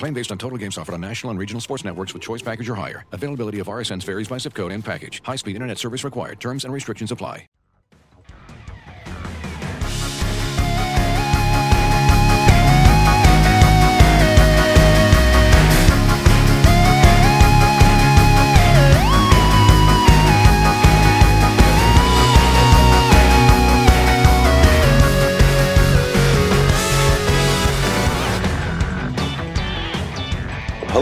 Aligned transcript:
Claim 0.00 0.14
based 0.14 0.32
on 0.32 0.38
total 0.38 0.56
games 0.56 0.78
offered 0.78 0.94
on 0.94 1.00
national 1.02 1.30
and 1.30 1.38
regional 1.38 1.60
sports 1.60 1.84
networks 1.84 2.14
with 2.14 2.22
choice 2.22 2.40
package 2.40 2.70
or 2.70 2.74
higher. 2.74 3.04
Availability 3.12 3.58
of 3.58 3.66
RSNs 3.66 4.02
varies 4.04 4.28
by 4.28 4.38
zip 4.38 4.54
code 4.54 4.72
and 4.72 4.82
package. 4.82 5.22
High-speed 5.22 5.54
internet 5.54 5.76
service 5.76 6.04
required. 6.04 6.40
Terms 6.40 6.64
and 6.64 6.72
restrictions 6.72 7.12
apply. 7.12 7.46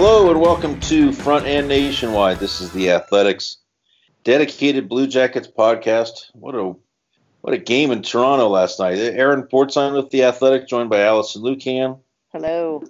Hello 0.00 0.30
and 0.30 0.40
welcome 0.40 0.78
to 0.82 1.12
Front 1.12 1.46
and 1.46 1.66
Nationwide. 1.66 2.38
This 2.38 2.60
is 2.60 2.70
the 2.70 2.92
Athletics 2.92 3.56
dedicated 4.22 4.88
Blue 4.88 5.08
Jackets 5.08 5.48
podcast. 5.48 6.30
What 6.34 6.54
a 6.54 6.76
what 7.40 7.52
a 7.52 7.58
game 7.58 7.90
in 7.90 8.02
Toronto 8.02 8.46
last 8.46 8.78
night. 8.78 8.96
Aaron 8.96 9.42
Portzline 9.42 9.96
with 9.96 10.10
the 10.10 10.22
Athletic, 10.22 10.68
joined 10.68 10.88
by 10.88 11.00
Allison 11.00 11.42
Lukan 11.42 11.98
Hello. 12.28 12.84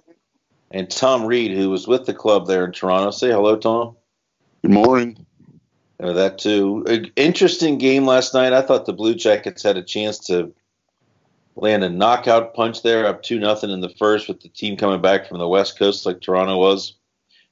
and 0.69 0.87
Tom 0.87 1.25
Reed, 1.25 1.57
who 1.57 1.71
was 1.71 1.87
with 1.87 2.05
the 2.05 2.13
club 2.13 2.45
there 2.45 2.63
in 2.63 2.73
Toronto. 2.73 3.09
Say 3.09 3.31
hello, 3.31 3.57
Tom. 3.57 3.95
Good 4.61 4.69
morning. 4.69 5.25
Uh, 5.99 6.13
that 6.13 6.37
too. 6.37 6.85
A- 6.87 7.11
interesting 7.19 7.79
game 7.79 8.05
last 8.05 8.35
night. 8.35 8.53
I 8.53 8.61
thought 8.61 8.85
the 8.85 8.93
Blue 8.93 9.15
Jackets 9.15 9.63
had 9.63 9.77
a 9.77 9.83
chance 9.83 10.19
to 10.27 10.53
land 11.55 11.83
a 11.83 11.89
knockout 11.89 12.53
punch 12.53 12.83
there, 12.83 13.07
up 13.07 13.23
two 13.23 13.39
nothing 13.39 13.71
in 13.71 13.81
the 13.81 13.89
first, 13.97 14.27
with 14.27 14.41
the 14.41 14.49
team 14.49 14.77
coming 14.77 15.01
back 15.01 15.27
from 15.27 15.39
the 15.39 15.47
West 15.47 15.79
Coast 15.79 16.05
like 16.05 16.21
Toronto 16.21 16.55
was. 16.55 16.97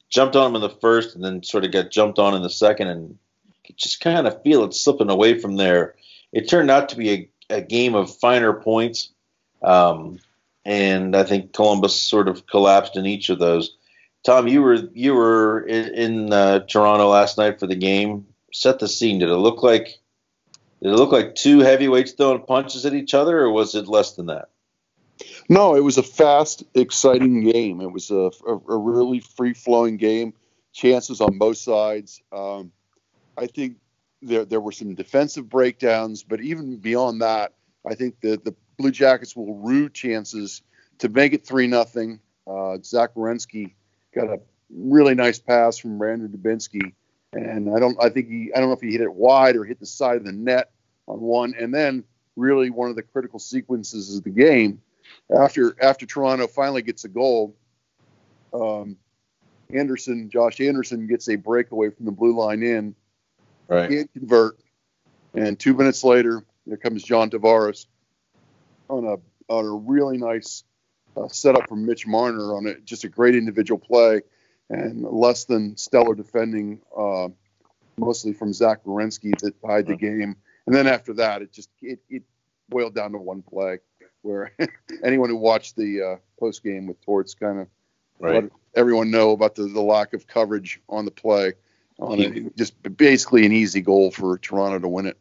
Jumped 0.09 0.35
on 0.35 0.53
them 0.53 0.61
in 0.61 0.69
the 0.69 0.75
first, 0.79 1.15
and 1.15 1.23
then 1.23 1.43
sort 1.43 1.65
of 1.65 1.71
got 1.71 1.91
jumped 1.91 2.19
on 2.19 2.33
in 2.33 2.41
the 2.41 2.49
second, 2.49 2.87
and 2.87 3.17
just 3.75 3.99
kind 3.99 4.27
of 4.27 4.41
feel 4.41 4.63
it 4.63 4.73
slipping 4.73 5.09
away 5.09 5.37
from 5.37 5.57
there. 5.57 5.95
It 6.31 6.49
turned 6.49 6.71
out 6.71 6.89
to 6.89 6.97
be 6.97 7.11
a, 7.11 7.29
a 7.57 7.61
game 7.61 7.95
of 7.95 8.15
finer 8.15 8.53
points, 8.53 9.09
um, 9.61 10.19
and 10.65 11.15
I 11.15 11.23
think 11.23 11.53
Columbus 11.53 11.99
sort 11.99 12.27
of 12.27 12.47
collapsed 12.47 12.95
in 12.95 13.05
each 13.05 13.29
of 13.29 13.39
those. 13.39 13.75
Tom, 14.25 14.47
you 14.47 14.61
were 14.61 14.75
you 14.93 15.13
were 15.13 15.61
in, 15.61 15.93
in 15.93 16.33
uh, 16.33 16.59
Toronto 16.59 17.09
last 17.09 17.37
night 17.37 17.59
for 17.59 17.67
the 17.67 17.75
game. 17.75 18.27
Set 18.53 18.79
the 18.79 18.87
scene. 18.87 19.19
Did 19.19 19.29
it 19.29 19.35
look 19.35 19.63
like 19.63 19.99
did 20.81 20.91
it 20.91 20.97
look 20.97 21.11
like 21.11 21.35
two 21.35 21.59
heavyweights 21.59 22.11
throwing 22.13 22.41
punches 22.41 22.85
at 22.85 22.93
each 22.93 23.13
other, 23.13 23.39
or 23.39 23.51
was 23.51 23.75
it 23.75 23.87
less 23.87 24.13
than 24.13 24.27
that? 24.27 24.49
No, 25.49 25.75
it 25.75 25.83
was 25.83 25.97
a 25.97 26.03
fast, 26.03 26.63
exciting 26.73 27.49
game. 27.49 27.79
It 27.79 27.91
was 27.91 28.11
a, 28.11 28.31
a, 28.45 28.53
a 28.69 28.77
really 28.77 29.21
free 29.21 29.53
flowing 29.53 29.97
game, 29.97 30.33
chances 30.73 31.21
on 31.21 31.37
both 31.37 31.57
sides. 31.57 32.21
Um, 32.33 32.71
I 33.37 33.47
think 33.47 33.77
there, 34.21 34.43
there 34.43 34.59
were 34.59 34.73
some 34.73 34.93
defensive 34.95 35.47
breakdowns, 35.47 36.23
but 36.23 36.41
even 36.41 36.77
beyond 36.77 37.21
that, 37.21 37.53
I 37.89 37.95
think 37.95 38.19
the, 38.19 38.39
the 38.43 38.53
Blue 38.77 38.91
Jackets 38.91 39.35
will 39.35 39.55
rue 39.55 39.89
chances 39.89 40.61
to 40.99 41.07
make 41.07 41.33
it 41.33 41.45
3 41.45 41.67
nothing. 41.67 42.19
Uh, 42.45 42.77
Zach 42.83 43.13
Werenski 43.15 43.73
got 44.13 44.27
a 44.27 44.39
really 44.69 45.15
nice 45.15 45.39
pass 45.39 45.77
from 45.77 45.97
Brandon 45.97 46.29
Dubinsky. 46.29 46.91
And 47.33 47.73
I 47.73 47.79
don't, 47.79 47.97
I 48.03 48.09
think 48.09 48.29
he, 48.29 48.51
I 48.53 48.59
don't 48.59 48.69
know 48.69 48.75
if 48.75 48.81
he 48.81 48.91
hit 48.91 49.01
it 49.01 49.13
wide 49.13 49.55
or 49.55 49.63
hit 49.63 49.79
the 49.79 49.85
side 49.85 50.17
of 50.17 50.25
the 50.25 50.31
net 50.31 50.71
on 51.07 51.21
one. 51.21 51.53
And 51.57 51.73
then 51.73 52.03
really 52.35 52.69
one 52.69 52.89
of 52.89 52.95
the 52.95 53.03
critical 53.03 53.39
sequences 53.39 54.17
of 54.17 54.23
the 54.23 54.29
game 54.29 54.81
after 55.35 55.75
after 55.81 56.05
Toronto 56.05 56.47
finally 56.47 56.81
gets 56.81 57.03
a 57.05 57.09
goal, 57.09 57.55
um, 58.53 58.97
Anderson, 59.73 60.29
Josh 60.29 60.61
Anderson 60.61 61.07
gets 61.07 61.27
a 61.29 61.35
breakaway 61.35 61.89
from 61.89 62.05
the 62.05 62.11
blue 62.11 62.35
line 62.35 62.63
in, 62.63 62.95
Right. 63.67 63.89
can't 63.89 64.13
convert, 64.13 64.57
and 65.33 65.59
two 65.59 65.73
minutes 65.73 66.03
later, 66.03 66.43
there 66.65 66.77
comes 66.77 67.03
John 67.03 67.29
Tavares 67.29 67.85
on 68.89 69.05
a 69.05 69.17
on 69.51 69.65
a 69.65 69.71
really 69.71 70.17
nice 70.17 70.63
uh, 71.17 71.27
setup 71.27 71.67
from 71.67 71.85
Mitch 71.85 72.07
Marner 72.07 72.55
on 72.55 72.67
it, 72.67 72.85
just 72.85 73.03
a 73.03 73.09
great 73.09 73.35
individual 73.35 73.79
play, 73.79 74.21
and 74.69 75.03
less 75.03 75.45
than 75.45 75.75
stellar 75.75 76.15
defending, 76.15 76.79
uh, 76.97 77.27
mostly 77.97 78.33
from 78.33 78.53
Zach 78.53 78.83
Werenski 78.85 79.37
that 79.39 79.61
tied 79.61 79.87
the 79.87 79.95
game. 79.95 80.35
And 80.65 80.75
then 80.75 80.87
after 80.87 81.13
that, 81.15 81.41
it 81.41 81.51
just 81.51 81.69
it, 81.81 81.99
it 82.09 82.23
boiled 82.69 82.95
down 82.95 83.11
to 83.13 83.17
one 83.17 83.41
play 83.41 83.79
where 84.21 84.51
anyone 85.03 85.29
who 85.29 85.37
watched 85.37 85.75
the 85.75 86.01
uh, 86.01 86.15
post 86.39 86.63
game 86.63 86.87
with 86.87 86.99
Torts 87.01 87.33
kind 87.33 87.59
of 87.61 87.67
Right. 88.19 88.43
let 88.43 88.51
everyone 88.75 89.11
know 89.11 89.31
about 89.31 89.55
the, 89.55 89.63
the 89.63 89.81
lack 89.81 90.13
of 90.13 90.25
coverage 90.27 90.81
on 90.89 91.05
the 91.05 91.11
play. 91.11 91.53
On 91.99 92.19
it, 92.19 92.55
just 92.57 92.73
basically 92.97 93.45
an 93.45 93.51
easy 93.51 93.81
goal 93.81 94.11
for 94.11 94.37
Toronto 94.37 94.79
to 94.79 94.87
win 94.87 95.07
it. 95.07 95.17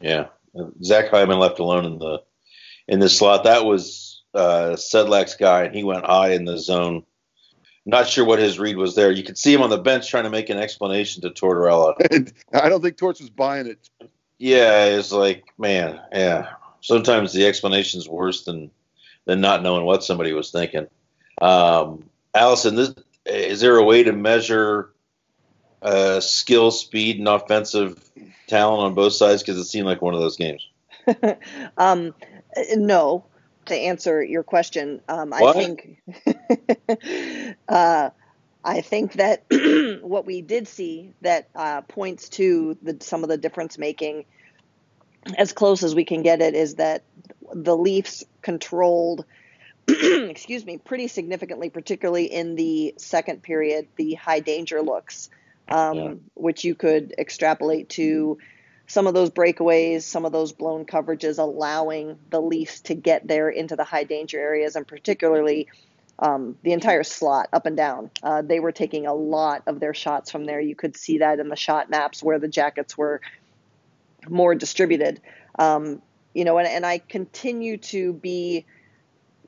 Yeah, 0.00 0.28
Zach 0.82 1.08
Hyman 1.10 1.38
left 1.38 1.58
alone 1.58 1.84
in 1.86 1.98
the 1.98 2.22
in 2.88 2.98
the 2.98 3.08
slot. 3.08 3.44
That 3.44 3.64
was 3.64 4.22
uh, 4.34 4.76
Sedlak's 4.76 5.36
guy, 5.36 5.64
and 5.64 5.74
he 5.74 5.82
went 5.84 6.04
high 6.04 6.32
in 6.32 6.44
the 6.44 6.58
zone. 6.58 7.04
Not 7.86 8.06
sure 8.06 8.26
what 8.26 8.38
his 8.38 8.58
read 8.58 8.76
was 8.76 8.94
there. 8.94 9.10
You 9.10 9.22
could 9.22 9.38
see 9.38 9.52
him 9.52 9.62
on 9.62 9.70
the 9.70 9.78
bench 9.78 10.10
trying 10.10 10.24
to 10.24 10.30
make 10.30 10.50
an 10.50 10.58
explanation 10.58 11.22
to 11.22 11.30
Tortorella. 11.30 11.94
I 12.52 12.68
don't 12.68 12.82
think 12.82 12.98
Torts 12.98 13.20
was 13.20 13.30
buying 13.30 13.66
it. 13.66 13.88
Yeah, 14.38 14.84
it's 14.86 15.12
like, 15.12 15.44
man, 15.58 16.00
yeah. 16.12 16.50
Sometimes 16.80 17.32
the 17.32 17.46
explanation's 17.46 18.08
worse 18.08 18.44
than 18.44 18.70
than 19.26 19.40
not 19.40 19.62
knowing 19.62 19.84
what 19.84 20.02
somebody 20.04 20.32
was 20.32 20.50
thinking. 20.50 20.86
Um, 21.40 22.04
Allison, 22.34 22.74
this, 22.74 22.94
is 23.26 23.60
there 23.60 23.76
a 23.76 23.84
way 23.84 24.02
to 24.02 24.12
measure 24.12 24.90
uh, 25.82 26.20
skill, 26.20 26.70
speed, 26.70 27.18
and 27.18 27.28
offensive 27.28 28.02
talent 28.46 28.82
on 28.82 28.94
both 28.94 29.12
sides? 29.12 29.42
Because 29.42 29.58
it 29.58 29.64
seemed 29.64 29.86
like 29.86 30.02
one 30.02 30.14
of 30.14 30.20
those 30.20 30.36
games. 30.36 30.66
um, 31.76 32.14
no, 32.74 33.24
to 33.66 33.74
answer 33.74 34.22
your 34.22 34.42
question, 34.42 35.00
um, 35.08 35.32
I 35.32 35.52
think 35.52 35.98
uh, 37.68 38.10
I 38.64 38.80
think 38.80 39.14
that 39.14 39.44
what 40.02 40.26
we 40.26 40.42
did 40.42 40.68
see 40.68 41.14
that 41.22 41.48
uh, 41.54 41.80
points 41.82 42.28
to 42.30 42.76
the, 42.82 42.96
some 43.00 43.22
of 43.22 43.28
the 43.28 43.38
difference 43.38 43.78
making 43.78 44.24
as 45.36 45.52
close 45.52 45.82
as 45.82 45.94
we 45.94 46.04
can 46.04 46.22
get 46.22 46.40
it 46.40 46.54
is 46.54 46.76
that 46.76 47.02
the 47.52 47.76
Leafs 47.76 48.24
controlled, 48.42 49.24
excuse 49.88 50.64
me, 50.64 50.78
pretty 50.78 51.08
significantly, 51.08 51.70
particularly 51.70 52.24
in 52.24 52.54
the 52.54 52.94
second 52.96 53.42
period, 53.42 53.88
the 53.96 54.14
high 54.14 54.40
danger 54.40 54.82
looks, 54.82 55.30
um, 55.68 55.96
yeah. 55.96 56.14
which 56.34 56.64
you 56.64 56.74
could 56.74 57.14
extrapolate 57.18 57.88
to 57.90 58.38
some 58.86 59.06
of 59.06 59.14
those 59.14 59.30
breakaways, 59.30 60.02
some 60.02 60.24
of 60.24 60.32
those 60.32 60.52
blown 60.52 60.84
coverages, 60.84 61.38
allowing 61.38 62.18
the 62.30 62.40
Leafs 62.40 62.80
to 62.80 62.94
get 62.94 63.26
there 63.26 63.48
into 63.48 63.76
the 63.76 63.84
high 63.84 64.04
danger 64.04 64.38
areas, 64.38 64.74
and 64.74 64.86
particularly 64.86 65.68
um, 66.18 66.56
the 66.62 66.72
entire 66.72 67.02
slot 67.02 67.48
up 67.52 67.66
and 67.66 67.76
down. 67.76 68.10
Uh, 68.22 68.42
they 68.42 68.60
were 68.60 68.72
taking 68.72 69.06
a 69.06 69.14
lot 69.14 69.62
of 69.66 69.80
their 69.80 69.94
shots 69.94 70.30
from 70.30 70.44
there. 70.44 70.60
You 70.60 70.74
could 70.74 70.96
see 70.96 71.18
that 71.18 71.38
in 71.38 71.48
the 71.48 71.56
shot 71.56 71.88
maps 71.88 72.22
where 72.22 72.38
the 72.38 72.48
Jackets 72.48 72.98
were 72.98 73.20
more 74.28 74.54
distributed. 74.54 75.20
Um, 75.58 76.02
you 76.34 76.44
know, 76.44 76.58
and, 76.58 76.68
and 76.68 76.86
I 76.86 76.98
continue 76.98 77.76
to 77.78 78.12
be 78.12 78.66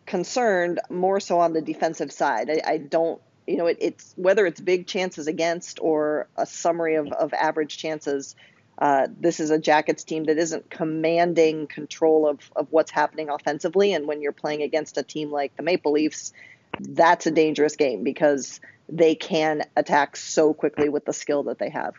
concerned 0.06 0.80
more 0.90 1.20
so 1.20 1.38
on 1.38 1.52
the 1.52 1.60
defensive 1.60 2.12
side. 2.12 2.50
I, 2.50 2.72
I 2.72 2.78
don't, 2.78 3.20
you 3.46 3.56
know, 3.56 3.66
it, 3.66 3.78
it's 3.80 4.14
whether 4.16 4.46
it's 4.46 4.60
big 4.60 4.86
chances 4.86 5.26
against 5.26 5.78
or 5.80 6.28
a 6.36 6.46
summary 6.46 6.96
of, 6.96 7.08
of 7.12 7.32
average 7.32 7.78
chances. 7.78 8.34
Uh, 8.78 9.06
this 9.20 9.38
is 9.38 9.50
a 9.50 9.58
Jackets 9.58 10.02
team 10.02 10.24
that 10.24 10.38
isn't 10.38 10.70
commanding 10.70 11.66
control 11.66 12.26
of, 12.26 12.40
of 12.56 12.66
what's 12.70 12.90
happening 12.90 13.28
offensively. 13.28 13.92
And 13.92 14.06
when 14.06 14.22
you're 14.22 14.32
playing 14.32 14.62
against 14.62 14.98
a 14.98 15.02
team 15.02 15.30
like 15.30 15.56
the 15.56 15.62
Maple 15.62 15.92
Leafs, 15.92 16.32
that's 16.80 17.26
a 17.26 17.30
dangerous 17.30 17.76
game 17.76 18.02
because 18.02 18.60
they 18.88 19.14
can 19.14 19.64
attack 19.76 20.16
so 20.16 20.52
quickly 20.52 20.88
with 20.88 21.04
the 21.04 21.12
skill 21.12 21.44
that 21.44 21.58
they 21.58 21.70
have. 21.70 21.94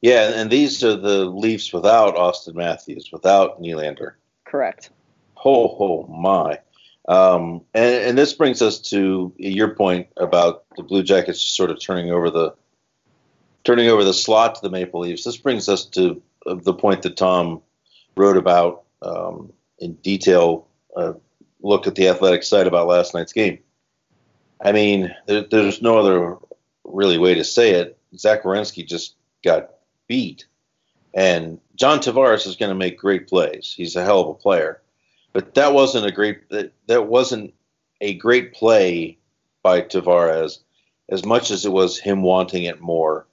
Yeah, 0.00 0.32
and 0.34 0.50
these 0.50 0.82
are 0.82 0.96
the 0.96 1.26
Leafs 1.26 1.72
without 1.72 2.16
Auston 2.16 2.54
Matthews, 2.54 3.10
without 3.12 3.60
Nylander. 3.60 4.14
Correct. 4.46 4.90
Oh, 5.44 5.76
oh 5.78 6.06
my. 6.06 6.58
Um, 7.08 7.62
and, 7.74 7.94
and, 7.94 8.18
this 8.18 8.34
brings 8.34 8.62
us 8.62 8.78
to 8.90 9.32
your 9.36 9.74
point 9.74 10.08
about 10.16 10.64
the 10.76 10.82
Blue 10.82 11.02
Jackets 11.02 11.40
sort 11.40 11.70
of 11.70 11.80
turning 11.80 12.12
over 12.12 12.30
the 12.30 12.54
turning 13.64 13.88
over 13.88 14.04
the 14.04 14.14
slot 14.14 14.54
to 14.54 14.60
the 14.62 14.70
Maple 14.70 15.00
Leafs. 15.00 15.24
This 15.24 15.36
brings 15.36 15.68
us 15.68 15.86
to 15.86 16.22
uh, 16.46 16.54
the 16.54 16.74
point 16.74 17.02
that 17.02 17.16
Tom 17.16 17.62
wrote 18.16 18.36
about 18.36 18.84
um, 19.02 19.52
in 19.78 19.94
detail. 19.94 20.68
Uh, 20.94 21.14
look 21.62 21.86
at 21.86 21.94
the 21.94 22.08
athletic 22.08 22.42
site 22.42 22.66
about 22.66 22.86
last 22.86 23.14
night's 23.14 23.32
game. 23.32 23.58
I 24.62 24.72
mean, 24.72 25.14
there, 25.26 25.44
there's 25.50 25.82
no 25.82 25.98
other 25.98 26.36
really 26.84 27.18
way 27.18 27.34
to 27.34 27.44
say 27.44 27.72
it. 27.72 27.98
Zach 28.16 28.42
Werenski 28.42 28.86
just 28.86 29.14
got 29.42 29.70
beat. 30.10 30.44
And 31.14 31.60
John 31.76 32.00
Tavares 32.00 32.46
is 32.46 32.56
going 32.56 32.70
to 32.70 32.74
make 32.74 32.98
great 32.98 33.28
plays. 33.28 33.72
He's 33.76 33.94
a 33.94 34.04
hell 34.04 34.20
of 34.20 34.28
a 34.28 34.34
player. 34.34 34.82
But 35.32 35.54
that 35.54 35.72
wasn't 35.72 36.06
a 36.06 36.10
great 36.10 36.50
that, 36.50 36.72
that 36.88 37.06
wasn't 37.06 37.54
a 38.00 38.14
great 38.14 38.52
play 38.52 39.18
by 39.62 39.82
Tavares 39.82 40.58
as 41.08 41.24
much 41.24 41.52
as 41.52 41.64
it 41.64 41.72
was 41.72 41.98
him 41.98 42.22
wanting 42.22 42.64
it 42.64 42.80
more 42.80 43.26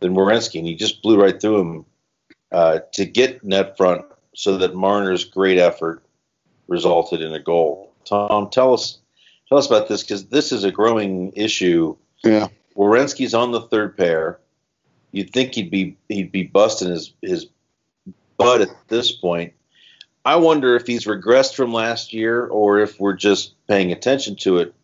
than 0.00 0.14
Werenski. 0.14 0.58
And 0.58 0.66
he 0.66 0.74
just 0.74 1.02
blew 1.02 1.20
right 1.20 1.38
through 1.38 1.60
him 1.60 1.84
uh, 2.52 2.78
to 2.92 3.04
get 3.04 3.44
net 3.44 3.76
front 3.76 4.06
so 4.34 4.56
that 4.56 4.74
Marner's 4.74 5.24
great 5.26 5.58
effort 5.58 6.02
resulted 6.68 7.20
in 7.20 7.34
a 7.34 7.42
goal. 7.42 7.92
Tom, 8.06 8.48
tell 8.48 8.72
us 8.72 8.98
tell 9.50 9.58
us 9.58 9.66
about 9.66 9.88
this 9.88 10.02
because 10.02 10.28
this 10.28 10.52
is 10.52 10.64
a 10.64 10.72
growing 10.72 11.32
issue. 11.36 11.94
Yeah. 12.24 12.48
Werenski's 12.74 13.34
on 13.34 13.52
the 13.52 13.60
third 13.60 13.96
pair 13.96 14.40
you'd 15.12 15.32
think 15.32 15.54
he'd 15.54 15.70
be 15.70 15.96
he'd 16.08 16.32
be 16.32 16.44
busting 16.44 16.90
his 16.90 17.12
his 17.22 17.46
butt 18.36 18.60
at 18.60 18.68
this 18.88 19.12
point. 19.12 19.52
I 20.24 20.36
wonder 20.36 20.76
if 20.76 20.86
he's 20.86 21.06
regressed 21.06 21.54
from 21.54 21.72
last 21.72 22.12
year 22.12 22.46
or 22.46 22.80
if 22.80 23.00
we're 23.00 23.14
just 23.14 23.54
paying 23.66 23.92
attention 23.92 24.36
to 24.36 24.58
it 24.58 24.74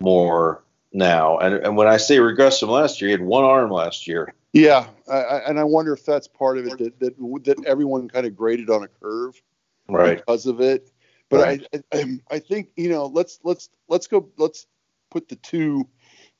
more 0.00 0.62
now. 0.92 1.38
And, 1.38 1.54
and 1.54 1.76
when 1.76 1.86
I 1.86 1.98
say 1.98 2.18
regress 2.18 2.60
from 2.60 2.70
last 2.70 3.00
year, 3.00 3.08
he 3.08 3.12
had 3.12 3.20
one 3.20 3.44
arm 3.44 3.70
last 3.70 4.06
year. 4.06 4.32
Yeah, 4.52 4.86
I, 5.10 5.42
and 5.46 5.60
I 5.60 5.64
wonder 5.64 5.92
if 5.92 6.04
that's 6.04 6.26
part 6.26 6.58
of 6.58 6.66
it 6.66 6.78
that 6.78 6.98
that, 7.00 7.44
that 7.44 7.64
everyone 7.66 8.08
kind 8.08 8.26
of 8.26 8.34
graded 8.34 8.68
on 8.68 8.82
a 8.82 8.88
curve, 8.88 9.40
right? 9.88 10.18
Because 10.18 10.46
of 10.46 10.60
it. 10.60 10.90
But 11.28 11.40
right. 11.40 11.66
I, 11.72 11.82
I 11.92 12.18
I 12.32 12.38
think 12.40 12.70
you 12.76 12.88
know 12.88 13.06
let's 13.06 13.38
let's 13.44 13.70
let's 13.86 14.08
go 14.08 14.28
let's 14.38 14.66
put 15.10 15.28
the 15.28 15.36
two 15.36 15.86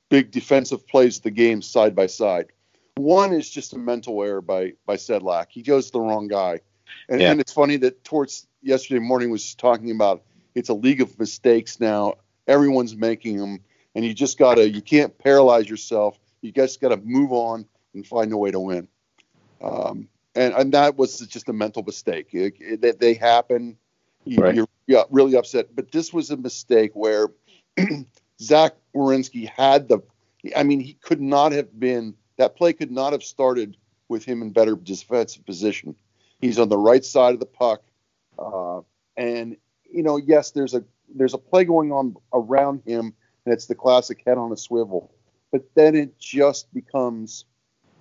big 0.09 0.33
defensive 0.33 0.89
plays 0.89 1.19
of 1.19 1.23
the 1.23 1.31
game 1.31 1.63
side 1.63 1.95
by 1.95 2.07
side. 2.07 2.47
One 2.97 3.33
is 3.33 3.49
just 3.49 3.73
a 3.73 3.79
mental 3.79 4.23
error 4.23 4.41
by 4.41 4.75
by 4.87 4.97
Sedlak. 4.97 5.47
He 5.51 5.63
goes 5.63 5.87
to 5.87 5.93
the 5.93 6.01
wrong 6.01 6.29
guy, 6.29 6.61
and, 7.09 7.21
yeah. 7.21 7.31
and 7.31 7.41
it's 7.41 7.53
funny 7.53 7.77
that 7.79 8.05
Torts 8.05 8.47
yesterday 8.63 9.01
morning 9.01 9.31
was 9.31 9.55
talking 9.55 9.91
about 9.91 10.23
it's 10.55 10.69
a 10.69 10.75
league 10.75 11.01
of 11.01 11.19
mistakes 11.19 11.81
now. 11.81 12.15
Everyone's 12.47 12.97
making 12.97 13.39
them, 13.39 13.61
and 13.95 14.05
you 14.05 14.15
just 14.15 14.39
gotta 14.39 14.69
you 14.69 14.83
can't 14.83 15.17
paralyze 15.19 15.69
yourself. 15.69 16.19
You 16.43 16.53
just 16.53 16.81
gotta 16.81 16.97
move 16.97 17.33
on 17.33 17.67
and 17.95 18.07
find 18.07 18.33
a 18.33 18.37
way 18.37 18.51
to 18.51 18.61
win. 18.61 18.89
Um, 19.63 20.09
and 20.35 20.55
and 20.55 20.73
that 20.73 20.97
was 20.97 21.19
just 21.21 21.49
a 21.49 21.53
mental 21.53 21.83
mistake. 21.83 22.31
That 22.33 22.97
they 22.99 23.15
happen. 23.15 23.77
You, 24.25 24.39
right. 24.39 24.55
You're 24.55 24.69
yeah, 24.87 25.05
really 25.11 25.37
upset. 25.37 25.75
But 25.75 25.93
this 25.93 26.13
was 26.13 26.31
a 26.31 26.37
mistake 26.37 26.93
where 26.95 27.29
Zach 28.41 28.75
Werenski 28.95 29.49
had 29.49 29.89
the. 29.89 30.01
I 30.57 30.63
mean, 30.63 30.81
he 30.81 30.95
could 30.95 31.21
not 31.21 31.53
have 31.53 31.79
been 31.79 32.15
that 32.41 32.57
play 32.57 32.73
could 32.73 32.91
not 32.91 33.13
have 33.13 33.23
started 33.23 33.77
with 34.09 34.25
him 34.25 34.41
in 34.41 34.51
better 34.51 34.75
defensive 34.75 35.45
position. 35.45 35.95
He's 36.41 36.59
on 36.59 36.71
the 36.71 36.79
right 36.79 37.05
side 37.05 37.35
of 37.35 37.41
the 37.41 37.45
puck, 37.47 37.83
uh, 38.39 38.81
and 39.17 39.59
you 39.91 40.03
know, 40.03 40.17
yes, 40.17 40.51
there's 40.53 40.73
a 40.73 40.83
there's 41.15 41.35
a 41.35 41.39
play 41.39 41.65
going 41.65 41.93
on 41.93 42.17
around 42.33 42.83
him, 42.87 43.13
and 43.45 43.53
it's 43.53 43.67
the 43.67 43.75
classic 43.75 44.23
head 44.27 44.39
on 44.39 44.53
a 44.53 44.57
swivel. 44.57 45.13
But 45.53 45.69
then 45.75 45.95
it 45.95 46.19
just 46.19 46.73
becomes 46.73 47.45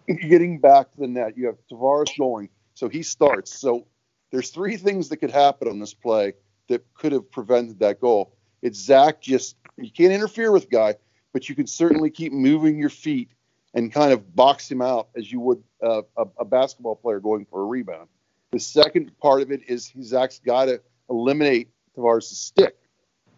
getting 0.08 0.60
back 0.60 0.92
to 0.94 1.02
the 1.02 1.08
net. 1.08 1.38
You 1.38 1.48
have 1.48 1.58
Tavares 1.70 2.18
going, 2.18 2.48
so 2.76 2.88
he 2.88 3.04
starts. 3.04 3.54
So 3.54 3.88
there's 4.32 4.52
three 4.52 4.78
things 4.78 5.10
that 5.10 5.18
could 5.18 5.32
happen 5.32 5.68
on 5.68 5.80
this 5.80 5.94
play 5.94 6.34
that 6.70 6.86
could 6.94 7.12
have 7.12 7.30
prevented 7.30 7.80
that 7.80 8.00
goal. 8.00 8.38
It's 8.62 8.80
Zach 8.80 9.22
just 9.22 9.58
you 9.76 9.92
can't 9.92 10.14
interfere 10.14 10.54
with 10.54 10.70
guy, 10.70 10.96
but 11.34 11.50
you 11.50 11.56
can 11.56 11.68
certainly 11.68 12.10
keep 12.10 12.32
moving 12.32 12.80
your 12.80 12.90
feet 12.90 13.32
and 13.74 13.92
kind 13.92 14.12
of 14.12 14.36
box 14.36 14.70
him 14.70 14.82
out 14.82 15.10
as 15.16 15.32
you 15.32 15.40
would 15.40 15.64
uh, 15.84 16.02
a, 16.18 16.26
a, 16.40 16.46
basketball 16.46 16.96
player 16.96 17.20
going 17.20 17.46
for 17.46 17.62
a 17.62 17.66
rebound. 17.66 18.08
The 18.52 18.60
second 18.60 19.12
part 19.20 19.42
of 19.42 19.52
it 19.52 19.70
is 19.70 19.94
Zach's 20.02 20.40
got 20.40 20.66
to 20.66 20.82
eliminate 21.10 21.70
Tavares' 21.96 22.24
stick. 22.24 22.78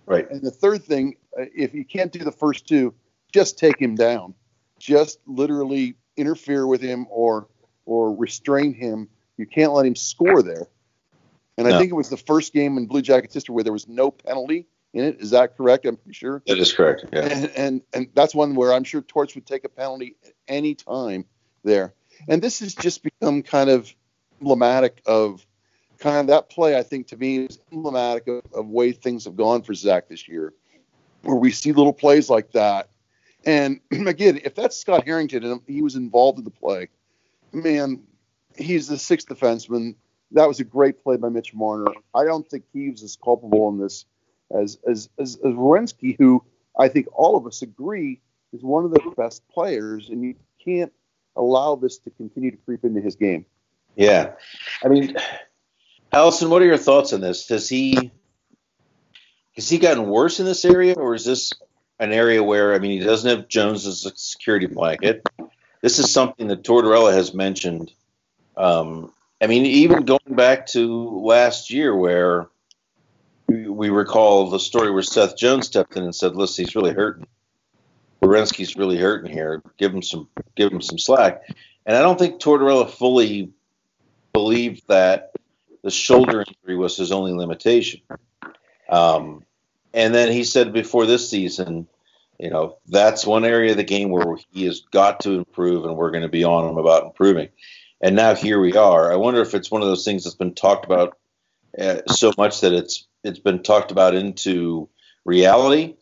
Right. 0.05 0.29
And 0.29 0.41
the 0.41 0.51
third 0.51 0.83
thing, 0.83 1.15
uh, 1.39 1.45
if 1.55 1.73
you 1.73 1.85
can't 1.85 2.11
do 2.11 2.19
the 2.19 2.31
first 2.31 2.67
two, 2.67 2.93
just 3.33 3.57
take 3.57 3.79
him 3.79 3.95
down. 3.95 4.33
Just 4.79 5.19
literally 5.25 5.95
interfere 6.17 6.65
with 6.65 6.81
him 6.81 7.07
or 7.09 7.47
or 7.85 8.15
restrain 8.15 8.73
him. 8.73 9.09
You 9.38 9.45
can't 9.45 9.73
let 9.73 9.85
him 9.85 9.95
score 9.95 10.41
there. 10.41 10.67
And 11.57 11.67
no. 11.67 11.75
I 11.75 11.79
think 11.79 11.91
it 11.91 11.95
was 11.95 12.09
the 12.09 12.17
first 12.17 12.53
game 12.53 12.77
in 12.77 12.88
Blue 12.88 13.01
Jackets 13.01 13.33
history 13.33 13.53
where 13.53 13.63
there 13.63 13.73
was 13.73 13.88
no 13.88 14.11
penalty 14.11 14.67
in 14.93 15.03
it. 15.05 15.21
Is 15.21 15.31
that 15.31 15.57
correct? 15.57 15.86
I'm 15.86 15.98
pretty 15.98 16.13
sure. 16.13 16.41
That 16.48 16.57
is 16.57 16.74
correct. 16.74 17.05
Yeah. 17.12 17.21
And, 17.21 17.51
and, 17.55 17.81
and 17.93 18.07
that's 18.13 18.36
one 18.36 18.55
where 18.55 18.74
I'm 18.74 18.83
sure 18.83 19.01
Torts 19.01 19.36
would 19.36 19.45
take 19.45 19.63
a 19.63 19.69
penalty 19.69 20.15
at 20.25 20.33
any 20.48 20.75
time 20.75 21.25
there. 21.63 21.93
And 22.27 22.41
this 22.41 22.60
has 22.60 22.75
just 22.75 23.03
become 23.03 23.41
kind 23.41 23.69
of 23.69 23.93
emblematic 24.39 25.01
of 25.05 25.45
kind 26.00 26.17
of 26.17 26.27
that 26.27 26.50
play. 26.50 26.77
I 26.77 26.83
think 26.83 27.07
to 27.07 27.17
me 27.17 27.45
is 27.45 27.60
emblematic 27.71 28.27
of, 28.27 28.41
of 28.53 28.67
way 28.67 28.91
things 28.91 29.25
have 29.25 29.36
gone 29.36 29.62
for 29.62 29.74
Zach 29.74 30.10
this 30.10 30.27
year, 30.27 30.53
where 31.24 31.36
we 31.36 31.51
see 31.51 31.71
little 31.71 31.93
plays 31.93 32.29
like 32.29 32.51
that. 32.51 32.89
And 33.45 33.79
again, 33.91 34.41
if 34.43 34.55
that's 34.55 34.77
Scott 34.77 35.05
Harrington 35.05 35.43
and 35.43 35.62
he 35.67 35.81
was 35.81 35.95
involved 35.95 36.38
in 36.38 36.43
the 36.43 36.51
play, 36.51 36.89
man, 37.53 38.01
he's 38.57 38.88
the 38.88 38.98
sixth 38.98 39.27
defenseman. 39.27 39.95
That 40.31 40.48
was 40.48 40.60
a 40.60 40.63
great 40.63 41.03
play 41.03 41.17
by 41.17 41.29
Mitch 41.29 41.53
Marner. 41.53 41.91
I 42.15 42.24
don't 42.24 42.48
think 42.48 42.63
he 42.71 42.86
is 42.86 43.17
culpable 43.21 43.69
in 43.69 43.79
this 43.79 44.05
as 44.55 44.77
as 44.88 45.10
as, 45.17 45.36
as 45.38 45.53
Werenski, 45.53 46.17
who 46.17 46.43
I 46.77 46.88
think 46.88 47.08
all 47.13 47.36
of 47.36 47.46
us 47.46 47.62
agree 47.62 48.22
is 48.53 48.62
one 48.63 48.86
of 48.86 48.91
the 48.91 49.13
best 49.17 49.48
players, 49.50 50.10
and 50.10 50.24
you 50.24 50.36
can't 50.63 50.91
allow 51.36 51.75
this 51.75 51.98
to 52.00 52.10
continue 52.12 52.51
to 52.51 52.58
creep 52.58 52.84
into 52.84 53.01
his 53.01 53.15
game. 53.15 53.46
Yeah, 53.96 54.34
I 54.84 54.88
mean, 54.88 55.15
Allison, 56.12 56.50
what 56.50 56.62
are 56.62 56.65
your 56.65 56.77
thoughts 56.77 57.13
on 57.13 57.22
this? 57.22 57.48
Has 57.50 57.67
he 57.67 58.12
has 59.55 59.70
he 59.70 59.77
gotten 59.77 60.08
worse 60.08 60.39
in 60.39 60.46
this 60.46 60.65
area, 60.65 60.96
or 60.96 61.13
is 61.13 61.25
this 61.25 61.53
an 62.00 62.12
area 62.12 62.43
where 62.43 62.74
I 62.74 62.79
mean 62.79 63.00
he 63.00 63.05
doesn't 63.05 63.29
have 63.29 63.48
Jones 63.48 63.86
as 63.86 64.05
a 64.05 64.12
security 64.15 64.67
blanket? 64.67 65.27
This 65.81 66.00
is 66.00 66.12
something 66.12 66.48
that 66.48 66.63
Tortorella 66.63 67.13
has 67.13 67.34
mentioned. 67.34 67.91
Um, 68.55 69.12
I 69.41 69.48
mean, 69.48 69.65
even 69.65 70.05
going 70.05 70.20
back 70.36 70.67
to 70.67 71.22
last 71.22 71.72
year, 71.72 71.96
where 71.96 72.48
we 73.51 73.89
recall 73.89 74.50
the 74.50 74.60
story 74.60 74.91
where 74.91 75.03
Seth 75.03 75.38
Jones 75.38 75.67
stepped 75.67 75.96
in 75.96 76.03
and 76.03 76.15
said, 76.15 76.36
"Listen, 76.36 76.65
he's 76.65 76.75
really 76.75 76.93
hurting. 76.93 77.27
Werenski's 78.22 78.75
really 78.75 78.98
hurting 78.98 79.31
here. 79.31 79.62
Give 79.77 79.93
him 79.93 80.01
some, 80.01 80.27
give 80.55 80.72
him 80.72 80.81
some 80.81 80.98
slack." 80.98 81.43
And 81.86 81.98
I 81.98 82.01
don't 82.01 82.20
think 82.20 82.39
Tortorella 82.39 82.89
fully 82.89 83.51
believed 84.34 84.84
that 84.88 85.31
the 85.84 85.91
shoulder 85.91 86.43
injury 86.48 86.77
was 86.77 86.98
his 86.98 87.12
only 87.12 87.34
limitation. 87.34 88.01
Um, 88.89 89.43
and 89.93 90.13
then 90.13 90.31
he 90.31 90.43
said 90.43 90.74
before 90.74 91.05
this 91.05 91.29
season, 91.29 91.88
you 92.39 92.50
know, 92.50 92.77
that's 92.88 93.25
one 93.25 93.46
area 93.46 93.72
of 93.72 93.77
the 93.77 93.84
game 93.84 94.10
where 94.10 94.38
he 94.51 94.65
has 94.65 94.81
got 94.91 95.22
to 95.22 95.31
improve, 95.31 95.86
and 95.86 95.96
we're 95.96 96.12
going 96.12 96.24
to 96.24 96.29
be 96.29 96.43
on 96.43 96.70
him 96.70 96.77
about 96.77 97.05
improving. 97.05 97.50
And 98.01 98.15
now 98.15 98.34
here 98.34 98.60
we 98.60 98.74
are. 98.74 99.12
I 99.12 99.15
wonder 99.15 99.41
if 99.41 99.53
it's 99.53 99.70
one 99.70 99.81
of 99.81 99.88
those 99.88 100.05
things 100.05 100.24
that's 100.24 100.36
been 100.36 100.55
talked 100.55 100.86
about 100.86 101.17
uh, 101.77 102.01
so 102.07 102.31
much 102.37 102.61
that 102.61 102.73
it's 102.73 103.07
it's 103.23 103.39
been 103.39 103.63
talked 103.63 103.91
about 103.91 104.15
into 104.15 104.89
reality, 105.25 105.95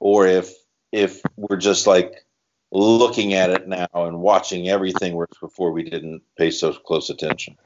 or 0.00 0.26
if 0.26 0.52
if 0.92 1.22
we're 1.36 1.56
just 1.56 1.86
like 1.86 2.24
looking 2.70 3.34
at 3.34 3.50
it 3.50 3.66
now 3.66 3.88
and 3.92 4.20
watching 4.20 4.68
everything 4.68 5.14
where 5.14 5.28
before 5.40 5.72
we 5.72 5.82
didn't 5.82 6.22
pay 6.36 6.50
so 6.50 6.72
close 6.72 7.08
attention. 7.08 7.56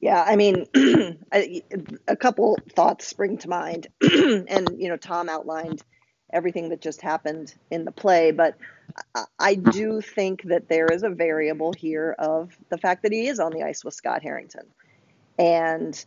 Yeah, 0.00 0.24
I 0.26 0.36
mean, 0.36 0.66
a 1.32 2.16
couple 2.16 2.56
thoughts 2.74 3.06
spring 3.06 3.36
to 3.38 3.48
mind, 3.48 3.88
and 4.00 4.80
you 4.80 4.88
know, 4.88 4.96
Tom 4.96 5.28
outlined 5.28 5.82
everything 6.32 6.70
that 6.70 6.80
just 6.80 7.02
happened 7.02 7.54
in 7.70 7.84
the 7.84 7.92
play, 7.92 8.30
but 8.30 8.56
I 9.38 9.54
do 9.56 10.00
think 10.00 10.44
that 10.44 10.68
there 10.68 10.86
is 10.86 11.02
a 11.02 11.10
variable 11.10 11.72
here 11.72 12.14
of 12.18 12.56
the 12.70 12.78
fact 12.78 13.02
that 13.02 13.12
he 13.12 13.26
is 13.26 13.38
on 13.38 13.52
the 13.52 13.62
ice 13.62 13.84
with 13.84 13.94
Scott 13.94 14.22
Harrington, 14.22 14.66
and 15.38 16.02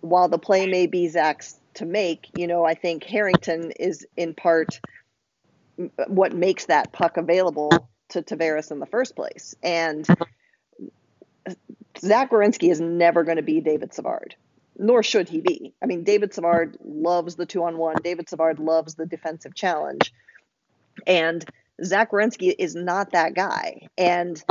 while 0.00 0.28
the 0.28 0.38
play 0.38 0.66
may 0.66 0.86
be 0.86 1.08
Zach's 1.08 1.58
to 1.74 1.86
make, 1.86 2.28
you 2.36 2.46
know, 2.46 2.64
I 2.64 2.74
think 2.74 3.04
Harrington 3.04 3.70
is 3.72 4.06
in 4.16 4.34
part 4.34 4.80
what 6.08 6.34
makes 6.34 6.66
that 6.66 6.92
puck 6.92 7.16
available 7.16 7.70
to 8.10 8.22
Tavares 8.22 8.70
in 8.70 8.80
the 8.80 8.86
first 8.86 9.14
place, 9.14 9.54
and 9.62 10.06
Zach 11.98 12.30
Werenski 12.30 12.70
is 12.70 12.80
never 12.80 13.24
going 13.24 13.36
to 13.36 13.42
be 13.42 13.60
David 13.60 13.94
Savard, 13.94 14.34
nor 14.78 15.02
should 15.02 15.28
he 15.28 15.40
be. 15.40 15.74
I 15.82 15.86
mean, 15.86 16.04
David 16.04 16.34
Savard 16.34 16.76
loves 16.84 17.36
the 17.36 17.46
two 17.46 17.64
on 17.64 17.78
one. 17.78 17.96
David 18.02 18.28
Savard 18.28 18.58
loves 18.58 18.94
the 18.94 19.06
defensive 19.06 19.54
challenge. 19.54 20.12
And 21.06 21.44
Zach 21.84 22.10
Werenski 22.10 22.54
is 22.58 22.74
not 22.74 23.12
that 23.12 23.34
guy. 23.34 23.88
And 23.96 24.42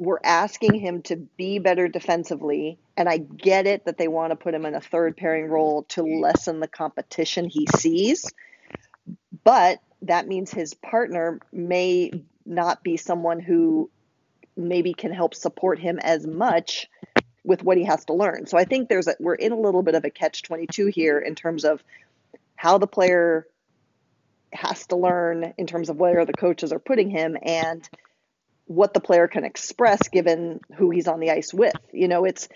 we're 0.00 0.18
asking 0.24 0.74
him 0.74 1.02
to 1.02 1.14
be 1.14 1.58
better 1.58 1.86
defensively. 1.86 2.78
And 2.96 3.06
I 3.06 3.18
get 3.18 3.66
it 3.66 3.84
that 3.84 3.98
they 3.98 4.08
want 4.08 4.30
to 4.30 4.36
put 4.36 4.54
him 4.54 4.64
in 4.64 4.74
a 4.74 4.80
third 4.80 5.14
pairing 5.14 5.46
role 5.48 5.82
to 5.90 6.02
lessen 6.02 6.58
the 6.58 6.68
competition 6.68 7.44
he 7.44 7.66
sees. 7.76 8.32
But 9.44 9.78
that 10.00 10.26
means 10.26 10.50
his 10.50 10.72
partner 10.72 11.38
may 11.52 12.12
not 12.46 12.82
be 12.82 12.96
someone 12.96 13.40
who 13.40 13.90
maybe 14.56 14.94
can 14.94 15.12
help 15.12 15.34
support 15.34 15.78
him 15.78 15.98
as 15.98 16.26
much 16.26 16.88
with 17.44 17.62
what 17.62 17.76
he 17.76 17.84
has 17.84 18.06
to 18.06 18.14
learn. 18.14 18.46
So 18.46 18.56
I 18.56 18.64
think 18.64 18.88
there's 18.88 19.06
a, 19.06 19.16
we're 19.20 19.34
in 19.34 19.52
a 19.52 19.60
little 19.60 19.82
bit 19.82 19.94
of 19.94 20.06
a 20.06 20.10
catch 20.10 20.42
22 20.42 20.86
here 20.86 21.18
in 21.18 21.34
terms 21.34 21.66
of 21.66 21.84
how 22.56 22.78
the 22.78 22.86
player 22.86 23.46
has 24.54 24.86
to 24.86 24.96
learn 24.96 25.52
in 25.58 25.66
terms 25.66 25.90
of 25.90 25.98
where 25.98 26.24
the 26.24 26.32
coaches 26.32 26.72
are 26.72 26.78
putting 26.78 27.10
him 27.10 27.36
and 27.42 27.86
what 28.70 28.94
the 28.94 29.00
player 29.00 29.26
can 29.26 29.44
express 29.44 30.06
given 30.06 30.60
who 30.76 30.90
he's 30.90 31.08
on 31.08 31.18
the 31.18 31.32
ice 31.32 31.52
with. 31.52 31.74
You 31.92 32.06
know, 32.06 32.24
it's 32.24 32.48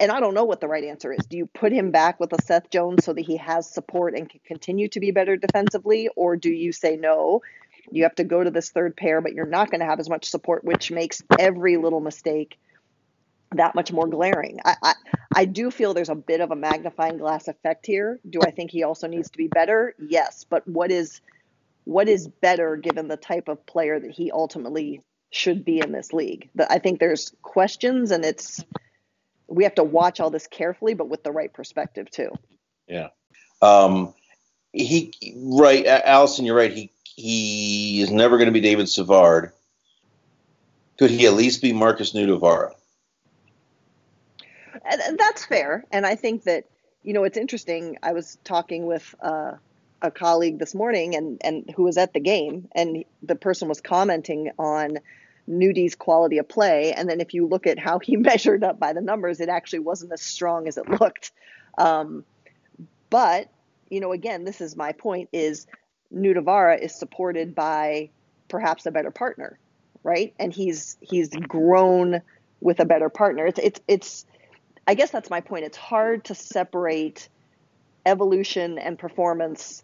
and 0.00 0.10
I 0.10 0.18
don't 0.18 0.34
know 0.34 0.42
what 0.42 0.60
the 0.60 0.66
right 0.66 0.82
answer 0.82 1.12
is. 1.12 1.26
Do 1.26 1.36
you 1.36 1.46
put 1.46 1.70
him 1.70 1.92
back 1.92 2.18
with 2.18 2.32
a 2.32 2.42
Seth 2.42 2.70
Jones 2.70 3.04
so 3.04 3.12
that 3.12 3.24
he 3.24 3.36
has 3.36 3.70
support 3.70 4.16
and 4.16 4.28
can 4.28 4.40
continue 4.44 4.88
to 4.88 4.98
be 4.98 5.12
better 5.12 5.36
defensively 5.36 6.08
or 6.16 6.34
do 6.34 6.50
you 6.50 6.72
say 6.72 6.96
no? 6.96 7.42
You 7.92 8.02
have 8.02 8.16
to 8.16 8.24
go 8.24 8.42
to 8.42 8.50
this 8.50 8.70
third 8.70 8.96
pair, 8.96 9.20
but 9.20 9.32
you're 9.32 9.46
not 9.46 9.70
going 9.70 9.78
to 9.78 9.86
have 9.86 10.00
as 10.00 10.10
much 10.10 10.24
support, 10.28 10.64
which 10.64 10.90
makes 10.90 11.22
every 11.38 11.76
little 11.76 12.00
mistake 12.00 12.58
that 13.54 13.76
much 13.76 13.92
more 13.92 14.08
glaring. 14.08 14.58
I, 14.64 14.74
I, 14.82 14.94
I 15.36 15.44
do 15.44 15.70
feel 15.70 15.94
there's 15.94 16.08
a 16.08 16.16
bit 16.16 16.40
of 16.40 16.50
a 16.50 16.56
magnifying 16.56 17.16
glass 17.16 17.46
effect 17.46 17.86
here. 17.86 18.18
Do 18.28 18.40
I 18.42 18.50
think 18.50 18.72
he 18.72 18.82
also 18.82 19.06
needs 19.06 19.30
to 19.30 19.38
be 19.38 19.46
better? 19.46 19.94
Yes, 20.00 20.44
but 20.50 20.66
what 20.66 20.90
is 20.90 21.20
what 21.84 22.08
is 22.08 22.26
better 22.26 22.76
given 22.76 23.06
the 23.06 23.16
type 23.16 23.46
of 23.46 23.64
player 23.64 23.98
that 23.98 24.10
he 24.10 24.32
ultimately 24.32 25.00
should 25.30 25.64
be 25.64 25.80
in 25.80 25.92
this 25.92 26.12
league? 26.12 26.48
But 26.54 26.70
I 26.70 26.78
think 26.78 27.00
there's 27.00 27.32
questions, 27.42 28.10
and 28.10 28.24
it's 28.24 28.64
we 29.46 29.64
have 29.64 29.74
to 29.76 29.84
watch 29.84 30.20
all 30.20 30.30
this 30.30 30.46
carefully, 30.46 30.94
but 30.94 31.08
with 31.08 31.22
the 31.22 31.32
right 31.32 31.52
perspective 31.52 32.10
too. 32.10 32.30
Yeah. 32.86 33.08
Um, 33.60 34.14
he 34.72 35.12
right, 35.36 35.86
Allison, 35.86 36.44
you're 36.44 36.56
right. 36.56 36.72
He 36.72 36.90
he 37.02 38.00
is 38.00 38.10
never 38.10 38.36
going 38.36 38.46
to 38.46 38.52
be 38.52 38.60
David 38.60 38.88
Savard. 38.88 39.52
Could 40.98 41.10
he 41.10 41.26
at 41.26 41.34
least 41.34 41.62
be 41.62 41.72
Markus 41.72 42.12
Nutivaara? 42.12 42.72
And 44.84 45.18
that's 45.18 45.44
fair. 45.44 45.84
And 45.90 46.06
I 46.06 46.14
think 46.14 46.44
that, 46.44 46.64
you 47.02 47.12
know, 47.12 47.24
it's 47.24 47.36
interesting. 47.36 47.98
I 48.02 48.12
was 48.12 48.38
talking 48.44 48.86
with 48.86 49.14
uh, 49.20 49.52
a 50.00 50.10
colleague 50.10 50.58
this 50.58 50.74
morning 50.74 51.14
and, 51.14 51.40
and 51.44 51.70
who 51.76 51.82
was 51.82 51.98
at 51.98 52.12
the 52.14 52.20
game, 52.20 52.68
and 52.72 53.04
the 53.22 53.34
person 53.34 53.68
was 53.68 53.80
commenting 53.80 54.50
on 54.58 54.98
Nudi's 55.48 55.94
quality 55.94 56.38
of 56.38 56.48
play. 56.48 56.92
And 56.92 57.08
then 57.08 57.20
if 57.20 57.34
you 57.34 57.46
look 57.46 57.66
at 57.66 57.78
how 57.78 57.98
he 57.98 58.16
measured 58.16 58.62
up 58.62 58.78
by 58.78 58.92
the 58.92 59.00
numbers, 59.00 59.40
it 59.40 59.48
actually 59.48 59.80
wasn't 59.80 60.12
as 60.12 60.22
strong 60.22 60.68
as 60.68 60.76
it 60.76 60.88
looked. 61.00 61.32
Um, 61.76 62.24
but, 63.10 63.48
you 63.88 64.00
know, 64.00 64.12
again, 64.12 64.44
this 64.44 64.60
is 64.60 64.76
my 64.76 64.92
point 64.92 65.30
is 65.32 65.66
Nutivaara 66.14 66.80
is 66.80 66.94
supported 66.94 67.54
by 67.54 68.10
perhaps 68.48 68.86
a 68.86 68.90
better 68.90 69.10
partner, 69.10 69.58
right? 70.02 70.34
And 70.38 70.52
he's 70.52 70.96
he's 71.00 71.28
grown 71.28 72.22
with 72.60 72.80
a 72.80 72.84
better 72.84 73.08
partner. 73.08 73.46
It's 73.46 73.60
it's 73.62 73.80
it's 73.88 74.26
I 74.86 74.94
guess 74.94 75.10
that's 75.10 75.30
my 75.30 75.40
point. 75.40 75.64
It's 75.64 75.76
hard 75.76 76.24
to 76.24 76.34
separate 76.34 77.28
evolution 78.06 78.78
and 78.78 78.98
performance 78.98 79.82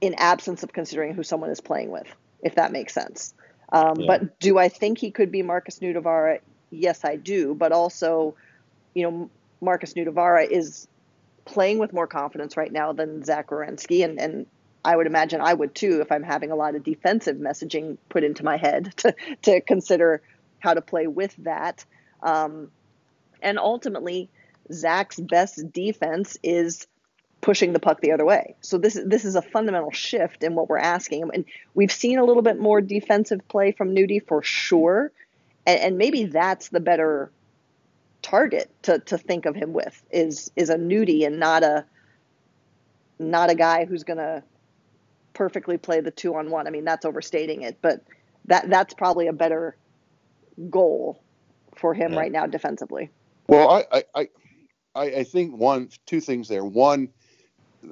in 0.00 0.14
absence 0.14 0.62
of 0.62 0.72
considering 0.72 1.14
who 1.14 1.22
someone 1.22 1.50
is 1.50 1.60
playing 1.60 1.90
with, 1.90 2.06
if 2.42 2.54
that 2.56 2.72
makes 2.72 2.94
sense. 2.94 3.34
Um, 3.72 4.00
yeah. 4.00 4.06
But 4.06 4.38
do 4.38 4.58
I 4.58 4.68
think 4.68 4.98
he 4.98 5.10
could 5.10 5.32
be 5.32 5.42
Markus 5.42 5.78
Nutivaara? 5.80 6.40
Yes, 6.70 7.04
I 7.04 7.16
do. 7.16 7.54
But 7.54 7.72
also, 7.72 8.36
you 8.94 9.10
know, 9.10 9.30
Markus 9.60 9.94
Nutivaara 9.94 10.48
is 10.48 10.86
playing 11.44 11.78
with 11.78 11.92
more 11.92 12.06
confidence 12.06 12.56
right 12.56 12.70
now 12.70 12.92
than 12.92 13.24
Zach 13.24 13.48
Werenski, 13.48 14.04
and, 14.04 14.20
and 14.20 14.46
I 14.84 14.96
would 14.96 15.06
imagine 15.06 15.40
I 15.40 15.54
would 15.54 15.74
too 15.74 16.00
if 16.00 16.12
I'm 16.12 16.22
having 16.22 16.50
a 16.50 16.56
lot 16.56 16.74
of 16.74 16.84
defensive 16.84 17.36
messaging 17.36 17.96
put 18.08 18.24
into 18.24 18.44
my 18.44 18.56
head 18.56 18.92
to, 18.98 19.14
to 19.42 19.60
consider 19.60 20.22
how 20.58 20.74
to 20.74 20.82
play 20.82 21.06
with 21.06 21.34
that. 21.38 21.84
Um, 22.22 22.70
and 23.40 23.58
ultimately, 23.58 24.28
Zach's 24.72 25.18
best 25.18 25.72
defense 25.72 26.36
is 26.42 26.86
pushing 27.42 27.74
the 27.74 27.80
puck 27.80 28.00
the 28.00 28.12
other 28.12 28.24
way. 28.24 28.54
So 28.62 28.78
this 28.78 28.96
is 28.96 29.06
this 29.06 29.26
is 29.26 29.34
a 29.34 29.42
fundamental 29.42 29.90
shift 29.90 30.42
in 30.42 30.54
what 30.54 30.70
we're 30.70 30.78
asking. 30.78 31.28
And 31.34 31.44
we've 31.74 31.92
seen 31.92 32.18
a 32.18 32.24
little 32.24 32.42
bit 32.42 32.58
more 32.58 32.80
defensive 32.80 33.46
play 33.48 33.72
from 33.72 33.94
Nudie 33.94 34.26
for 34.26 34.42
sure. 34.42 35.12
And, 35.66 35.80
and 35.80 35.98
maybe 35.98 36.24
that's 36.24 36.70
the 36.70 36.80
better 36.80 37.30
target 38.22 38.70
to, 38.82 39.00
to 39.00 39.18
think 39.18 39.44
of 39.44 39.54
him 39.54 39.72
with 39.72 40.00
is 40.10 40.50
is 40.56 40.70
a 40.70 40.76
Nudie 40.76 41.26
and 41.26 41.38
not 41.38 41.62
a 41.62 41.84
not 43.18 43.50
a 43.50 43.54
guy 43.54 43.84
who's 43.84 44.04
gonna 44.04 44.42
perfectly 45.34 45.76
play 45.76 46.00
the 46.00 46.10
two 46.10 46.34
on 46.36 46.50
one. 46.50 46.66
I 46.66 46.70
mean, 46.70 46.84
that's 46.84 47.04
overstating 47.04 47.62
it, 47.62 47.78
but 47.82 48.02
that 48.46 48.70
that's 48.70 48.94
probably 48.94 49.26
a 49.26 49.32
better 49.32 49.76
goal 50.70 51.20
for 51.74 51.92
him 51.92 52.12
yeah. 52.12 52.20
right 52.20 52.32
now 52.32 52.46
defensively. 52.46 53.10
Well, 53.48 53.84
I, 53.92 54.04
I, 54.14 54.28
I, 54.94 55.02
I 55.02 55.24
think 55.24 55.56
one, 55.56 55.90
two 56.06 56.20
things 56.20 56.48
there. 56.48 56.64
One, 56.64 57.08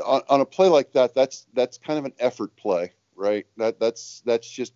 on, 0.04 0.23
on, 0.28 0.40
a 0.40 0.44
play 0.44 0.68
like 0.68 0.92
that, 0.92 1.14
that's 1.14 1.47
that's 1.54 1.78
kind 1.78 1.99
of 1.99 2.04
an 2.04 2.12
effort 2.18 2.54
play, 2.56 2.92
right? 3.16 3.47
That 3.56 3.80
that's 3.80 4.23
that's 4.25 4.49
just 4.49 4.73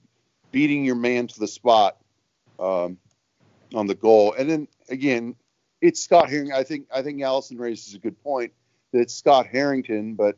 beating 0.50 0.84
your 0.84 0.94
man 0.94 1.26
to 1.28 1.40
the 1.40 1.48
spot 1.48 1.96
um, 2.58 2.98
on 3.74 3.86
the 3.86 3.94
goal. 3.94 4.34
And 4.38 4.48
then 4.50 4.68
again, 4.88 5.36
it's 5.80 6.00
Scott 6.00 6.28
Harrington. 6.30 6.56
I 6.56 6.62
think 6.62 6.86
I 6.92 7.02
think 7.02 7.22
Allison 7.22 7.58
raises 7.58 7.94
a 7.94 7.98
good 7.98 8.20
point 8.22 8.52
that 8.92 9.00
it's 9.00 9.14
Scott 9.14 9.46
Harrington, 9.46 10.14
but 10.14 10.36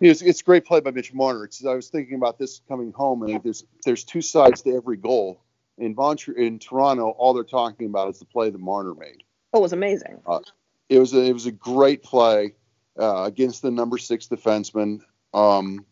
it's, 0.00 0.22
it's 0.22 0.42
great 0.42 0.64
play 0.64 0.80
by 0.80 0.90
Mitch 0.90 1.12
Marner. 1.12 1.44
It's, 1.44 1.64
I 1.64 1.74
was 1.74 1.88
thinking 1.88 2.14
about 2.14 2.38
this 2.38 2.60
coming 2.68 2.92
home, 2.92 3.22
and 3.22 3.42
there's 3.42 3.64
there's 3.84 4.04
two 4.04 4.22
sides 4.22 4.62
to 4.62 4.74
every 4.74 4.96
goal. 4.96 5.40
In 5.76 5.96
in 6.36 6.58
Toronto, 6.58 7.10
all 7.10 7.34
they're 7.34 7.44
talking 7.44 7.86
about 7.86 8.10
is 8.10 8.18
the 8.18 8.24
play 8.24 8.50
that 8.50 8.60
Marner 8.60 8.94
made. 8.94 9.22
Oh, 9.52 9.60
it 9.60 9.62
was 9.62 9.72
amazing. 9.72 10.20
Uh, 10.26 10.40
it 10.88 10.98
was 10.98 11.14
a, 11.14 11.20
it 11.22 11.32
was 11.32 11.46
a 11.46 11.52
great 11.52 12.02
play 12.02 12.54
uh, 12.98 13.24
against 13.24 13.62
the 13.62 13.70
number 13.70 13.98
six 13.98 14.26
defenseman. 14.26 15.00
Um, 15.32 15.84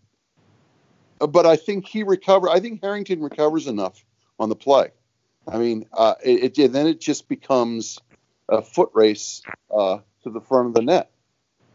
but 1.18 1.46
I 1.46 1.56
think 1.56 1.86
he 1.86 2.02
recovered. 2.02 2.50
I 2.50 2.60
think 2.60 2.82
Harrington 2.82 3.22
recovers 3.22 3.66
enough 3.66 4.04
on 4.38 4.48
the 4.48 4.56
play. 4.56 4.90
I 5.48 5.58
mean, 5.58 5.86
uh, 5.92 6.14
it, 6.22 6.58
it, 6.58 6.72
then 6.72 6.86
it 6.86 7.00
just 7.00 7.28
becomes 7.28 7.98
a 8.48 8.62
foot 8.62 8.90
race 8.94 9.42
uh, 9.70 9.98
to 10.24 10.30
the 10.30 10.40
front 10.40 10.68
of 10.68 10.74
the 10.74 10.82
net. 10.82 11.10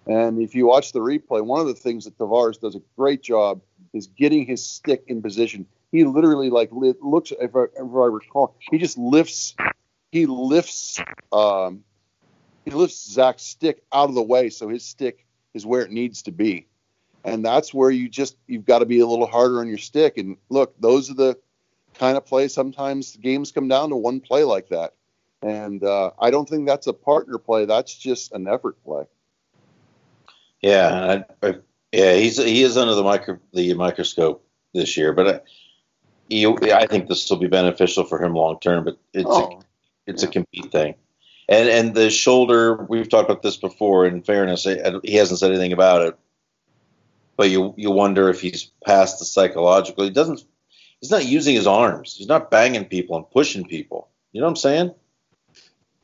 And 0.07 0.41
if 0.41 0.55
you 0.55 0.65
watch 0.67 0.91
the 0.91 0.99
replay, 0.99 1.43
one 1.43 1.61
of 1.61 1.67
the 1.67 1.75
things 1.75 2.05
that 2.05 2.17
Tavares 2.17 2.59
does 2.59 2.75
a 2.75 2.81
great 2.97 3.21
job 3.21 3.61
is 3.93 4.07
getting 4.07 4.45
his 4.45 4.65
stick 4.65 5.03
in 5.07 5.21
position. 5.21 5.65
He 5.91 6.03
literally 6.05 6.49
like 6.49 6.69
looks. 6.71 7.31
If 7.31 7.55
I, 7.55 7.63
if 7.63 7.79
I 7.79 8.05
recall, 8.05 8.55
he 8.71 8.77
just 8.77 8.97
lifts 8.97 9.55
he 10.11 10.25
lifts 10.25 10.99
um, 11.31 11.83
he 12.65 12.71
lifts 12.71 13.11
Zach's 13.11 13.43
stick 13.43 13.83
out 13.93 14.09
of 14.09 14.15
the 14.15 14.21
way 14.21 14.49
so 14.49 14.69
his 14.69 14.85
stick 14.85 15.25
is 15.53 15.65
where 15.65 15.81
it 15.81 15.91
needs 15.91 16.23
to 16.23 16.31
be. 16.31 16.67
And 17.23 17.45
that's 17.45 17.73
where 17.73 17.91
you 17.91 18.09
just 18.09 18.35
you've 18.47 18.65
got 18.65 18.79
to 18.79 18.85
be 18.85 18.99
a 18.99 19.07
little 19.07 19.27
harder 19.27 19.59
on 19.59 19.67
your 19.67 19.77
stick. 19.77 20.17
And 20.17 20.37
look, 20.49 20.79
those 20.79 21.11
are 21.11 21.15
the 21.15 21.37
kind 21.93 22.17
of 22.17 22.25
plays 22.25 22.53
sometimes 22.53 23.15
games 23.17 23.51
come 23.51 23.67
down 23.67 23.89
to 23.89 23.95
one 23.95 24.19
play 24.19 24.43
like 24.43 24.69
that. 24.69 24.93
And 25.43 25.83
uh, 25.83 26.11
I 26.19 26.31
don't 26.31 26.47
think 26.47 26.67
that's 26.67 26.87
a 26.87 26.93
partner 26.93 27.37
play. 27.37 27.65
That's 27.65 27.95
just 27.95 28.31
an 28.31 28.47
effort 28.47 28.83
play. 28.83 29.05
Yeah, 30.61 31.23
I, 31.41 31.47
I, 31.47 31.55
yeah, 31.91 32.13
he's 32.13 32.37
he 32.37 32.61
is 32.61 32.77
under 32.77 32.93
the 32.93 33.03
micro 33.03 33.39
the 33.53 33.73
microscope 33.73 34.45
this 34.73 34.95
year, 34.95 35.13
but 35.13 35.27
I, 35.27 35.39
he, 36.29 36.45
I 36.45 36.85
think 36.85 37.07
this 37.07 37.29
will 37.29 37.37
be 37.37 37.47
beneficial 37.47 38.03
for 38.03 38.23
him 38.23 38.33
long 38.33 38.59
term. 38.59 38.85
But 38.85 38.97
it's 39.13 39.25
oh, 39.27 39.59
a, 39.59 39.59
it's 40.05 40.23
yeah. 40.23 40.29
a 40.29 40.31
compete 40.31 40.71
thing, 40.71 40.95
and 41.51 41.67
and 41.67 41.93
the 41.93 42.09
shoulder 42.09 42.85
we've 42.89 43.09
talked 43.09 43.29
about 43.29 43.43
this 43.43 43.57
before. 43.57 44.05
In 44.07 44.23
fairness, 44.23 44.63
he 44.63 45.15
hasn't 45.15 45.39
said 45.39 45.51
anything 45.51 45.73
about 45.73 46.01
it, 46.03 46.17
but 47.35 47.49
you 47.49 47.73
you 47.77 47.91
wonder 47.91 48.29
if 48.29 48.39
he's 48.39 48.71
past 48.85 49.19
the 49.19 49.25
psychological. 49.25 50.05
He 50.05 50.09
doesn't. 50.09 50.43
He's 51.01 51.11
not 51.11 51.25
using 51.25 51.55
his 51.55 51.67
arms. 51.67 52.15
He's 52.15 52.27
not 52.27 52.49
banging 52.49 52.85
people 52.85 53.17
and 53.17 53.29
pushing 53.29 53.65
people. 53.65 54.07
You 54.31 54.39
know 54.39 54.45
what 54.45 54.51
I'm 54.51 54.55
saying? 54.55 54.93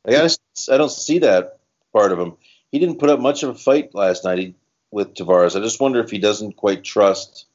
I, 0.05 0.29
I 0.73 0.77
don't 0.77 0.91
see 0.91 1.19
that 1.19 1.59
part 1.93 2.11
of 2.11 2.19
him. 2.19 2.33
He 2.71 2.79
didn't 2.79 2.99
put 2.99 3.09
up 3.09 3.19
much 3.19 3.43
of 3.43 3.49
a 3.49 3.55
fight 3.55 3.93
last 3.95 4.25
night 4.25 4.39
he, 4.39 4.55
with 4.91 5.13
Tavares. 5.13 5.55
I 5.55 5.63
just 5.63 5.79
wonder 5.79 6.01
if 6.01 6.09
he 6.09 6.17
doesn't 6.17 6.57
quite 6.57 6.83
trust 6.83 7.45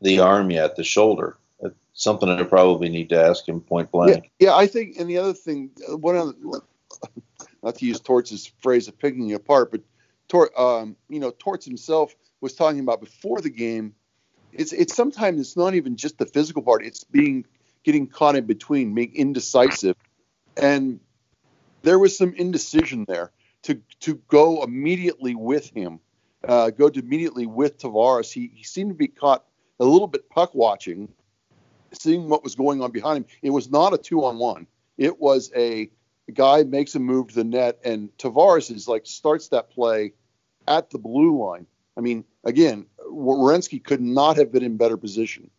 the 0.00 0.20
arm 0.20 0.50
yet, 0.50 0.76
the 0.76 0.84
shoulder. 0.84 1.36
Something 1.94 2.30
I 2.30 2.42
probably 2.44 2.88
need 2.88 3.10
to 3.10 3.22
ask 3.22 3.46
him 3.46 3.60
point 3.60 3.90
blank. 3.90 4.30
Yeah, 4.38 4.48
yeah 4.48 4.56
I 4.56 4.66
think. 4.66 4.96
And 4.98 5.10
the 5.10 5.18
other 5.18 5.34
thing, 5.34 5.70
uh, 5.86 5.98
one 5.98 6.16
of 6.16 6.34
not 7.62 7.76
to 7.76 7.86
use 7.86 8.00
Torts' 8.00 8.50
phrase 8.60 8.88
of 8.88 8.98
picking 8.98 9.28
you 9.28 9.36
apart, 9.36 9.70
but 9.70 9.82
Tort, 10.28 10.50
um, 10.56 10.96
you 11.08 11.20
know, 11.20 11.32
Torts 11.38 11.66
himself 11.66 12.14
was 12.40 12.54
talking 12.54 12.80
about 12.80 13.00
before 13.00 13.40
the 13.40 13.50
game. 13.50 13.94
It's 14.52 14.72
it's 14.72 14.94
sometimes 14.94 15.40
it's 15.40 15.56
not 15.56 15.74
even 15.74 15.96
just 15.96 16.18
the 16.18 16.26
physical 16.26 16.62
part; 16.62 16.84
it's 16.84 17.04
being 17.04 17.44
getting 17.84 18.06
caught 18.06 18.36
in 18.36 18.46
between, 18.46 18.94
being 18.94 19.14
indecisive, 19.14 19.96
and 20.56 21.00
there 21.82 21.98
was 21.98 22.16
some 22.16 22.34
indecision 22.34 23.04
there 23.06 23.32
to 23.62 23.80
to 24.00 24.14
go 24.28 24.62
immediately 24.62 25.34
with 25.34 25.70
him, 25.74 26.00
uh, 26.46 26.70
go 26.70 26.88
immediately 26.88 27.46
with 27.46 27.78
Tavares. 27.78 28.32
He 28.32 28.50
he 28.54 28.64
seemed 28.64 28.90
to 28.90 28.94
be 28.94 29.08
caught 29.08 29.44
a 29.80 29.84
little 29.84 30.08
bit 30.08 30.28
puck 30.28 30.54
watching, 30.54 31.08
seeing 31.92 32.28
what 32.28 32.44
was 32.44 32.54
going 32.54 32.82
on 32.82 32.90
behind 32.90 33.24
him. 33.24 33.26
It 33.42 33.50
was 33.50 33.70
not 33.70 33.94
a 33.94 33.98
two 33.98 34.24
on 34.24 34.38
one. 34.38 34.66
It 34.98 35.20
was 35.20 35.50
a 35.56 35.90
guy 36.30 36.62
makes 36.62 36.94
a 36.94 37.00
move 37.00 37.28
to 37.28 37.34
the 37.34 37.44
net, 37.44 37.80
and 37.84 38.16
Tavares 38.18 38.70
is 38.70 38.86
like 38.86 39.06
starts 39.06 39.48
that 39.48 39.70
play 39.70 40.12
at 40.68 40.90
the 40.90 40.98
blue 40.98 41.42
line. 41.42 41.66
I 41.96 42.00
mean, 42.00 42.24
again, 42.44 42.86
Werenski 43.10 43.82
could 43.82 44.00
not 44.00 44.36
have 44.36 44.52
been 44.52 44.62
in 44.62 44.76
better 44.76 44.96
position, 44.96 45.50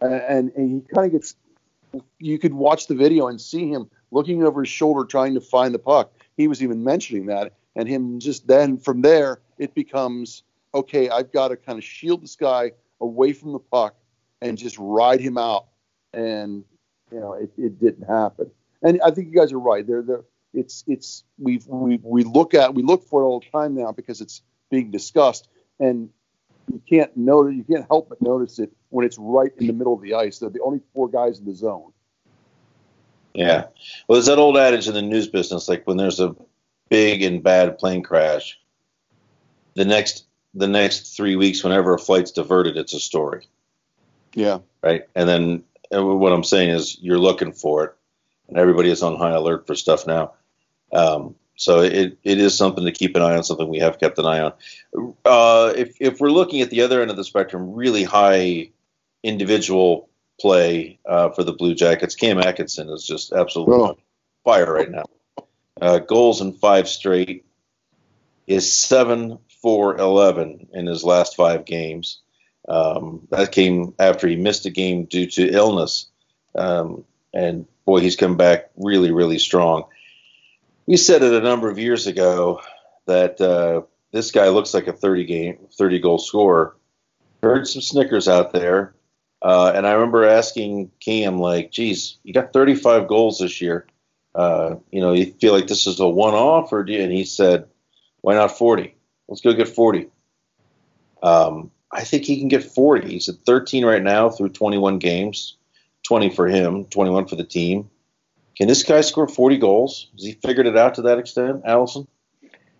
and, 0.00 0.12
and, 0.14 0.52
and 0.54 0.70
he 0.70 0.94
kind 0.94 1.06
of 1.06 1.12
gets. 1.12 1.34
You 2.18 2.38
could 2.38 2.52
watch 2.52 2.88
the 2.88 2.94
video 2.94 3.28
and 3.28 3.40
see 3.40 3.70
him 3.70 3.88
looking 4.10 4.42
over 4.42 4.62
his 4.62 4.68
shoulder 4.68 5.04
trying 5.04 5.34
to 5.34 5.40
find 5.40 5.74
the 5.74 5.78
puck. 5.78 6.12
He 6.36 6.46
was 6.46 6.62
even 6.62 6.84
mentioning 6.84 7.26
that, 7.26 7.54
and 7.74 7.88
him 7.88 8.20
just 8.20 8.46
then 8.46 8.76
from 8.76 9.00
there 9.02 9.40
it 9.58 9.74
becomes 9.74 10.42
okay. 10.74 11.08
I've 11.08 11.32
got 11.32 11.48
to 11.48 11.56
kind 11.56 11.78
of 11.78 11.84
shield 11.84 12.22
this 12.22 12.36
guy 12.36 12.72
away 13.00 13.32
from 13.32 13.52
the 13.52 13.58
puck 13.58 13.94
and 14.42 14.58
just 14.58 14.76
ride 14.78 15.20
him 15.20 15.38
out, 15.38 15.66
and 16.12 16.64
you 17.10 17.18
know 17.18 17.32
it, 17.32 17.50
it 17.56 17.80
didn't 17.80 18.06
happen. 18.06 18.50
And 18.82 19.00
I 19.04 19.10
think 19.10 19.28
you 19.28 19.38
guys 19.38 19.52
are 19.52 19.58
right. 19.58 19.86
They're, 19.86 20.02
they're 20.02 20.24
it's 20.54 20.84
it's 20.86 21.24
we 21.38 21.60
we 21.66 22.00
we 22.02 22.24
look 22.24 22.54
at 22.54 22.74
we 22.74 22.82
look 22.82 23.04
for 23.04 23.22
it 23.22 23.24
all 23.24 23.40
the 23.40 23.46
time 23.50 23.74
now 23.74 23.92
because 23.92 24.20
it's 24.20 24.42
being 24.70 24.90
discussed, 24.90 25.48
and 25.78 26.10
you 26.72 26.80
can't 26.88 27.14
notice 27.16 27.54
you 27.54 27.64
can't 27.64 27.86
help 27.88 28.08
but 28.08 28.20
notice 28.22 28.58
it 28.58 28.72
when 28.88 29.04
it's 29.04 29.18
right 29.18 29.52
in 29.58 29.66
the 29.66 29.72
middle 29.72 29.94
of 29.94 30.02
the 30.02 30.14
ice. 30.14 30.38
They're 30.38 30.50
the 30.50 30.62
only 30.62 30.80
four 30.94 31.08
guys 31.08 31.38
in 31.38 31.44
the 31.44 31.54
zone. 31.54 31.92
Yeah. 33.34 33.66
Well, 34.08 34.16
there's 34.16 34.26
that 34.26 34.38
old 34.38 34.56
adage 34.56 34.88
in 34.88 34.94
the 34.94 35.02
news 35.02 35.28
business, 35.28 35.68
like 35.68 35.86
when 35.86 35.98
there's 35.98 36.20
a 36.20 36.34
big 36.88 37.22
and 37.22 37.42
bad 37.42 37.78
plane 37.78 38.02
crash, 38.02 38.58
the 39.74 39.84
next 39.84 40.24
the 40.54 40.68
next 40.68 41.14
three 41.14 41.36
weeks, 41.36 41.62
whenever 41.62 41.92
a 41.92 41.98
flight's 41.98 42.32
diverted, 42.32 42.78
it's 42.78 42.94
a 42.94 43.00
story. 43.00 43.46
Yeah. 44.32 44.60
Right. 44.82 45.04
And 45.14 45.28
then 45.28 45.64
uh, 45.94 46.04
what 46.04 46.32
I'm 46.32 46.44
saying 46.44 46.70
is 46.70 46.98
you're 46.98 47.18
looking 47.18 47.52
for 47.52 47.84
it, 47.84 47.94
and 48.48 48.58
everybody 48.58 48.90
is 48.90 49.02
on 49.02 49.16
high 49.16 49.32
alert 49.32 49.66
for 49.66 49.74
stuff 49.74 50.06
now. 50.06 50.32
Um, 50.92 51.34
so 51.56 51.80
it, 51.80 52.18
it 52.22 52.38
is 52.38 52.56
something 52.56 52.84
to 52.84 52.92
keep 52.92 53.16
an 53.16 53.22
eye 53.22 53.36
on, 53.36 53.44
something 53.44 53.68
we 53.68 53.78
have 53.78 53.98
kept 53.98 54.18
an 54.18 54.26
eye 54.26 54.40
on. 54.40 54.52
Uh, 55.24 55.72
if, 55.74 55.96
if 56.00 56.20
we're 56.20 56.30
looking 56.30 56.60
at 56.60 56.70
the 56.70 56.82
other 56.82 57.00
end 57.00 57.10
of 57.10 57.16
the 57.16 57.24
spectrum, 57.24 57.72
really 57.72 58.04
high 58.04 58.70
individual 59.22 60.08
play 60.40 60.98
uh, 61.06 61.30
for 61.30 61.44
the 61.44 61.52
Blue 61.52 61.74
Jackets. 61.74 62.14
Cam 62.14 62.38
Atkinson 62.38 62.88
is 62.90 63.06
just 63.06 63.32
absolutely 63.32 63.74
oh. 63.74 63.98
fire 64.44 64.72
right 64.72 64.90
now. 64.90 65.04
Uh, 65.80 65.98
goals 65.98 66.40
in 66.40 66.52
five 66.52 66.88
straight 66.88 67.44
is 68.46 68.74
seven 68.74 69.38
for 69.62 69.96
eleven 69.96 70.68
in 70.72 70.86
his 70.86 71.04
last 71.04 71.36
five 71.36 71.64
games. 71.64 72.20
Um, 72.68 73.26
that 73.30 73.52
came 73.52 73.94
after 73.98 74.26
he 74.26 74.36
missed 74.36 74.66
a 74.66 74.70
game 74.70 75.04
due 75.04 75.26
to 75.26 75.48
illness, 75.48 76.06
um, 76.54 77.04
and 77.36 77.66
boy, 77.84 78.00
he's 78.00 78.16
come 78.16 78.36
back 78.36 78.70
really, 78.76 79.12
really 79.12 79.38
strong. 79.38 79.84
We 80.86 80.96
said 80.96 81.22
it 81.22 81.34
a 81.34 81.40
number 81.40 81.70
of 81.70 81.78
years 81.78 82.06
ago 82.06 82.62
that 83.06 83.40
uh, 83.40 83.82
this 84.10 84.30
guy 84.30 84.48
looks 84.48 84.72
like 84.72 84.86
a 84.86 84.92
30 84.92 85.24
game, 85.26 85.58
30 85.76 85.98
goal 86.00 86.18
scorer. 86.18 86.76
Heard 87.42 87.68
some 87.68 87.82
snickers 87.82 88.26
out 88.26 88.52
there. 88.52 88.94
Uh, 89.42 89.70
and 89.74 89.86
I 89.86 89.92
remember 89.92 90.24
asking 90.24 90.90
Cam, 90.98 91.38
like, 91.38 91.70
geez, 91.70 92.16
you 92.22 92.32
got 92.32 92.54
35 92.54 93.06
goals 93.06 93.38
this 93.38 93.60
year. 93.60 93.86
Uh, 94.34 94.76
you 94.90 95.00
know, 95.00 95.12
you 95.12 95.26
feel 95.32 95.52
like 95.52 95.66
this 95.66 95.86
is 95.86 96.00
a 96.00 96.08
one 96.08 96.34
off, 96.34 96.72
or 96.72 96.84
do 96.84 96.94
you? 96.94 97.02
And 97.02 97.12
he 97.12 97.24
said, 97.24 97.68
why 98.22 98.34
not 98.34 98.56
40? 98.56 98.94
Let's 99.28 99.42
go 99.42 99.52
get 99.52 99.68
40. 99.68 100.08
Um, 101.22 101.70
I 101.92 102.04
think 102.04 102.24
he 102.24 102.38
can 102.38 102.48
get 102.48 102.64
40. 102.64 103.08
He's 103.08 103.28
at 103.28 103.36
13 103.44 103.84
right 103.84 104.02
now 104.02 104.30
through 104.30 104.50
21 104.50 104.98
games, 104.98 105.56
20 106.06 106.30
for 106.30 106.46
him, 106.46 106.84
21 106.86 107.26
for 107.26 107.36
the 107.36 107.44
team. 107.44 107.90
Can 108.56 108.68
this 108.68 108.82
guy 108.82 109.02
score 109.02 109.28
40 109.28 109.58
goals? 109.58 110.08
Has 110.14 110.24
he 110.24 110.32
figured 110.32 110.66
it 110.66 110.76
out 110.76 110.94
to 110.94 111.02
that 111.02 111.18
extent, 111.18 111.62
Allison? 111.66 112.06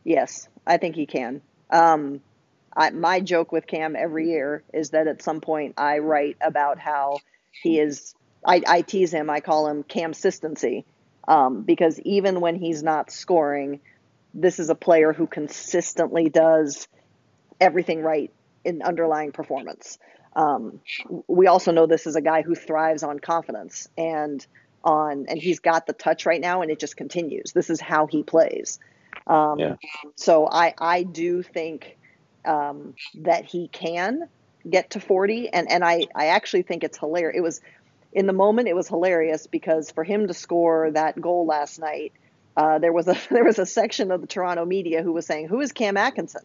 Yes, 0.05 0.49
I 0.67 0.79
think 0.79 0.95
he 0.95 1.07
can. 1.07 1.43
Um, 1.71 2.21
I, 2.75 2.91
my 2.91 3.21
joke 3.21 3.53
with 3.53 3.67
Cam 3.67 3.97
every 3.97 4.31
year 4.31 4.63
is 4.73 4.91
that 4.91 5.07
at 5.07 5.23
some 5.23 5.41
point 5.41 5.75
I 5.77 5.99
write 5.99 6.37
about 6.41 6.79
how 6.79 7.19
he 7.63 7.79
is. 7.79 8.15
I, 8.45 8.63
I 8.67 8.83
tease 8.83 9.13
him. 9.13 9.29
I 9.29 9.41
call 9.41 9.67
him 9.67 9.83
consistency 9.83 10.85
um, 11.27 11.63
because 11.63 11.99
even 12.01 12.41
when 12.41 12.55
he's 12.55 12.83
not 12.83 13.11
scoring, 13.11 13.81
this 14.33 14.61
is 14.61 14.71
a 14.71 14.75
player 14.75 15.13
who 15.13 15.27
consistently 15.27 16.29
does 16.29 16.87
everything 17.61 18.03
right 18.03 18.33
in 18.65 18.83
underlying 18.83 19.33
performance. 19.33 19.99
Um, 20.37 20.81
we 21.27 21.49
also 21.49 21.73
know 21.73 21.87
this 21.87 22.07
is 22.07 22.15
a 22.15 22.21
guy 22.21 22.43
who 22.43 22.55
thrives 22.55 23.03
on 23.03 23.19
confidence 23.19 23.89
and 23.99 24.47
on, 24.85 25.27
and 25.29 25.39
he's 25.39 25.59
got 25.59 25.87
the 25.87 25.93
touch 25.93 26.27
right 26.27 26.41
now, 26.41 26.63
and 26.63 26.71
it 26.71 26.79
just 26.79 26.97
continues. 26.97 27.53
This 27.53 27.71
is 27.71 27.81
how 27.81 28.07
he 28.07 28.23
plays. 28.23 28.79
Um, 29.27 29.59
yeah. 29.59 29.75
So 30.15 30.47
I 30.47 30.75
I 30.79 31.03
do 31.03 31.43
think 31.43 31.97
um, 32.45 32.95
that 33.15 33.45
he 33.45 33.69
can 33.69 34.29
get 34.69 34.91
to 34.91 35.01
40. 35.01 35.49
And, 35.51 35.71
and 35.71 35.85
I, 35.85 36.05
I 36.15 36.29
actually 36.29 36.63
think 36.63 36.85
it's 36.85 36.99
hilarious. 36.99 37.37
It 37.37 37.41
was 37.41 37.61
in 38.13 38.27
the 38.27 38.33
moment, 38.33 38.69
it 38.69 38.77
was 38.77 38.89
hilarious 38.89 39.47
because 39.47 39.91
for 39.91 40.05
him 40.05 40.29
to 40.29 40.35
score 40.35 40.91
that 40.93 41.21
goal 41.21 41.47
last 41.47 41.79
night, 41.79 42.13
uh, 42.57 42.79
there 42.79 42.93
was 42.93 43.07
a 43.09 43.17
there 43.31 43.45
was 43.45 43.59
a 43.59 43.67
section 43.67 44.11
of 44.11 44.23
the 44.23 44.27
Toronto 44.27 44.65
media 44.65 45.03
who 45.03 45.13
was 45.13 45.27
saying, 45.27 45.49
"Who 45.49 45.61
is 45.61 45.73
Cam 45.73 45.99
Atkinson?" 45.99 46.45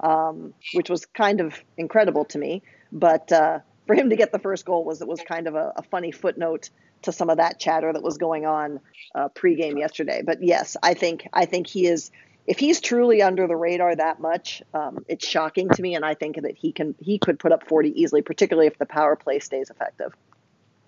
Um, 0.00 0.54
which 0.72 0.88
was 0.88 1.04
kind 1.06 1.40
of 1.40 1.54
incredible 1.76 2.24
to 2.26 2.38
me. 2.38 2.62
But 2.94 3.30
uh, 3.32 3.58
for 3.86 3.94
him 3.94 4.08
to 4.10 4.16
get 4.16 4.32
the 4.32 4.38
first 4.38 4.64
goal 4.64 4.84
was 4.84 5.02
it 5.02 5.08
was 5.08 5.20
kind 5.20 5.46
of 5.46 5.56
a, 5.56 5.72
a 5.76 5.82
funny 5.82 6.12
footnote 6.12 6.70
to 7.02 7.12
some 7.12 7.28
of 7.28 7.36
that 7.36 7.58
chatter 7.58 7.92
that 7.92 8.02
was 8.02 8.16
going 8.16 8.46
on 8.46 8.80
uh, 9.14 9.28
pregame 9.28 9.78
yesterday. 9.78 10.22
But 10.24 10.42
yes, 10.42 10.76
I 10.82 10.94
think 10.94 11.28
I 11.32 11.44
think 11.44 11.66
he 11.66 11.86
is 11.86 12.10
if 12.46 12.58
he's 12.58 12.80
truly 12.80 13.22
under 13.22 13.46
the 13.46 13.56
radar 13.56 13.96
that 13.96 14.20
much, 14.20 14.62
um, 14.74 15.04
it's 15.08 15.26
shocking 15.26 15.68
to 15.70 15.82
me, 15.82 15.94
and 15.94 16.04
I 16.04 16.14
think 16.14 16.40
that 16.42 16.56
he 16.56 16.72
can 16.72 16.94
he 17.00 17.18
could 17.18 17.38
put 17.38 17.52
up 17.52 17.66
40 17.68 18.00
easily, 18.00 18.22
particularly 18.22 18.66
if 18.66 18.78
the 18.78 18.86
power 18.86 19.16
play 19.16 19.38
stays 19.38 19.70
effective. 19.70 20.14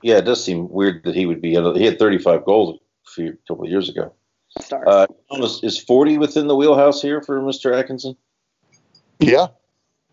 Yeah, 0.02 0.18
it 0.18 0.24
does 0.24 0.42
seem 0.42 0.68
weird 0.68 1.04
that 1.04 1.14
he 1.14 1.26
would 1.26 1.40
be. 1.40 1.50
He 1.50 1.84
had 1.84 1.98
35 1.98 2.44
goals 2.44 2.78
a 3.06 3.10
few 3.10 3.38
couple 3.48 3.64
of 3.64 3.70
years 3.70 3.88
ago. 3.88 4.12
Star. 4.60 4.86
Uh, 4.86 5.06
is 5.62 5.78
40 5.78 6.18
within 6.18 6.46
the 6.46 6.56
wheelhouse 6.56 7.02
here 7.02 7.20
for 7.20 7.40
Mr. 7.40 7.76
Atkinson? 7.76 8.16
Yeah, 9.18 9.48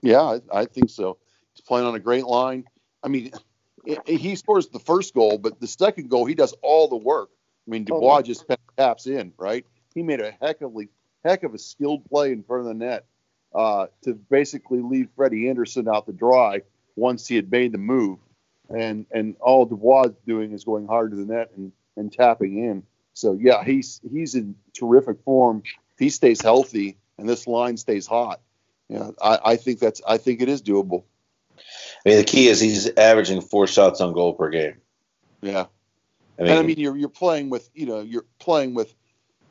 yeah, 0.02 0.22
I, 0.22 0.40
I 0.52 0.66
think 0.66 0.90
so. 0.90 1.18
He's 1.54 1.62
playing 1.62 1.86
on 1.86 1.96
a 1.96 2.00
great 2.00 2.26
line. 2.26 2.66
I 3.04 3.08
mean, 3.10 3.32
he 4.06 4.36
scores 4.36 4.68
the 4.68 4.80
first 4.80 5.14
goal, 5.14 5.38
but 5.38 5.60
the 5.60 5.68
second 5.68 6.10
goal, 6.10 6.26
he 6.26 6.36
does 6.36 6.54
all 6.62 6.88
the 6.88 6.96
work. 6.98 7.30
I 7.68 7.72
mean, 7.72 7.84
Dubois 7.84 8.22
just 8.22 8.46
taps 8.78 9.08
in, 9.08 9.34
right? 9.38 9.66
He 9.94 10.04
made 10.04 10.20
a 10.20 10.32
heck 10.42 10.62
of 10.62 10.76
a 10.76 10.88
heck 11.28 11.44
of 11.44 11.54
a 11.54 11.60
skilled 11.60 12.06
play 12.06 12.32
in 12.32 12.44
front 12.44 12.62
of 12.62 12.68
the 12.68 12.74
net 12.74 13.06
uh, 13.54 13.88
to 14.04 14.14
basically 14.14 14.82
leave 14.82 15.10
Freddie 15.16 15.50
Andersen 15.50 15.88
out 15.88 16.06
to 16.08 16.14
dry 16.14 16.62
once 16.96 17.28
he 17.28 17.36
had 17.36 17.52
made 17.52 17.72
the 17.72 17.78
move, 17.78 18.20
and 18.70 19.06
and 19.12 19.36
all 19.40 19.66
Dubois 19.66 20.06
is 20.06 20.16
doing 20.26 20.52
is 20.52 20.64
going 20.64 20.88
hard 20.88 21.12
to 21.12 21.18
the 21.18 21.26
net 21.26 21.52
and, 21.56 21.72
and 21.96 22.12
tapping 22.12 22.58
in. 22.64 22.84
So 23.14 23.38
yeah, 23.40 23.64
he's 23.64 24.02
he's 24.12 24.36
in 24.36 24.56
terrific 24.74 25.24
form. 25.24 25.64
If 25.66 26.00
he 26.00 26.10
stays 26.10 26.42
healthy 26.42 26.98
and 27.18 27.30
this 27.30 27.48
line 27.48 27.78
stays 27.78 28.08
hot, 28.08 28.42
yeah, 28.90 29.12
I, 29.22 29.40
I 29.46 29.56
think 29.56 29.80
that's 29.80 30.02
I 30.08 30.18
think 30.18 30.42
it 30.42 30.50
is 30.50 30.62
doable. 30.62 31.04
I 32.06 32.10
mean, 32.10 32.18
the 32.18 32.24
key 32.24 32.48
is 32.48 32.60
he's 32.60 32.90
averaging 32.98 33.42
four 33.42 33.68
shots 33.68 34.02
on 34.02 34.14
goal 34.14 34.34
per 34.34 34.50
game. 34.50 34.76
Yeah, 35.42 35.66
I 36.38 36.44
mean, 36.44 36.52
and 36.52 36.60
I 36.60 36.62
mean 36.64 36.78
you're 36.78 36.98
you're 36.98 37.10
playing 37.10 37.50
with 37.50 37.70
you 37.74 37.86
know 37.86 38.02
you're 38.02 38.26
playing 38.40 38.74
with 38.74 38.94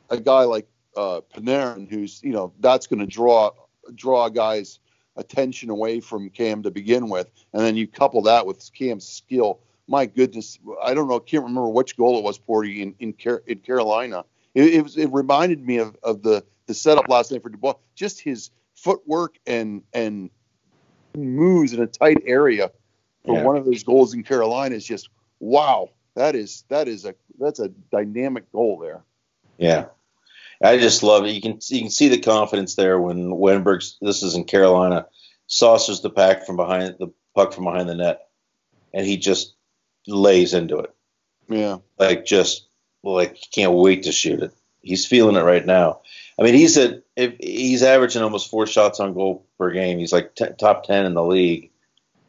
a 0.09 0.19
guy 0.19 0.43
like 0.43 0.67
uh, 0.95 1.21
Panarin, 1.35 1.89
who's 1.89 2.21
you 2.23 2.31
know 2.31 2.53
that's 2.59 2.87
going 2.87 2.99
to 2.99 3.07
draw 3.07 3.51
draw 3.95 4.29
guys' 4.29 4.79
attention 5.15 5.69
away 5.69 5.99
from 5.99 6.29
Cam 6.29 6.63
to 6.63 6.71
begin 6.71 7.09
with, 7.09 7.29
and 7.53 7.61
then 7.61 7.75
you 7.75 7.87
couple 7.87 8.21
that 8.23 8.45
with 8.45 8.69
Cam's 8.73 9.07
skill. 9.07 9.59
My 9.87 10.05
goodness, 10.05 10.59
I 10.81 10.93
don't 10.93 11.09
know, 11.09 11.19
can't 11.19 11.43
remember 11.43 11.69
which 11.69 11.97
goal 11.97 12.17
it 12.17 12.23
was, 12.23 12.39
Porty 12.39 12.79
in 12.79 12.95
in, 12.99 13.13
Car- 13.13 13.43
in 13.47 13.59
Carolina. 13.59 14.25
It, 14.53 14.75
it, 14.75 14.83
was 14.83 14.97
it 14.97 15.11
reminded 15.11 15.65
me 15.65 15.77
of, 15.77 15.97
of 16.03 16.21
the 16.21 16.43
the 16.67 16.73
setup 16.73 17.09
last 17.09 17.31
night 17.31 17.41
for 17.41 17.49
Dubois. 17.49 17.73
Just 17.95 18.21
his 18.21 18.51
footwork 18.75 19.37
and 19.45 19.83
and 19.93 20.29
moves 21.15 21.73
in 21.73 21.81
a 21.81 21.87
tight 21.87 22.23
area 22.25 22.71
for 23.25 23.35
yeah. 23.35 23.43
one 23.43 23.57
of 23.57 23.65
those 23.65 23.83
goals 23.83 24.13
in 24.13 24.23
Carolina 24.23 24.75
is 24.75 24.85
just 24.85 25.09
wow. 25.39 25.89
That 26.15 26.35
is 26.35 26.63
that 26.69 26.87
is 26.87 27.05
a 27.05 27.15
that's 27.39 27.59
a 27.59 27.69
dynamic 27.69 28.51
goal 28.51 28.77
there. 28.79 29.03
Yeah, 29.57 29.85
I 30.61 30.77
just 30.77 31.01
love 31.01 31.25
it. 31.25 31.31
You 31.31 31.41
can 31.41 31.59
you 31.69 31.81
can 31.81 31.89
see 31.89 32.09
the 32.09 32.19
confidence 32.19 32.75
there 32.75 32.99
when 32.99 33.31
Wennberg's. 33.31 33.97
This 34.01 34.21
is 34.21 34.35
in 34.35 34.43
Carolina. 34.43 35.07
Saucers 35.47 36.01
the 36.01 36.09
pack 36.09 36.45
from 36.45 36.55
behind 36.55 36.95
the 36.99 37.11
puck 37.35 37.53
from 37.53 37.65
behind 37.65 37.89
the 37.89 37.95
net, 37.95 38.27
and 38.93 39.05
he 39.05 39.17
just 39.17 39.55
lays 40.07 40.53
into 40.53 40.79
it. 40.79 40.93
Yeah, 41.49 41.77
like 41.97 42.25
just 42.25 42.67
like 43.03 43.37
can't 43.53 43.73
wait 43.73 44.03
to 44.03 44.11
shoot 44.11 44.41
it. 44.41 44.53
He's 44.83 45.05
feeling 45.05 45.35
it 45.35 45.41
right 45.41 45.65
now. 45.65 46.01
I 46.39 46.43
mean, 46.43 46.53
he's 46.53 46.77
at 46.77 47.03
if 47.15 47.35
he's 47.39 47.83
averaging 47.83 48.21
almost 48.21 48.49
four 48.49 48.67
shots 48.67 48.99
on 48.99 49.13
goal 49.13 49.45
per 49.57 49.71
game. 49.71 49.97
He's 49.97 50.13
like 50.13 50.35
t- 50.35 50.45
top 50.59 50.83
ten 50.83 51.05
in 51.05 51.13
the 51.13 51.23
league, 51.23 51.71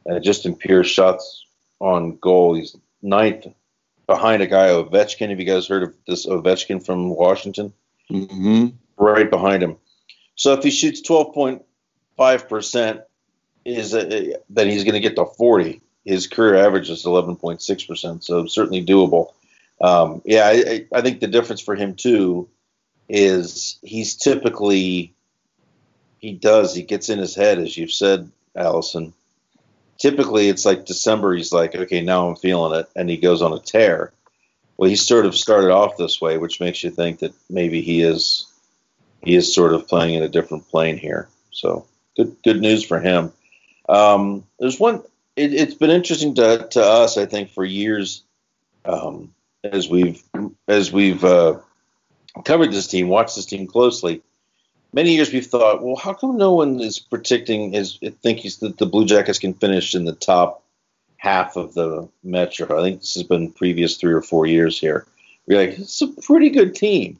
and 0.07 0.23
just 0.23 0.47
in 0.47 0.57
pure 0.57 0.85
shots 0.85 1.45
on 1.81 2.17
goal. 2.17 2.55
He's 2.55 2.77
ninth 3.03 3.47
behind 4.07 4.43
a 4.43 4.47
guy 4.47 4.69
Ovechkin. 4.69 5.31
Have 5.31 5.41
you 5.41 5.47
guys 5.47 5.67
heard 5.67 5.83
of 5.83 5.95
this 6.07 6.27
Ovechkin 6.27 6.85
from 6.85 7.11
Washington? 7.11 7.73
Mm-hmm. 8.11 8.69
Right 8.97 9.29
behind 9.29 9.63
him. 9.63 9.77
So 10.37 10.53
if 10.53 10.63
he 10.63 10.71
shoots 10.71 11.03
12.5 11.03 12.49
percent, 12.49 13.01
is 13.65 13.95
a, 13.95 14.37
then 14.51 14.69
he's 14.69 14.85
going 14.85 14.95
to 14.95 15.01
get 15.01 15.17
to 15.17 15.25
40. 15.25 15.81
His 16.05 16.27
career 16.27 16.57
average 16.57 16.91
is 16.91 17.05
11.6 17.05 17.89
percent, 17.89 18.25
so 18.25 18.47
certainly 18.47 18.85
doable. 18.85 19.33
Um, 19.85 20.23
yeah, 20.25 20.47
I, 20.47 20.87
I 20.93 21.01
think 21.03 21.21
the 21.21 21.27
difference 21.27 21.61
for 21.61 21.75
him 21.75 21.95
too 21.95 22.49
is 23.09 23.79
he's 23.83 24.17
typically 24.17 25.15
he 26.19 26.33
does 26.33 26.75
he 26.75 26.83
gets 26.83 27.11
in 27.11 27.19
his 27.19 27.35
head 27.35 27.59
as 27.59 27.77
you've 27.77 27.93
said, 27.93 28.31
Allison. 28.57 29.13
Typically, 29.99 30.49
it's 30.49 30.65
like 30.65 30.87
December. 30.87 31.35
He's 31.35 31.53
like, 31.53 31.75
okay, 31.75 32.01
now 32.01 32.29
I'm 32.29 32.37
feeling 32.37 32.79
it, 32.79 32.89
and 32.97 33.09
he 33.09 33.17
goes 33.17 33.43
on 33.43 33.53
a 33.53 33.61
tear 33.61 34.13
well, 34.77 34.91
he 34.91 34.97
sort 34.97 35.27
of 35.27 35.35
started 35.35 35.71
off 35.71 35.97
this 35.97 36.21
way, 36.21 36.39
which 36.39 36.61
makes 36.61 36.83
you 36.83 36.91
think 36.91 37.21
that 37.21 37.33
maybe 37.49 37.81
he 37.81 38.03
is 38.03 38.47
he 39.23 39.35
is 39.35 39.55
sort 39.55 39.73
of 39.73 39.89
playing 39.89 40.15
in 40.15 40.23
a 40.23 40.29
different 40.29 40.69
plane 40.69 40.99
here. 40.99 41.29
So 41.53 41.87
good 42.17 42.37
good 42.43 42.61
news 42.61 42.85
for 42.85 43.01
him. 43.01 43.33
Um, 43.89 44.45
there's 44.59 44.81
one. 44.81 45.03
It, 45.37 45.53
has 45.53 45.75
been 45.75 45.91
interesting 45.91 46.37
to, 46.37 46.69
to 46.71 46.83
us, 46.83 47.19
I 47.19 47.27
think, 47.27 47.51
for 47.51 47.65
years 47.65 48.23
um, 48.85 49.35
as 49.65 49.89
we've 49.89 50.23
as 50.69 50.93
we've 50.93 51.25
uh, 51.25 51.59
covered 52.45 52.73
this 52.73 52.87
team, 52.87 53.09
watched 53.09 53.37
this 53.37 53.47
team 53.47 53.67
closely. 53.67 54.23
Many 54.93 55.15
years 55.15 55.33
we've 55.33 55.47
thought, 55.47 55.83
well, 55.83 55.97
how 55.97 56.13
come 56.13 56.37
no 56.37 56.53
one 56.53 56.81
is 56.81 57.01
predicting 57.01 57.75
is 57.75 57.99
thinking 58.23 58.51
that 58.61 58.79
the 58.79 58.87
Blue 58.87 59.05
Jackets 59.05 59.41
can 59.41 59.55
finish 59.55 59.95
in 59.95 60.05
the 60.05 60.15
top 60.15 60.63
half 61.17 61.57
of 61.57 61.75
the 61.75 62.09
Metro. 62.23 62.79
I 62.79 62.83
think 62.83 63.01
this 63.01 63.15
has 63.15 63.25
been 63.25 63.51
previous 63.51 63.97
three 63.97 64.13
or 64.13 64.23
four 64.23 64.47
years 64.47 64.79
here. 64.79 65.07
We're 65.47 65.59
like, 65.59 65.79
it's 65.79 66.01
a 66.01 66.09
pretty 66.09 66.51
good 66.51 66.75
team. 66.75 67.19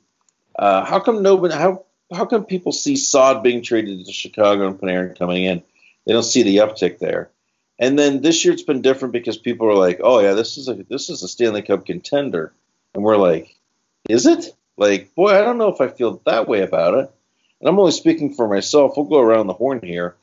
Uh, 0.57 0.85
how 0.85 1.01
come 1.01 1.23
nobody? 1.23 1.55
How 1.55 1.85
how 2.13 2.27
come 2.27 2.45
people 2.45 2.71
see 2.71 2.97
Saad 2.97 3.43
being 3.43 3.63
traded 3.63 4.07
to 4.07 4.13
Chicago 4.13 4.69
and 4.69 4.79
Panarin 4.79 5.19
coming 5.19 5.45
in? 5.45 5.63
They 6.07 6.13
don't 6.13 6.23
see 6.23 6.43
the 6.43 6.59
uptick 6.59 6.99
there. 6.99 7.31
And 7.79 7.99
then 7.99 8.23
this 8.23 8.45
year 8.45 8.55
it's 8.55 8.63
been 8.63 8.83
different 8.83 9.13
because 9.13 9.37
people 9.37 9.69
are 9.69 9.75
like, 9.75 10.01
oh 10.03 10.21
yeah, 10.21 10.35
this 10.35 10.57
is 10.59 10.69
a 10.69 10.75
this 10.75 11.11
is 11.11 11.23
a 11.23 11.29
Stanley 11.29 11.63
Cup 11.63 11.87
contender, 11.87 12.53
and 12.95 13.03
we're 13.03 13.17
like, 13.17 13.57
is 14.09 14.27
it? 14.27 14.55
Like, 14.77 15.15
boy, 15.15 15.31
I 15.31 15.43
don't 15.43 15.59
know 15.59 15.73
if 15.73 15.81
I 15.81 15.89
feel 15.89 16.21
that 16.25 16.49
way 16.49 16.63
about 16.63 16.95
it. 16.95 17.11
And 17.61 17.69
I'm 17.69 17.79
only 17.79 17.93
speaking 17.93 18.35
for 18.35 18.49
myself. 18.49 18.95
We'll 18.97 19.07
go 19.07 19.21
around 19.21 19.47
the 19.47 19.53
horn 19.53 19.81
here. 19.83 20.17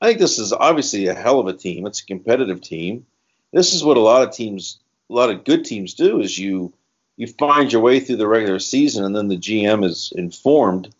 I 0.00 0.06
think 0.06 0.18
this 0.18 0.38
is 0.40 0.52
obviously 0.52 1.06
a 1.06 1.14
hell 1.14 1.38
of 1.38 1.46
a 1.46 1.52
team. 1.52 1.86
It's 1.86 2.00
a 2.00 2.06
competitive 2.06 2.60
team 2.60 3.06
this 3.52 3.74
is 3.74 3.84
what 3.84 3.96
a 3.96 4.00
lot 4.00 4.26
of 4.26 4.34
teams, 4.34 4.78
a 5.10 5.14
lot 5.14 5.30
of 5.30 5.44
good 5.44 5.64
teams 5.64 5.94
do 5.94 6.20
is 6.20 6.36
you 6.38 6.72
you 7.16 7.26
find 7.26 7.70
your 7.70 7.82
way 7.82 8.00
through 8.00 8.16
the 8.16 8.26
regular 8.26 8.58
season, 8.58 9.04
and 9.04 9.14
then 9.14 9.28
the 9.28 9.36
GM 9.36 9.84
is 9.84 10.12
informed 10.16 10.92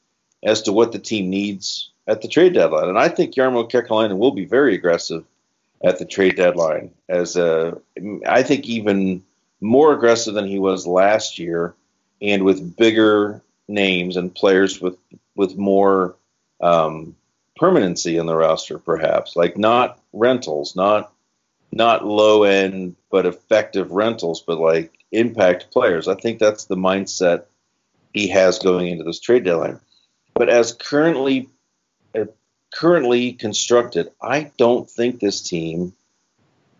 as 0.42 0.62
to 0.62 0.72
what 0.72 0.92
the 0.92 0.98
team 0.98 1.30
needs 1.30 1.90
at 2.06 2.20
the 2.20 2.28
trade 2.28 2.52
deadline. 2.52 2.90
And 2.90 2.98
I 2.98 3.08
think 3.08 3.34
Jarmo 3.34 3.68
Kekalainen 3.68 4.18
will 4.18 4.32
be 4.32 4.44
very 4.44 4.74
aggressive 4.74 5.24
at 5.84 5.98
the 5.98 6.04
trade 6.04 6.36
deadline. 6.36 6.92
As 7.08 7.36
a, 7.36 7.78
I 8.26 8.42
think 8.42 8.66
even 8.66 9.22
more 9.60 9.92
aggressive 9.92 10.34
than 10.34 10.46
he 10.46 10.58
was 10.58 10.86
last 10.86 11.38
year, 11.38 11.74
and 12.20 12.44
with 12.44 12.76
bigger 12.76 13.42
names 13.68 14.16
and 14.16 14.34
players 14.34 14.80
with 14.80 14.96
with 15.34 15.56
more 15.56 16.14
um, 16.60 17.16
permanency 17.56 18.16
in 18.16 18.26
the 18.26 18.36
roster, 18.36 18.78
perhaps 18.78 19.36
like 19.36 19.56
not 19.56 20.00
rentals, 20.12 20.76
not 20.76 21.12
not 21.72 22.06
low 22.06 22.42
end 22.44 22.96
but 23.10 23.26
effective 23.26 23.90
rentals, 23.90 24.40
but 24.40 24.58
like 24.58 24.92
impact 25.10 25.70
players. 25.70 26.08
I 26.08 26.14
think 26.14 26.38
that's 26.38 26.64
the 26.64 26.76
mindset 26.76 27.44
he 28.12 28.28
has 28.28 28.58
going 28.58 28.88
into 28.88 29.04
this 29.04 29.20
trade 29.20 29.44
deadline. 29.44 29.80
But 30.34 30.48
as 30.48 30.72
currently 30.72 31.48
uh, 32.14 32.24
currently 32.72 33.32
constructed, 33.32 34.10
I 34.20 34.50
don't 34.56 34.88
think 34.88 35.20
this 35.20 35.40
team. 35.40 35.92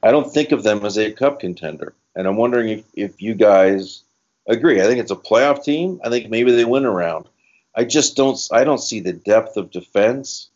I 0.03 0.11
don't 0.11 0.33
think 0.33 0.53
of 0.53 0.63
them 0.63 0.85
as 0.85 0.99
a 0.99 1.13
cup 1.13 1.41
contender, 1.41 1.95
and 2.17 2.27
I'm 2.27 2.37
wondering 2.37 2.69
if, 2.71 2.85
if 2.95 3.23
you 3.23 3.35
guys 3.35 4.03
agree. 4.49 4.81
I 4.81 4.85
think 4.85 5.01
it's 5.01 5.13
a 5.13 5.17
playoff 5.17 5.63
team. 5.63 6.01
I 6.05 6.09
think 6.09 6.29
maybe 6.29 6.53
they 6.53 6.65
win 6.65 6.85
around. 6.85 7.27
I 7.75 7.85
just 7.85 8.17
don't. 8.17 8.39
I 8.51 8.65
don't 8.65 8.83
see 8.83 9.01
the 9.01 9.13
depth 9.13 9.57
of 9.57 9.71
defense. 9.71 10.49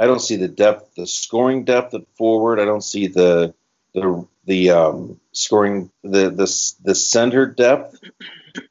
I 0.00 0.06
don't 0.06 0.20
see 0.20 0.36
the 0.36 0.48
depth, 0.48 0.94
the 0.96 1.06
scoring 1.06 1.64
depth 1.64 1.94
at 1.94 2.08
forward. 2.16 2.60
I 2.60 2.64
don't 2.64 2.84
see 2.84 3.06
the 3.06 3.54
the 3.94 4.26
the 4.44 4.70
um, 4.70 5.20
scoring 5.32 5.90
the 6.02 6.30
the 6.30 6.74
the 6.84 6.94
center 6.94 7.46
depth 7.46 8.00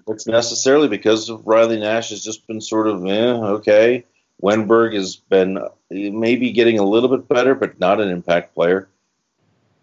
It's 0.07 0.27
necessarily 0.27 0.87
because 0.87 1.29
Riley 1.29 1.79
Nash 1.79 2.09
has 2.09 2.23
just 2.23 2.47
been 2.47 2.61
sort 2.61 2.87
of 2.87 3.05
eh, 3.05 3.33
okay. 3.57 4.05
Wennberg 4.41 4.93
has 4.93 5.15
been 5.15 5.59
maybe 5.89 6.51
getting 6.51 6.79
a 6.79 6.83
little 6.83 7.09
bit 7.09 7.27
better, 7.27 7.55
but 7.55 7.79
not 7.79 8.01
an 8.01 8.09
impact 8.09 8.53
player. 8.53 8.87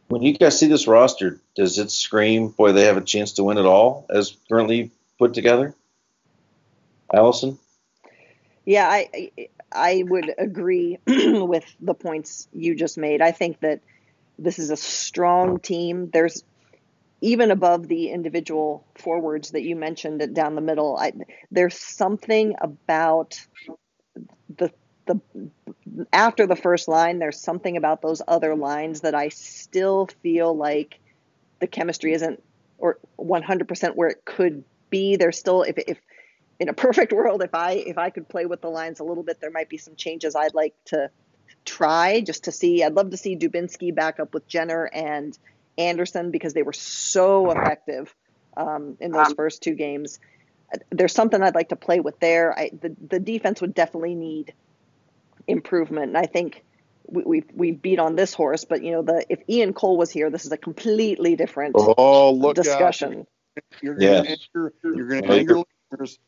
When 0.08 0.22
you 0.22 0.34
guys 0.34 0.58
see 0.58 0.66
this 0.66 0.86
roster, 0.86 1.40
does 1.56 1.78
it 1.78 1.90
scream, 1.90 2.48
boy, 2.48 2.72
they 2.72 2.84
have 2.84 2.96
a 2.96 3.02
chance 3.02 3.32
to 3.32 3.44
win 3.44 3.58
it 3.58 3.64
all 3.64 4.06
as 4.10 4.36
currently 4.48 4.90
put 5.18 5.34
together? 5.34 5.74
Allison? 7.12 7.58
Yeah, 8.66 8.88
I 8.88 9.30
I 9.72 10.04
would 10.06 10.32
agree 10.38 10.98
with 11.06 11.64
the 11.80 11.94
points 11.94 12.48
you 12.52 12.74
just 12.74 12.98
made. 12.98 13.22
I 13.22 13.32
think 13.32 13.60
that– 13.60 13.80
this 14.38 14.58
is 14.58 14.70
a 14.70 14.76
strong 14.76 15.58
team. 15.58 16.10
There's 16.12 16.42
even 17.20 17.50
above 17.50 17.88
the 17.88 18.10
individual 18.10 18.86
forwards 18.96 19.52
that 19.52 19.62
you 19.62 19.76
mentioned 19.76 20.34
down 20.34 20.54
the 20.54 20.60
middle. 20.60 20.96
I, 20.96 21.12
there's 21.50 21.78
something 21.78 22.54
about 22.60 23.40
the 24.54 24.70
the 25.06 25.20
after 26.12 26.46
the 26.46 26.56
first 26.56 26.88
line. 26.88 27.18
There's 27.18 27.40
something 27.40 27.76
about 27.76 28.02
those 28.02 28.22
other 28.26 28.54
lines 28.54 29.02
that 29.02 29.14
I 29.14 29.28
still 29.28 30.08
feel 30.22 30.56
like 30.56 30.98
the 31.60 31.66
chemistry 31.66 32.12
isn't 32.12 32.42
or 32.78 32.98
100% 33.18 33.94
where 33.94 34.08
it 34.08 34.24
could 34.24 34.64
be. 34.90 35.16
There's 35.16 35.38
still 35.38 35.62
if 35.62 35.78
if 35.78 35.98
in 36.58 36.68
a 36.68 36.72
perfect 36.72 37.12
world, 37.12 37.42
if 37.42 37.54
I 37.54 37.72
if 37.72 37.98
I 37.98 38.10
could 38.10 38.28
play 38.28 38.46
with 38.46 38.60
the 38.60 38.70
lines 38.70 39.00
a 39.00 39.04
little 39.04 39.22
bit, 39.22 39.40
there 39.40 39.50
might 39.50 39.68
be 39.68 39.78
some 39.78 39.96
changes 39.96 40.34
I'd 40.34 40.54
like 40.54 40.74
to 40.86 41.10
try 41.64 42.20
just 42.20 42.44
to 42.44 42.52
see. 42.52 42.82
I'd 42.82 42.94
love 42.94 43.10
to 43.10 43.16
see 43.16 43.36
Dubinsky 43.36 43.94
back 43.94 44.20
up 44.20 44.34
with 44.34 44.46
Jenner 44.46 44.84
and 44.92 45.36
Anderson 45.78 46.30
because 46.30 46.54
they 46.54 46.62
were 46.62 46.72
so 46.72 47.50
effective 47.50 48.14
um, 48.56 48.96
in 49.00 49.10
those 49.10 49.28
um, 49.28 49.34
first 49.34 49.62
two 49.62 49.74
games. 49.74 50.20
there's 50.90 51.12
something 51.12 51.42
I'd 51.42 51.54
like 51.54 51.70
to 51.70 51.76
play 51.76 52.00
with 52.00 52.18
there. 52.20 52.56
I, 52.58 52.70
the 52.80 52.94
the 53.08 53.20
defense 53.20 53.60
would 53.60 53.74
definitely 53.74 54.14
need 54.14 54.52
improvement, 55.46 56.09
and 56.09 56.18
I 56.18 56.26
think 56.26 56.64
we, 57.07 57.22
we've 57.24 57.46
we've 57.54 57.83
beat 57.83 57.98
on 57.98 58.16
this 58.16 58.35
horse. 58.35 58.64
But 58.64 58.83
you 58.83 58.92
know, 58.92 59.02
the 59.02 59.24
if 59.28 59.40
Ian 59.48 59.72
Cole 59.72 59.96
was 59.96 60.11
here, 60.11 60.30
this 60.30 60.44
is 60.44 60.52
a 60.52 60.57
completely 60.57 61.37
different 61.37 61.76
Oh, 61.76 62.33
look 62.33 62.57
discussion. 62.57 63.20
out. 63.20 63.26
You're 63.83 63.96
Yeah. 63.98 64.22
going 64.22 64.24
to 64.24 64.30
anger, 64.30 64.72
you're 64.83 65.09
going 65.09 65.22
to 65.22 65.30
anger 65.33 65.59
listeners. 65.92 66.18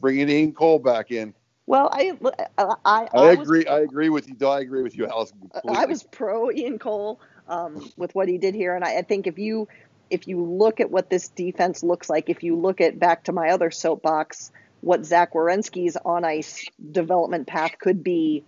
Bring 0.00 0.28
Ian 0.28 0.52
Cole 0.52 0.78
back 0.78 1.10
in. 1.10 1.34
Well, 1.66 1.88
I 1.92 2.12
I 2.58 2.74
I, 2.84 3.08
I 3.12 3.34
was 3.34 3.48
agree. 3.48 3.66
I 3.66 3.80
agree 3.80 4.08
with 4.08 4.28
you. 4.28 4.46
I 4.46 4.60
agree 4.60 4.82
with 4.82 4.96
you, 4.96 5.06
Allison. 5.06 5.38
completely. 5.40 5.76
I 5.76 5.86
was 5.86 6.02
pro 6.04 6.50
Ian 6.52 6.78
Cole 6.78 7.20
um, 7.48 7.90
with 7.96 8.14
what 8.14 8.28
he 8.28 8.38
did 8.38 8.54
here, 8.54 8.76
and 8.76 8.84
I, 8.84 8.98
I 8.98 9.02
think 9.02 9.26
if 9.26 9.38
you 9.38 9.68
if 10.08 10.28
you 10.28 10.44
look 10.44 10.78
at 10.80 10.90
what 10.90 11.10
this 11.10 11.28
defense 11.28 11.82
looks 11.82 12.08
like, 12.08 12.30
if 12.30 12.44
you 12.44 12.56
look 12.56 12.80
at 12.80 12.98
back 12.98 13.24
to 13.24 13.32
my 13.32 13.50
other 13.50 13.72
soapbox, 13.72 14.52
what 14.80 15.04
Zach 15.04 15.32
Werenski's 15.32 15.96
on 15.96 16.24
ice 16.24 16.64
development 16.92 17.48
path 17.48 17.72
could 17.80 18.04
be 18.04 18.44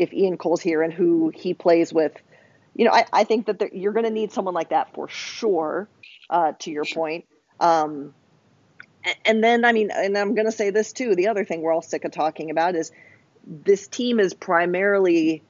if 0.00 0.12
Ian 0.12 0.36
Cole's 0.36 0.60
here 0.60 0.82
and 0.82 0.92
who 0.92 1.30
he 1.34 1.54
plays 1.54 1.92
with, 1.92 2.12
you 2.74 2.84
know, 2.84 2.92
I, 2.92 3.04
I 3.12 3.24
think 3.24 3.46
that 3.46 3.58
there, 3.60 3.70
you're 3.72 3.92
going 3.92 4.06
to 4.06 4.10
need 4.10 4.32
someone 4.32 4.54
like 4.54 4.70
that 4.70 4.92
for 4.94 5.08
sure. 5.08 5.88
Uh, 6.30 6.52
to 6.60 6.70
your 6.70 6.84
point. 6.84 7.24
Um, 7.58 8.14
and 9.24 9.42
then, 9.42 9.64
I 9.64 9.72
mean, 9.72 9.90
and 9.90 10.16
I'm 10.16 10.36
going 10.36 10.46
to 10.46 10.52
say 10.52 10.70
this 10.70 10.92
too. 10.92 11.16
The 11.16 11.26
other 11.26 11.44
thing 11.44 11.60
we're 11.60 11.72
all 11.72 11.82
sick 11.82 12.04
of 12.04 12.12
talking 12.12 12.50
about 12.50 12.76
is 12.76 12.92
this 13.44 13.88
team 13.88 14.20
is 14.20 14.32
primarily 14.32 15.42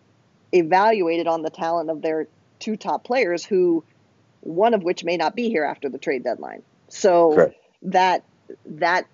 evaluated 0.53 1.27
on 1.27 1.43
the 1.43 1.51
talent 1.51 1.91
of 1.91 2.01
their 2.01 2.29
two 2.61 2.79
top 2.79 3.05
players, 3.05 3.45
who 3.45 3.85
one 4.41 4.73
of 4.73 4.83
which 4.83 5.05
may 5.05 5.19
not 5.19 5.37
be 5.37 5.51
here 5.51 5.65
after 5.65 5.91
the 5.91 5.99
trade 5.99 6.25
deadline. 6.25 6.63
So 6.89 7.35
Correct. 7.35 7.57
that 7.83 8.25
that 8.65 9.07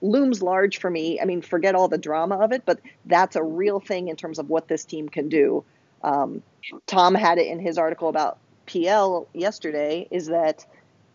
looms 0.00 0.42
large 0.42 0.78
for 0.78 0.90
me. 0.90 1.20
I 1.20 1.24
mean, 1.24 1.42
forget 1.42 1.74
all 1.74 1.88
the 1.88 1.98
drama 1.98 2.36
of 2.36 2.52
it, 2.52 2.62
but 2.64 2.80
that's 3.06 3.36
a 3.36 3.42
real 3.42 3.80
thing 3.80 4.08
in 4.08 4.16
terms 4.16 4.38
of 4.38 4.48
what 4.48 4.68
this 4.68 4.84
team 4.84 5.08
can 5.08 5.28
do. 5.28 5.64
Um, 6.02 6.42
Tom 6.86 7.14
had 7.14 7.38
it 7.38 7.46
in 7.46 7.58
his 7.60 7.78
article 7.78 8.08
about 8.08 8.38
PL 8.66 9.28
yesterday. 9.34 10.08
Is 10.10 10.26
that 10.26 10.66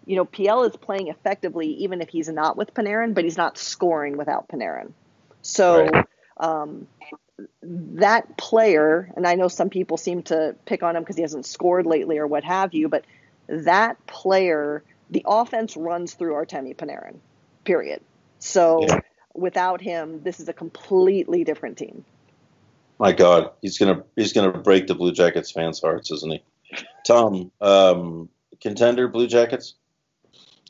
you 0.05 0.15
know 0.15 0.25
PL 0.25 0.63
is 0.63 0.75
playing 0.75 1.07
effectively 1.07 1.67
even 1.67 2.01
if 2.01 2.09
he's 2.09 2.29
not 2.29 2.57
with 2.57 2.73
Panarin, 2.73 3.13
but 3.13 3.23
he's 3.23 3.37
not 3.37 3.57
scoring 3.57 4.17
without 4.17 4.47
Panarin. 4.47 4.91
So. 5.41 5.85
Right. 5.85 6.05
Um, 6.37 6.87
that 7.61 8.37
player, 8.37 9.11
and 9.15 9.27
I 9.27 9.35
know 9.35 9.47
some 9.47 9.69
people 9.69 9.97
seem 9.97 10.23
to 10.23 10.55
pick 10.65 10.83
on 10.83 10.95
him 10.95 11.03
because 11.03 11.17
he 11.17 11.21
hasn't 11.21 11.45
scored 11.45 11.85
lately 11.85 12.17
or 12.17 12.27
what 12.27 12.43
have 12.43 12.73
you, 12.73 12.87
but 12.87 13.05
that 13.47 14.05
player, 14.07 14.83
the 15.09 15.23
offense 15.25 15.75
runs 15.77 16.13
through 16.13 16.33
Artemi 16.33 16.75
Panarin, 16.75 17.17
period. 17.63 18.01
So 18.39 18.81
Yeah. 18.81 18.99
without 19.33 19.81
him, 19.81 20.21
this 20.23 20.39
is 20.39 20.49
a 20.49 20.53
completely 20.53 21.43
different 21.43 21.77
team. 21.77 22.05
My 22.99 23.11
God, 23.11 23.51
he's 23.61 23.77
gonna 23.77 24.03
he's 24.15 24.33
gonna 24.33 24.57
break 24.57 24.87
the 24.87 24.95
Blue 24.95 25.11
Jackets 25.11 25.51
fans' 25.51 25.81
hearts, 25.81 26.11
isn't 26.11 26.31
he? 26.31 26.43
Tom, 27.05 27.51
um, 27.61 28.29
contender 28.61 29.07
Blue 29.07 29.27
Jackets. 29.27 29.75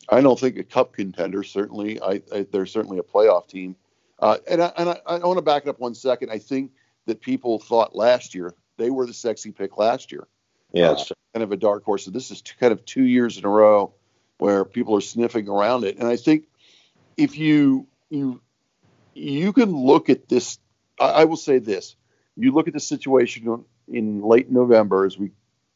I 0.09 0.21
don't 0.21 0.39
think 0.39 0.57
a 0.57 0.63
cup 0.63 0.93
contender. 0.93 1.43
Certainly, 1.43 2.01
I, 2.01 2.21
I 2.33 2.47
they're 2.51 2.65
certainly 2.65 2.97
a 2.97 3.03
playoff 3.03 3.47
team. 3.47 3.75
Uh, 4.17 4.37
and 4.49 4.61
I, 4.61 4.71
and 4.77 4.89
I, 4.89 4.99
I 5.05 5.17
want 5.19 5.37
to 5.37 5.41
back 5.41 5.63
it 5.63 5.69
up 5.69 5.79
one 5.79 5.93
second. 5.93 6.31
I 6.31 6.39
think 6.39 6.71
that 7.05 7.21
people 7.21 7.59
thought 7.59 7.95
last 7.95 8.33
year 8.33 8.55
they 8.77 8.89
were 8.89 9.05
the 9.05 9.13
sexy 9.13 9.51
pick 9.51 9.77
last 9.77 10.11
year, 10.11 10.27
Yeah, 10.73 10.91
Uh, 10.91 11.03
kind 11.33 11.43
of 11.43 11.51
a 11.51 11.57
dark 11.57 11.83
horse. 11.83 12.05
So 12.05 12.11
this 12.11 12.31
is 12.31 12.41
two, 12.41 12.55
kind 12.59 12.71
of 12.71 12.85
two 12.85 13.03
years 13.03 13.37
in 13.37 13.45
a 13.45 13.49
row 13.49 13.93
where 14.37 14.65
people 14.65 14.95
are 14.95 15.01
sniffing 15.01 15.47
around 15.47 15.83
it. 15.83 15.97
And 15.97 16.07
I 16.07 16.15
think 16.15 16.45
if 17.17 17.37
you 17.37 17.87
you 18.09 18.41
you 19.13 19.53
can 19.53 19.71
look 19.71 20.09
at 20.09 20.27
this, 20.27 20.59
I, 20.99 21.05
I 21.05 21.25
will 21.25 21.37
say 21.37 21.59
this: 21.59 21.95
you 22.35 22.51
look 22.51 22.67
at 22.67 22.73
the 22.73 22.79
situation 22.79 23.63
in 23.87 24.21
late 24.21 24.51
November 24.51 25.05
as 25.05 25.17
we 25.17 25.31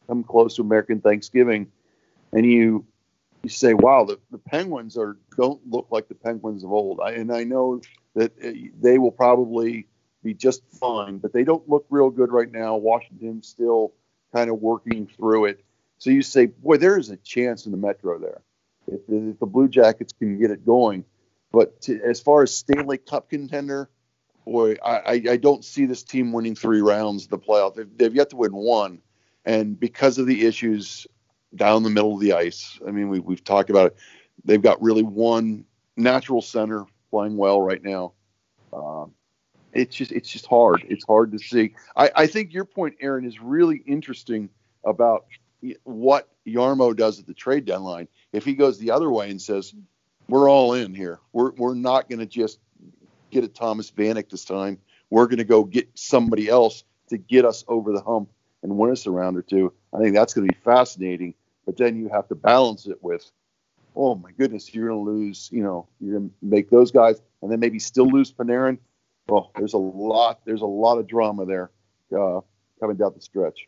come 0.08 0.24
close 0.24 0.56
to 0.56 0.62
American 0.62 1.02
Thanksgiving, 1.02 1.72
and 2.34 2.46
you 2.46 2.86
you 3.44 3.50
say, 3.50 3.74
"Wow, 3.74 4.06
the, 4.06 4.20
the 4.32 4.38
Penguins 4.38 4.98
are 4.98 5.18
don't 5.38 5.62
look 5.70 5.88
like 5.92 6.08
the 6.08 6.16
Penguins 6.16 6.64
of 6.64 6.72
old." 6.72 7.00
I, 7.02 7.12
and 7.12 7.32
I 7.32 7.44
know 7.44 7.82
that 8.16 8.34
uh, 8.44 8.52
they 8.80 8.98
will 8.98 9.12
probably 9.12 9.88
be 10.24 10.34
just 10.34 10.62
fine, 10.80 11.18
but 11.18 11.32
they 11.32 11.44
don't 11.44 11.68
look 11.70 11.86
real 11.90 12.10
good 12.10 12.32
right 12.32 12.52
now. 12.52 12.76
Washington's 12.76 13.48
still 13.48 13.94
kind 14.34 14.50
of 14.50 14.60
working 14.60 15.08
through 15.08 15.46
it. 15.46 15.64
So 15.98 16.10
you 16.10 16.22
say, 16.22 16.48
"Boy, 16.48 16.78
there 16.78 16.98
is 16.98 17.10
a 17.10 17.18
chance 17.18 17.66
in 17.66 17.72
the 17.72 17.78
Metro 17.78 18.20
there 18.20 18.42
if, 18.88 19.00
if 19.08 19.40
the 19.40 19.46
Blue 19.46 19.70
Jackets 19.70 20.12
can 20.12 20.38
get 20.38 20.52
it 20.52 20.66
going." 20.66 21.06
But 21.52 21.82
to, 21.82 22.00
as 22.04 22.20
far 22.20 22.44
as 22.44 22.54
Stanley 22.56 22.98
Cup 22.98 23.30
contender, 23.30 23.90
boy, 24.46 24.76
I, 24.84 25.22
I, 25.30 25.38
don't 25.38 25.64
see 25.66 25.86
this 25.86 26.04
team 26.04 26.32
winning 26.32 26.56
three 26.56 26.82
rounds 26.82 27.26
of 27.26 27.30
the 27.30 27.40
playoff. 27.40 27.76
They've, 27.76 27.98
they've 27.98 28.16
yet 28.16 28.30
to 28.32 28.36
win 28.36 28.54
one, 28.54 29.02
and 29.46 29.80
because 29.80 30.18
of 30.18 30.28
the 30.28 30.46
issues 30.46 31.08
down 31.56 31.84
the 31.84 31.90
middle 31.90 32.14
of 32.14 32.20
the 32.20 32.34
ice, 32.34 32.80
I 32.88 32.92
mean, 32.92 33.10
we, 33.10 33.20
we've 33.20 33.44
talked 33.44 33.70
about 33.70 33.88
it. 33.88 33.98
They've 34.46 34.62
got 34.62 34.82
really 34.82 35.04
one 35.04 35.66
natural 35.98 36.42
center 36.42 36.86
playing 37.10 37.38
well 37.38 37.62
right 37.62 37.84
now. 37.84 38.14
Um, 38.72 39.14
it's 39.74 39.96
just 39.96 40.12
it's 40.12 40.30
just 40.30 40.46
hard. 40.46 40.86
It's 40.88 41.06
hard 41.06 41.32
to 41.32 41.40
see. 41.40 41.76
I, 41.96 42.12
I 42.16 42.28
think 42.28 42.54
your 42.54 42.66
point, 42.66 42.96
Aaron, 43.02 43.26
is 43.26 43.40
really 43.40 43.84
interesting 43.86 44.50
about 44.86 45.26
what 45.84 46.30
Jarmo 46.48 46.96
does 46.96 47.20
at 47.20 47.28
the 47.28 47.34
trade 47.34 47.66
deadline. 47.66 48.08
If 48.32 48.46
he 48.46 48.54
goes 48.54 48.80
the 48.80 48.92
other 48.92 49.10
way 49.12 49.30
and 49.30 49.42
says, 49.42 49.74
"We're 50.30 50.50
all 50.50 50.74
in 50.74 50.94
here. 50.94 51.20
We're 51.34 51.52
we're 51.52 51.76
not 51.76 52.10
going 52.10 52.20
to 52.20 52.26
just 52.26 52.60
get 53.32 53.44
a 53.44 53.48
Thomas 53.48 53.92
Vanek 53.92 54.30
this 54.30 54.46
time. 54.46 54.80
We're 55.10 55.26
going 55.26 55.38
to 55.38 55.44
go 55.44 55.64
get 55.64 55.90
somebody 55.96 56.48
else 56.48 56.84
to 57.10 57.18
get 57.18 57.46
us 57.46 57.66
over 57.68 57.92
the 57.92 58.02
hump 58.02 58.30
and 58.62 58.78
win 58.78 58.92
us 58.92 59.06
a 59.06 59.12
round 59.12 59.38
or 59.38 59.42
two. 59.42 59.74
I 59.94 60.00
think 60.00 60.16
that's 60.16 60.34
going 60.34 60.48
to 60.48 60.54
be 60.54 60.60
fascinating. 60.64 61.34
But 61.66 61.78
then 61.78 61.98
you 61.98 62.10
have 62.10 62.28
to 62.30 62.36
balance 62.36 62.88
it 62.88 63.04
with, 63.04 63.30
oh 63.96 64.16
my 64.16 64.32
goodness, 64.32 64.74
you're 64.74 64.90
going 64.90 65.06
to 65.06 65.12
lose. 65.12 65.50
You 65.52 65.64
know, 65.64 65.88
you're 66.00 66.20
going 66.20 66.30
to 66.30 66.36
make 66.42 66.70
those 66.70 66.92
guys, 66.92 67.22
and 67.42 67.52
then 67.52 67.60
maybe 67.60 67.80
still 67.80 68.08
lose 68.08 68.32
Panarin. 68.32 68.78
Well, 69.28 69.52
there's 69.56 69.74
a 69.74 69.78
lot. 69.78 70.42
There's 70.46 70.62
a 70.62 70.68
lot 70.68 70.98
of 70.98 71.08
drama 71.08 71.46
there 71.46 71.72
uh, 72.18 72.42
coming 72.80 72.98
down 72.98 73.14
the 73.16 73.22
stretch. 73.22 73.68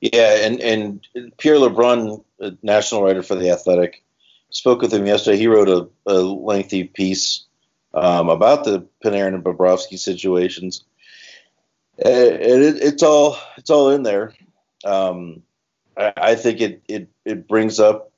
Yeah, 0.00 0.46
and 0.46 0.60
and 0.60 1.06
Pierre 1.38 1.56
LeBrun, 1.56 2.22
national 2.62 3.02
writer 3.02 3.22
for 3.22 3.34
the 3.34 3.50
Athletic, 3.50 4.04
spoke 4.50 4.80
with 4.82 4.92
him 4.92 5.06
yesterday. 5.06 5.36
He 5.36 5.46
wrote 5.46 5.68
a, 5.68 5.88
a 6.06 6.18
lengthy 6.20 6.84
piece 6.84 7.44
um, 7.94 8.28
about 8.28 8.64
the 8.64 8.86
Panarin 9.04 9.34
and 9.34 9.44
Bobrovsky 9.44 9.98
situations, 9.98 10.84
and 11.98 12.14
it, 12.14 12.76
it's 12.82 13.02
all 13.02 13.38
it's 13.56 13.70
all 13.70 13.90
in 13.90 14.02
there. 14.02 14.34
Um, 14.84 15.42
I, 15.96 16.12
I 16.16 16.34
think 16.34 16.60
it, 16.60 16.82
it 16.88 17.08
it 17.24 17.48
brings 17.48 17.80
up 17.80 18.12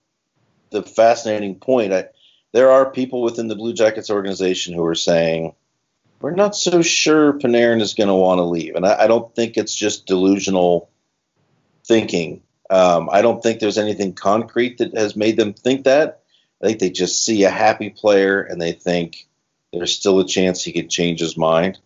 the 0.71 0.83
fascinating 0.83 1.57
point. 1.57 1.93
I, 1.93 2.09
there 2.53 2.71
are 2.71 2.91
people 2.91 3.23
within 3.23 3.49
the 3.49 3.57
Blue 3.57 3.73
Jackets 3.73 4.11
organization 4.11 4.75
who 4.75 4.85
are 4.85 4.95
saying 4.95 5.55
we're 6.21 6.33
not 6.33 6.55
so 6.55 6.83
sure 6.83 7.35
Panarin 7.35 7.81
is 7.81 7.95
going 7.95 8.09
to 8.09 8.15
want 8.15 8.39
to 8.39 8.45
leave, 8.45 8.75
and 8.75 8.87
I, 8.87 9.05
I 9.05 9.07
don't 9.07 9.35
think 9.35 9.57
it's 9.57 9.75
just 9.75 10.07
delusional 10.07 10.91
thinking. 11.87 12.43
Um, 12.69 13.09
I 13.11 13.23
don't 13.23 13.43
think 13.43 13.59
there's 13.59 13.79
anything 13.79 14.13
concrete 14.13 14.79
that 14.79 14.97
has 14.97 15.17
made 15.17 15.37
them 15.37 15.55
think 15.55 15.85
that. 15.85 16.20
I 16.63 16.67
think 16.67 16.81
they 16.81 16.91
just 16.91 17.25
see 17.25 17.45
a 17.45 17.51
happy 17.51 17.91
player 17.91 18.43
and 18.43 18.61
they 18.61 18.73
think 18.73 19.27
there's 19.73 19.97
still 19.97 20.21
a 20.21 20.27
chance 20.27 20.63
he 20.63 20.73
could 20.73 20.91
change 20.91 21.21
his 21.21 21.37
mind. 21.37 21.79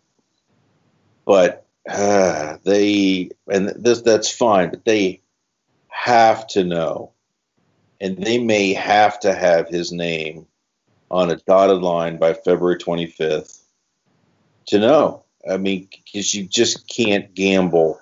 But 1.25 1.67
uh, 1.89 2.59
they, 2.65 3.31
and 3.49 3.69
this 3.69 4.03
that's 4.03 4.31
fine, 4.31 4.71
but 4.71 4.85
they 4.85 5.21
have 5.89 6.47
to 6.49 6.65
know, 6.65 7.13
and 8.01 8.17
they 8.17 8.39
may 8.39 8.75
have 8.75 9.21
to 9.21 9.35
have 9.35 9.69
his 9.69 9.93
name 9.93 10.47
on 11.11 11.31
a 11.31 11.37
dotted 11.37 11.83
line 11.83 12.17
by 12.17 12.35
February 12.35 12.77
25th 12.77 13.61
to 14.67 14.79
know. 14.79 15.25
I 15.49 15.59
mean, 15.59 15.89
because 15.91 16.35
you 16.35 16.45
just 16.45 16.89
can't 16.89 17.35
gamble 17.35 18.01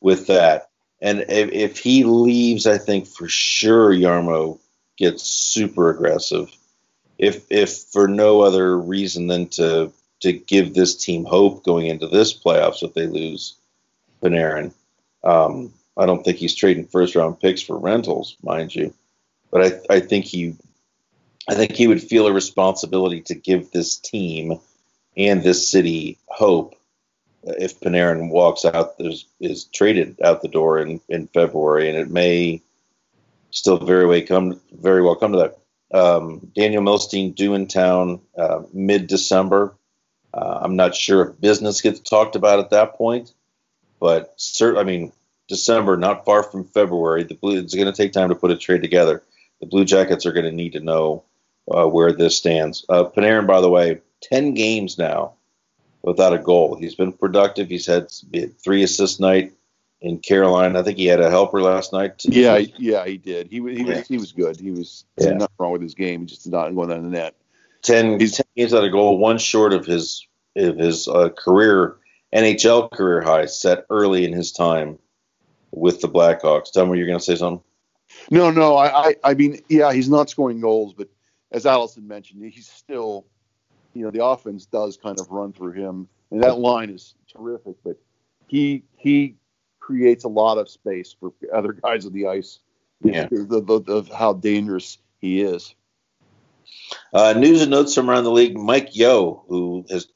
with 0.00 0.26
that. 0.26 0.68
And 1.00 1.20
if, 1.28 1.50
if 1.50 1.78
he 1.78 2.04
leaves, 2.04 2.66
I 2.66 2.78
think 2.78 3.06
for 3.06 3.28
sure 3.28 3.90
Jarmo 3.90 4.60
gets 5.02 5.22
super 5.22 5.90
aggressive. 5.90 6.50
If 7.18 7.44
if 7.50 7.76
for 7.92 8.08
no 8.08 8.40
other 8.40 8.78
reason 8.78 9.26
than 9.26 9.48
to 9.50 9.92
to 10.20 10.32
give 10.32 10.72
this 10.72 10.96
team 10.96 11.24
hope 11.24 11.64
going 11.64 11.86
into 11.86 12.06
this 12.06 12.32
playoffs 12.32 12.82
if 12.82 12.94
they 12.94 13.06
lose 13.06 13.56
Panarin. 14.22 14.72
Um, 15.24 15.72
I 15.96 16.06
don't 16.06 16.24
think 16.24 16.38
he's 16.38 16.54
trading 16.54 16.86
first 16.86 17.16
round 17.16 17.40
picks 17.40 17.62
for 17.62 17.76
rentals, 17.76 18.36
mind 18.42 18.74
you. 18.74 18.94
But 19.50 19.82
I 19.90 19.96
I 19.96 20.00
think 20.00 20.24
he 20.24 20.56
I 21.48 21.54
think 21.54 21.72
he 21.72 21.88
would 21.88 22.02
feel 22.02 22.26
a 22.26 22.32
responsibility 22.32 23.20
to 23.22 23.34
give 23.34 23.70
this 23.70 23.96
team 23.96 24.60
and 25.16 25.42
this 25.42 25.68
city 25.68 26.18
hope 26.26 26.76
if 27.44 27.80
Panarin 27.80 28.30
walks 28.30 28.64
out, 28.64 28.98
there's 28.98 29.26
is 29.40 29.64
traded 29.64 30.20
out 30.22 30.42
the 30.42 30.48
door 30.48 30.78
in, 30.78 31.00
in 31.08 31.26
February, 31.28 31.88
and 31.88 31.98
it 31.98 32.10
may 32.10 32.62
still 33.52 33.78
very 33.78 34.06
way 34.06 34.22
come 34.22 34.60
very 34.72 35.02
well 35.02 35.16
come 35.16 35.32
to 35.32 35.38
that. 35.38 35.98
um, 35.98 36.50
Daniel 36.56 36.82
Milstein 36.82 37.34
due 37.34 37.54
in 37.54 37.68
town 37.68 38.20
uh, 38.38 38.62
mid 38.72 39.06
December. 39.08 39.76
Uh, 40.34 40.60
I'm 40.62 40.76
not 40.76 40.94
sure 40.96 41.22
if 41.30 41.40
business 41.40 41.82
gets 41.82 42.00
talked 42.00 42.36
about 42.36 42.60
at 42.60 42.70
that 42.70 42.94
point, 42.96 43.32
but 44.00 44.36
cert- 44.38 44.78
I 44.78 44.84
mean, 44.84 45.12
December, 45.48 45.96
not 45.98 46.24
far 46.24 46.42
from 46.42 46.64
February, 46.64 47.24
the 47.24 47.34
Blue, 47.34 47.58
it's 47.58 47.74
going 47.74 47.86
to 47.86 47.92
take 47.92 48.12
time 48.12 48.30
to 48.30 48.34
put 48.34 48.50
a 48.50 48.56
trade 48.56 48.82
together. 48.82 49.22
The 49.60 49.66
Blue 49.66 49.84
Jackets 49.84 50.24
are 50.26 50.32
going 50.32 50.46
to 50.46 50.52
need 50.52 50.72
to 50.74 50.80
know 50.80 51.24
uh, 51.70 51.86
where 51.86 52.12
this 52.12 52.36
stands. 52.38 52.84
Uh, 52.88 53.04
Panarin, 53.04 53.46
by 53.46 53.60
the 53.60 53.70
way, 53.70 54.00
10 54.22 54.54
games 54.54 54.98
now 54.98 55.34
without 56.02 56.32
a 56.32 56.38
goal. 56.38 56.76
He's 56.76 56.94
been 56.94 57.12
productive. 57.12 57.68
He's 57.68 57.86
had 57.86 58.08
three 58.64 58.82
assist 58.82 59.20
night 59.20 59.52
in 60.02 60.18
Carolina. 60.18 60.80
I 60.80 60.82
think 60.82 60.98
he 60.98 61.06
had 61.06 61.20
a 61.20 61.30
helper 61.30 61.62
last 61.62 61.92
night. 61.92 62.24
Yeah, 62.24 62.58
yeah, 62.76 63.06
he 63.06 63.16
did. 63.16 63.48
He, 63.48 63.56
he 63.56 63.84
was 63.84 64.06
he 64.06 64.18
was 64.18 64.32
good. 64.32 64.58
He 64.58 64.70
was 64.70 65.04
yeah. 65.18 65.32
nothing 65.32 65.54
wrong 65.58 65.72
with 65.72 65.82
his 65.82 65.94
game. 65.94 66.20
He 66.20 66.26
just 66.26 66.44
did 66.44 66.52
not 66.52 66.74
go 66.74 66.86
down 66.86 67.04
the 67.04 67.08
net. 67.08 67.36
10, 67.82 68.20
he's, 68.20 68.36
10 68.36 68.44
games 68.56 68.74
out 68.74 68.84
of 68.84 68.92
goal, 68.92 69.18
one 69.18 69.38
short 69.38 69.72
of 69.72 69.86
his 69.86 70.26
of 70.56 70.76
his 70.76 71.08
uh, 71.08 71.30
career 71.30 71.96
NHL 72.34 72.90
career 72.90 73.22
high 73.22 73.46
set 73.46 73.86
early 73.90 74.24
in 74.24 74.32
his 74.32 74.52
time 74.52 74.98
with 75.70 76.00
the 76.00 76.08
Blackhawks. 76.08 76.70
Tell 76.70 76.86
me, 76.86 76.98
you're 76.98 77.06
going 77.06 77.18
to 77.18 77.24
say 77.24 77.36
something. 77.36 77.62
No, 78.30 78.50
no. 78.50 78.76
I, 78.76 79.08
I, 79.08 79.16
I 79.24 79.34
mean, 79.34 79.60
yeah, 79.68 79.92
he's 79.92 80.08
not 80.08 80.28
scoring 80.28 80.60
goals, 80.60 80.94
but 80.94 81.08
as 81.50 81.66
Allison 81.66 82.06
mentioned, 82.06 82.44
he's 82.52 82.68
still, 82.68 83.26
you 83.94 84.04
know, 84.04 84.10
the 84.10 84.24
offense 84.24 84.66
does 84.66 84.96
kind 84.96 85.18
of 85.18 85.30
run 85.30 85.52
through 85.52 85.72
him, 85.72 86.08
and 86.30 86.42
that 86.42 86.58
line 86.58 86.90
is 86.90 87.14
terrific. 87.32 87.76
But 87.82 87.96
he 88.46 88.84
he 88.96 89.36
creates 89.82 90.24
a 90.24 90.28
lot 90.28 90.58
of 90.58 90.70
space 90.70 91.14
for 91.18 91.32
other 91.52 91.72
guys 91.72 92.06
on 92.06 92.12
the 92.12 92.28
ice. 92.28 92.60
Yeah, 93.02 93.26
the, 93.26 94.08
how 94.16 94.32
dangerous 94.32 94.98
he 95.20 95.42
is. 95.42 95.74
Uh, 97.12 97.34
news 97.36 97.60
and 97.60 97.70
notes 97.70 97.94
from 97.94 98.08
around 98.08 98.24
the 98.24 98.30
league. 98.30 98.56
Mike 98.56 98.94
Yeo, 98.94 99.44
who 99.48 99.84
has 99.90 100.06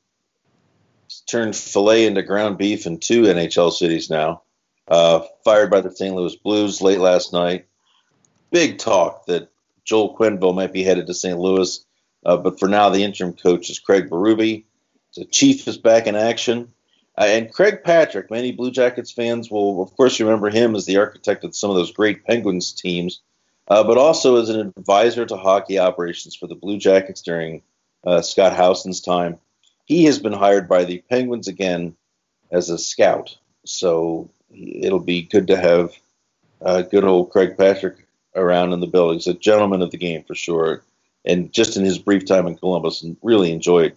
turned 1.26 1.56
filet 1.56 2.06
into 2.06 2.22
ground 2.22 2.58
beef 2.58 2.86
in 2.86 2.98
two 2.98 3.22
NHL 3.22 3.72
cities 3.72 4.08
now, 4.08 4.42
uh, 4.88 5.20
fired 5.44 5.70
by 5.70 5.80
the 5.80 5.90
St. 5.90 6.14
Louis 6.14 6.36
Blues 6.36 6.80
late 6.80 7.00
last 7.00 7.32
night. 7.32 7.66
Big 8.52 8.78
talk 8.78 9.26
that 9.26 9.50
Joel 9.84 10.16
Quenneville 10.16 10.54
might 10.54 10.72
be 10.72 10.84
headed 10.84 11.08
to 11.08 11.14
St. 11.14 11.38
Louis, 11.38 11.84
uh, 12.24 12.36
but 12.36 12.60
for 12.60 12.68
now, 12.68 12.90
the 12.90 13.02
interim 13.02 13.32
coach 13.32 13.68
is 13.68 13.80
Craig 13.80 14.08
Berube. 14.08 14.64
The 15.16 15.24
Chief 15.24 15.66
is 15.66 15.78
back 15.78 16.06
in 16.06 16.14
action. 16.14 16.72
Uh, 17.18 17.24
and 17.24 17.52
Craig 17.52 17.82
Patrick, 17.82 18.30
many 18.30 18.52
Blue 18.52 18.70
Jackets 18.70 19.10
fans 19.10 19.50
will, 19.50 19.82
of 19.82 19.96
course, 19.96 20.20
remember 20.20 20.50
him 20.50 20.74
as 20.74 20.84
the 20.84 20.98
architect 20.98 21.44
of 21.44 21.56
some 21.56 21.70
of 21.70 21.76
those 21.76 21.92
great 21.92 22.24
Penguins 22.24 22.72
teams, 22.72 23.20
uh, 23.68 23.82
but 23.84 23.96
also 23.96 24.36
as 24.36 24.50
an 24.50 24.72
advisor 24.76 25.24
to 25.24 25.36
hockey 25.36 25.78
operations 25.78 26.36
for 26.36 26.46
the 26.46 26.54
Blue 26.54 26.78
Jackets 26.78 27.22
during 27.22 27.62
uh, 28.06 28.20
Scott 28.20 28.54
Howson's 28.54 29.00
time. 29.00 29.38
He 29.86 30.04
has 30.04 30.18
been 30.18 30.32
hired 30.32 30.68
by 30.68 30.84
the 30.84 31.02
Penguins 31.08 31.48
again 31.48 31.96
as 32.50 32.70
a 32.70 32.78
scout. 32.78 33.36
So 33.64 34.30
it'll 34.50 35.00
be 35.00 35.22
good 35.22 35.46
to 35.48 35.56
have 35.56 35.92
uh, 36.60 36.82
good 36.82 37.04
old 37.04 37.30
Craig 37.30 37.56
Patrick 37.56 38.06
around 38.34 38.72
in 38.72 38.80
the 38.80 38.86
building. 38.86 39.18
He's 39.18 39.26
a 39.26 39.34
gentleman 39.34 39.82
of 39.82 39.90
the 39.90 39.96
game 39.96 40.22
for 40.24 40.34
sure. 40.34 40.82
And 41.24 41.52
just 41.52 41.76
in 41.76 41.84
his 41.84 41.98
brief 41.98 42.26
time 42.26 42.46
in 42.46 42.56
Columbus, 42.56 43.04
really 43.22 43.52
enjoyed 43.52 43.96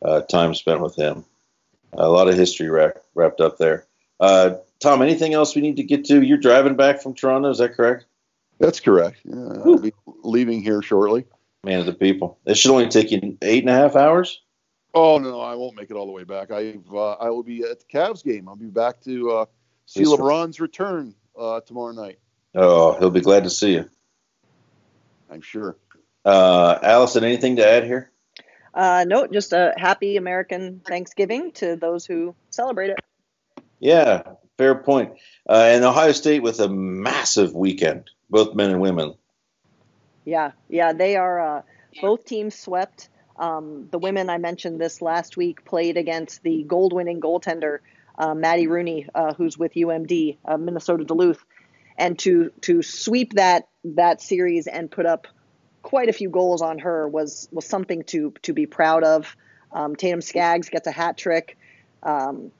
uh, 0.00 0.22
time 0.22 0.54
spent 0.54 0.80
with 0.80 0.96
him. 0.96 1.24
A 1.94 2.08
lot 2.08 2.28
of 2.28 2.36
history 2.36 2.68
wrapped, 2.68 2.98
wrapped 3.14 3.40
up 3.40 3.58
there. 3.58 3.86
Uh, 4.18 4.54
Tom, 4.80 5.02
anything 5.02 5.34
else 5.34 5.54
we 5.54 5.62
need 5.62 5.76
to 5.76 5.82
get 5.82 6.04
to? 6.06 6.22
You're 6.22 6.38
driving 6.38 6.76
back 6.76 7.02
from 7.02 7.14
Toronto, 7.14 7.50
is 7.50 7.58
that 7.58 7.74
correct? 7.74 8.06
That's 8.58 8.80
correct. 8.80 9.18
Yeah, 9.24 9.62
I'll 9.64 9.78
be 9.78 9.92
leaving 10.22 10.62
here 10.62 10.82
shortly. 10.82 11.24
Man 11.64 11.80
of 11.80 11.86
the 11.86 11.92
people. 11.92 12.38
It 12.46 12.56
should 12.56 12.70
only 12.70 12.88
take 12.88 13.10
you 13.10 13.36
eight 13.42 13.62
and 13.62 13.70
a 13.70 13.74
half 13.74 13.96
hours. 13.96 14.40
Oh 14.94 15.18
no, 15.18 15.40
I 15.40 15.54
won't 15.54 15.76
make 15.76 15.90
it 15.90 15.94
all 15.96 16.06
the 16.06 16.12
way 16.12 16.24
back. 16.24 16.50
I 16.50 16.74
uh, 16.92 17.12
I 17.12 17.30
will 17.30 17.42
be 17.42 17.62
at 17.62 17.80
the 17.80 17.86
Cavs 17.86 18.22
game. 18.22 18.48
I'll 18.48 18.56
be 18.56 18.66
back 18.66 19.00
to 19.02 19.30
uh, 19.30 19.44
see 19.86 20.04
LeBron's 20.04 20.60
return 20.60 21.14
uh, 21.38 21.60
tomorrow 21.60 21.92
night. 21.92 22.18
Oh, 22.54 22.98
he'll 22.98 23.10
be 23.10 23.20
glad 23.20 23.44
to 23.44 23.50
see 23.50 23.72
you. 23.72 23.88
I'm 25.30 25.40
sure. 25.40 25.76
Uh, 26.24 26.78
Allison, 26.82 27.24
anything 27.24 27.56
to 27.56 27.66
add 27.66 27.84
here? 27.84 28.11
Uh, 28.74 29.04
no, 29.06 29.26
just 29.26 29.52
a 29.52 29.74
happy 29.76 30.16
American 30.16 30.80
Thanksgiving 30.86 31.52
to 31.52 31.76
those 31.76 32.06
who 32.06 32.34
celebrate 32.50 32.90
it. 32.90 32.98
Yeah, 33.80 34.22
fair 34.56 34.74
point. 34.76 35.12
Uh, 35.48 35.68
and 35.70 35.84
Ohio 35.84 36.12
State 36.12 36.42
with 36.42 36.60
a 36.60 36.68
massive 36.68 37.54
weekend, 37.54 38.10
both 38.30 38.54
men 38.54 38.70
and 38.70 38.80
women. 38.80 39.14
Yeah, 40.24 40.52
yeah, 40.68 40.92
they 40.92 41.16
are. 41.16 41.58
Uh, 41.58 41.62
both 42.00 42.24
teams 42.24 42.54
swept. 42.54 43.08
Um, 43.36 43.88
the 43.90 43.98
women 43.98 44.30
I 44.30 44.38
mentioned 44.38 44.80
this 44.80 45.02
last 45.02 45.36
week 45.36 45.64
played 45.64 45.96
against 45.96 46.42
the 46.42 46.62
gold-winning 46.62 47.20
goaltender 47.20 47.80
uh, 48.18 48.34
Maddie 48.34 48.66
Rooney, 48.66 49.08
uh, 49.14 49.34
who's 49.34 49.58
with 49.58 49.72
UMD, 49.74 50.36
uh, 50.44 50.56
Minnesota 50.56 51.04
Duluth, 51.04 51.44
and 51.96 52.18
to 52.20 52.50
to 52.62 52.82
sweep 52.82 53.34
that 53.34 53.68
that 53.84 54.20
series 54.20 54.66
and 54.66 54.90
put 54.90 55.06
up 55.06 55.26
quite 55.82 56.08
a 56.08 56.12
few 56.12 56.30
goals 56.30 56.62
on 56.62 56.78
her 56.80 57.08
was 57.08 57.48
was 57.52 57.66
something 57.66 58.04
to 58.04 58.32
to 58.42 58.52
be 58.52 58.66
proud 58.66 59.04
of. 59.04 59.36
Um, 59.72 59.96
Tatum 59.96 60.20
Skaggs 60.20 60.68
gets 60.68 60.86
a 60.86 60.92
hat 60.92 61.16
trick. 61.16 61.56
Um, 62.02 62.52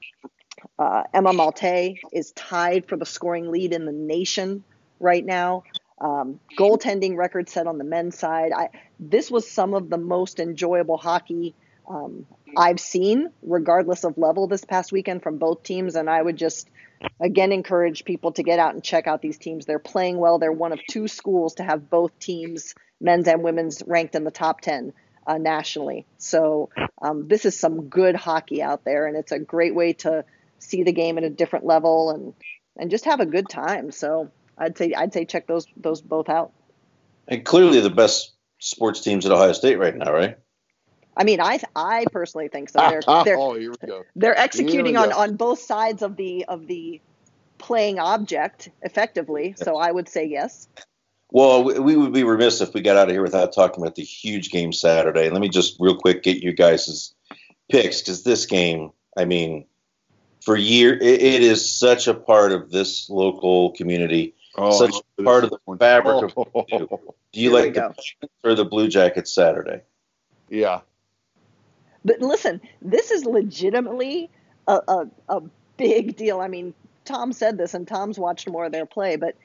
uh, 0.79 1.03
Emma 1.13 1.31
Maltais 1.33 1.99
is 2.11 2.31
tied 2.31 2.87
for 2.87 2.97
the 2.97 3.05
scoring 3.05 3.51
lead 3.51 3.73
in 3.73 3.85
the 3.85 3.91
nation 3.91 4.63
right 4.99 5.25
now. 5.25 5.63
Um, 5.99 6.39
goaltending 6.57 7.15
record 7.15 7.49
set 7.49 7.67
on 7.67 7.77
the 7.77 7.83
men's 7.83 8.17
side. 8.17 8.51
I, 8.51 8.69
this 8.99 9.29
was 9.29 9.49
some 9.49 9.73
of 9.73 9.89
the 9.89 9.97
most 9.97 10.39
enjoyable 10.39 10.97
hockey 10.97 11.53
um, 11.87 12.25
I've 12.57 12.79
seen, 12.79 13.29
regardless 13.41 14.03
of 14.03 14.17
level, 14.17 14.47
this 14.47 14.65
past 14.65 14.91
weekend 14.91 15.23
from 15.23 15.37
both 15.37 15.63
teams. 15.63 15.95
And 15.95 16.09
I 16.09 16.21
would 16.21 16.37
just, 16.37 16.69
again, 17.19 17.51
encourage 17.51 18.05
people 18.05 18.31
to 18.33 18.43
get 18.43 18.59
out 18.59 18.73
and 18.73 18.83
check 18.83 19.07
out 19.07 19.21
these 19.21 19.37
teams. 19.37 19.65
They're 19.65 19.79
playing 19.79 20.17
well. 20.17 20.39
They're 20.39 20.51
one 20.51 20.73
of 20.73 20.79
two 20.89 21.07
schools 21.07 21.55
to 21.55 21.63
have 21.63 21.89
both 21.89 22.17
teams, 22.19 22.73
men's 23.03 23.27
and 23.27 23.43
women's, 23.43 23.83
ranked 23.85 24.15
in 24.15 24.23
the 24.23 24.31
top 24.31 24.61
10 24.61 24.93
uh, 25.27 25.37
nationally. 25.37 26.05
So 26.17 26.69
um, 27.01 27.27
this 27.27 27.45
is 27.45 27.59
some 27.59 27.89
good 27.89 28.15
hockey 28.15 28.61
out 28.63 28.83
there, 28.85 29.05
and 29.05 29.15
it's 29.15 29.31
a 29.31 29.39
great 29.39 29.75
way 29.75 29.93
to 29.93 30.25
see 30.59 30.83
the 30.83 30.93
game 30.93 31.17
at 31.17 31.23
a 31.23 31.29
different 31.29 31.65
level 31.65 32.11
and 32.11 32.33
and 32.75 32.89
just 32.89 33.05
have 33.05 33.19
a 33.19 33.25
good 33.25 33.47
time. 33.49 33.91
So 33.91 34.31
I'd 34.57 34.77
say 34.77 34.93
I'd 34.93 35.13
say 35.13 35.25
check 35.25 35.45
those 35.47 35.67
those 35.77 36.01
both 36.01 36.29
out. 36.29 36.53
And 37.27 37.45
clearly 37.45 37.79
the 37.79 37.89
best 37.89 38.31
sports 38.59 39.01
teams 39.01 39.25
at 39.25 39.31
Ohio 39.31 39.53
State 39.53 39.77
right 39.77 39.95
now, 39.95 40.11
right? 40.11 40.37
I 41.15 41.23
mean, 41.23 41.39
I 41.41 41.59
I 41.75 42.05
personally 42.11 42.47
think 42.47 42.69
so. 42.69 42.79
They're 42.79 43.01
they're, 43.23 43.37
oh, 43.37 43.53
here 43.55 43.71
we 43.71 43.87
go. 43.87 44.03
they're 44.15 44.37
executing 44.37 44.97
on, 44.97 45.11
on 45.11 45.35
both 45.35 45.59
sides 45.59 46.01
of 46.01 46.15
the 46.15 46.45
of 46.45 46.67
the 46.67 47.01
playing 47.57 47.99
object 47.99 48.69
effectively. 48.81 49.55
So 49.57 49.77
I 49.77 49.91
would 49.91 50.09
say 50.09 50.25
yes. 50.25 50.67
Well, 51.33 51.63
we 51.63 51.97
would 51.97 52.13
be 52.13 52.23
remiss 52.23 52.61
if 52.61 52.75
we 52.75 52.81
got 52.81 52.95
out 52.95 53.09
of 53.09 53.11
here 53.11 53.23
without 53.23 53.53
talking 53.53 53.83
about 53.83 53.95
the 53.95 54.03
huge 54.03 54.51
game 54.51 54.71
Saturday. 54.71 55.31
Let 55.31 55.41
me 55.41 55.49
just 55.49 55.77
real 55.79 55.97
quick 55.97 56.21
get 56.21 56.43
you 56.43 56.53
guys' 56.53 57.15
picks 57.71 58.01
because 58.01 58.21
this 58.21 58.45
game, 58.45 58.91
I 59.17 59.25
mean, 59.25 59.65
for 60.45 60.55
year, 60.55 60.93
it, 60.93 61.21
it 61.23 61.41
is 61.41 61.79
such 61.79 62.07
a 62.07 62.13
part 62.13 62.51
of 62.51 62.69
this 62.69 63.09
local 63.09 63.71
community, 63.71 64.35
oh, 64.57 64.77
such 64.77 64.93
a 65.17 65.23
part 65.23 65.43
of 65.43 65.49
the 65.49 65.57
fabric 65.79 66.31
oh, 66.37 66.65
of. 66.71 66.89
Do 67.31 67.41
you 67.41 67.51
like 67.51 67.73
the 67.73 67.95
or 68.43 68.53
the 68.53 68.65
Blue 68.65 68.87
Jackets 68.87 69.33
Saturday? 69.33 69.81
Yeah, 70.49 70.81
but 72.05 72.21
listen, 72.21 72.61
this 72.79 73.09
is 73.09 73.25
legitimately 73.25 74.29
a, 74.67 74.81
a, 74.87 75.07
a 75.29 75.41
big 75.77 76.15
deal. 76.15 76.41
I 76.41 76.47
mean, 76.47 76.75
Tom 77.05 77.33
said 77.33 77.57
this, 77.57 77.73
and 77.73 77.87
Tom's 77.87 78.19
watched 78.19 78.47
more 78.47 78.65
of 78.65 78.71
their 78.71 78.85
play, 78.85 79.15
but 79.15 79.35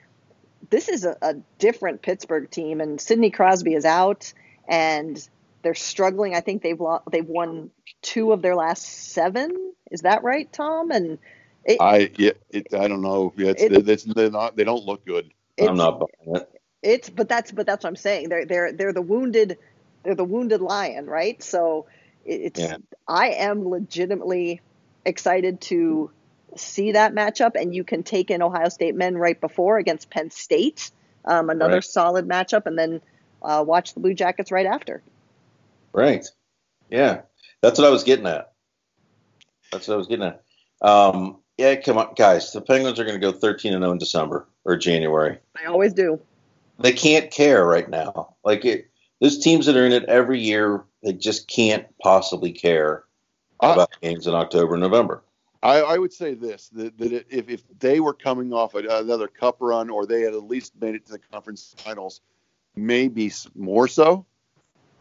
this 0.71 0.89
is 0.89 1.05
a, 1.05 1.17
a 1.23 1.35
different 1.59 2.03
Pittsburgh 2.03 2.51
team, 2.51 2.81
and 2.81 3.01
Sidney 3.01 3.31
Crosby 3.31 3.75
is 3.75 3.85
out, 3.85 4.33
and 4.69 5.29
they're 5.63 5.75
struggling. 5.75 6.35
I 6.35 6.41
think 6.41 6.63
they've 6.63 6.81
lo- 6.81 7.03
they've 7.11 7.27
won 7.27 7.71
two 8.03 8.33
of 8.33 8.43
their 8.43 8.55
last 8.55 8.85
seven. 9.13 9.73
Is 9.91 10.03
that 10.03 10.23
right, 10.23 10.51
Tom? 10.53 10.91
And 10.91 11.19
it, 11.65 11.81
I 11.81 12.11
yeah, 12.17 12.33
it, 12.51 12.75
I 12.75 12.89
don't 12.89 13.03
know. 13.03 13.33
Yeah, 13.37 13.51
it's, 13.51 13.63
it, 13.63 13.89
it's, 13.89 14.05
they're 14.05 14.31
not. 14.31 14.57
They 14.57 14.65
don't 14.65 14.85
look 14.85 15.05
good. 15.05 15.31
I'm 15.61 15.77
not 15.77 16.01
buying 16.01 16.37
it. 16.37 16.61
It's 16.83 17.11
but 17.11 17.29
that's 17.29 17.51
but 17.51 17.67
that's 17.67 17.85
what 17.85 17.91
I'm 17.91 17.97
saying. 17.97 18.29
They're 18.29 18.45
they're 18.45 18.73
they're 18.73 18.93
the 18.93 19.03
wounded 19.03 19.59
they're 20.05 20.15
the 20.15 20.25
wounded 20.25 20.61
lion, 20.61 21.07
right? 21.07 21.43
So 21.43 21.87
it's 22.25 22.61
yeah. 22.61 22.77
I 23.07 23.31
am 23.31 23.69
legitimately 23.69 24.61
excited 25.05 25.61
to 25.63 26.11
see 26.57 26.93
that 26.93 27.15
matchup, 27.15 27.53
and 27.55 27.75
you 27.75 27.85
can 27.85 28.03
take 28.03 28.31
in 28.31 28.43
Ohio 28.43 28.69
State 28.69 28.95
men 28.95 29.17
right 29.17 29.41
before 29.41 29.79
against 29.79 30.11
Penn 30.11 30.31
State, 30.31 30.91
um, 31.25 31.51
another 31.51 31.75
right. 31.75 31.85
solid 31.85 32.29
matchup, 32.29 32.67
and 32.67 32.79
then 32.79 33.01
uh, 33.43 33.65
watch 33.67 33.95
the 33.95 34.01
Blue 34.01 34.15
Jackets 34.15 34.51
right 34.51 34.67
after. 34.67 35.03
Right. 35.93 36.27
Yeah, 36.91 37.23
that's 37.61 37.79
what 37.79 37.87
I 37.87 37.91
was 37.91 38.05
getting 38.05 38.27
at. 38.27 38.53
That's 39.73 39.89
what 39.89 39.95
I 39.95 39.99
was 39.99 40.07
getting 40.07 40.27
at. 40.27 40.43
Um, 40.81 41.39
yeah, 41.59 41.75
come 41.77 41.99
on, 41.99 42.15
guys. 42.17 42.53
The 42.53 42.61
Penguins 42.61 42.99
are 42.99 43.05
going 43.05 43.21
to 43.21 43.33
go 43.33 43.37
13 43.37 43.75
and 43.75 43.83
0 43.83 43.93
in 43.93 43.99
December 43.99 44.47
or 44.65 44.77
January. 44.77 45.39
They 45.59 45.67
always 45.67 45.93
do. 45.93 46.21
They 46.79 46.93
can't 46.93 47.31
care 47.31 47.67
right 47.67 47.89
now. 47.89 48.37
Like 48.45 48.65
it, 48.65 48.91
those 49.21 49.39
teams 49.39 49.67
that 49.67 49.77
are 49.77 49.85
in 49.85 49.93
it 49.93 50.05
every 50.05 50.41
year, 50.41 50.85
they 51.03 51.13
just 51.13 51.49
can't 51.49 51.87
possibly 51.99 52.53
care 52.53 53.05
about 53.61 53.81
uh, 53.81 53.99
games 54.01 54.27
in 54.27 54.35
October 54.35 54.75
and 54.75 54.83
November. 54.83 55.23
I, 55.63 55.81
I 55.81 55.99
would 55.99 56.13
say 56.13 56.35
this: 56.35 56.69
that, 56.71 56.97
that, 56.99 57.27
if 57.31 57.49
if 57.49 57.63
they 57.79 58.01
were 58.01 58.15
coming 58.15 58.53
off 58.53 58.75
another 58.75 59.29
cup 59.29 59.57
run, 59.61 59.91
or 59.91 60.07
they 60.07 60.23
had 60.23 60.35
at 60.35 60.45
least 60.45 60.73
made 60.81 60.95
it 60.95 61.07
to 61.07 61.13
the 61.13 61.19
conference 61.19 61.75
finals, 61.79 62.21
maybe 62.77 63.33
more 63.55 63.89
so. 63.89 64.25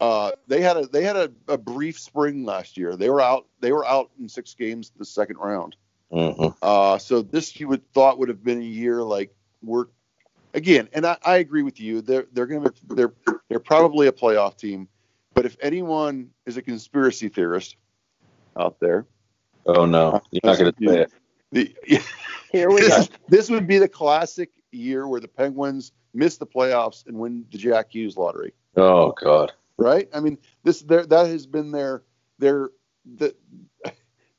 Uh, 0.00 0.32
they 0.46 0.60
had 0.60 0.76
a 0.76 0.86
they 0.86 1.02
had 1.02 1.16
a, 1.16 1.32
a, 1.48 1.58
brief 1.58 1.98
spring 1.98 2.44
last 2.44 2.76
year. 2.76 2.94
They 2.96 3.10
were 3.10 3.20
out 3.20 3.46
they 3.60 3.72
were 3.72 3.84
out 3.84 4.10
in 4.18 4.28
six 4.28 4.54
games 4.54 4.92
the 4.96 5.04
second 5.04 5.38
round. 5.38 5.76
Mm-hmm. 6.12 6.56
Uh, 6.62 6.98
so 6.98 7.22
this 7.22 7.58
you 7.58 7.68
would 7.68 7.92
thought 7.92 8.18
would 8.18 8.28
have 8.28 8.44
been 8.44 8.60
a 8.60 8.64
year 8.64 9.02
like 9.02 9.34
we're 9.60 9.86
again, 10.54 10.88
and 10.92 11.04
I, 11.04 11.16
I 11.24 11.36
agree 11.38 11.62
with 11.62 11.80
you. 11.80 12.00
They're 12.00 12.26
they're 12.32 12.46
going 12.46 12.64
to 12.64 12.72
they're 12.88 13.12
they're 13.48 13.58
probably 13.58 14.06
a 14.06 14.12
playoff 14.12 14.56
team, 14.56 14.88
but 15.34 15.46
if 15.46 15.56
anyone 15.60 16.30
is 16.46 16.56
a 16.56 16.62
conspiracy 16.62 17.28
theorist 17.28 17.76
out 18.56 18.78
there, 18.78 19.04
oh 19.68 19.86
no, 19.86 20.20
you're 20.30 20.40
not 20.44 20.58
going 20.58 20.72
to 20.72 20.88
say 20.88 21.00
it. 21.02 21.12
The, 21.52 22.02
Here 22.52 22.70
we 22.70 22.86
go. 22.86 23.04
This 23.28 23.48
would 23.50 23.66
be 23.66 23.78
the 23.78 23.88
classic 23.88 24.50
year 24.72 25.06
where 25.06 25.20
the 25.20 25.28
Penguins 25.28 25.92
miss 26.14 26.36
the 26.36 26.46
playoffs 26.46 27.06
and 27.06 27.18
win 27.18 27.44
the 27.50 27.58
Jack 27.58 27.92
Hughes 27.92 28.16
lottery. 28.16 28.52
Oh 28.76 29.12
God! 29.12 29.52
Right? 29.76 30.08
I 30.12 30.20
mean, 30.20 30.38
this 30.64 30.82
that 30.82 31.10
has 31.10 31.46
been 31.46 31.70
their 31.70 32.02
their 32.38 32.70
the. 33.04 33.34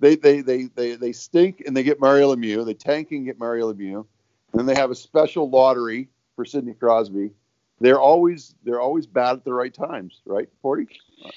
They, 0.02 0.16
they, 0.16 0.40
they, 0.40 0.64
they, 0.64 0.96
they 0.96 1.12
stink 1.12 1.64
and 1.68 1.76
they 1.76 1.84
get 1.84 2.00
Mario 2.00 2.34
Lemieux. 2.34 2.66
They 2.66 2.74
tank 2.74 3.12
and 3.12 3.26
get 3.26 3.38
Mario 3.38 3.74
Lemieux 3.74 4.06
and 4.52 4.60
then 4.60 4.66
they 4.66 4.80
have 4.80 4.92
a 4.92 4.96
special 4.96 5.50
lottery 5.50 6.10
for 6.36 6.46
Sidney 6.46 6.74
Crosby. 6.74 7.32
They're 7.80 8.00
always 8.00 8.56
they're 8.64 8.82
always 8.82 9.08
bad 9.08 9.38
at 9.38 9.46
the 9.46 9.54
right 9.54 9.74
times, 9.74 10.22
right, 10.26 10.50
Forty? 10.62 10.88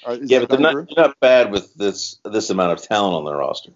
Uh, 0.05 0.17
yeah, 0.21 0.39
but 0.39 0.49
they're 0.49 0.59
not, 0.59 0.73
they're 0.73 1.05
not 1.05 1.19
bad 1.19 1.51
with 1.51 1.73
this 1.75 2.19
this 2.25 2.49
amount 2.49 2.73
of 2.73 2.81
talent 2.81 3.15
on 3.15 3.25
their 3.25 3.37
roster. 3.37 3.71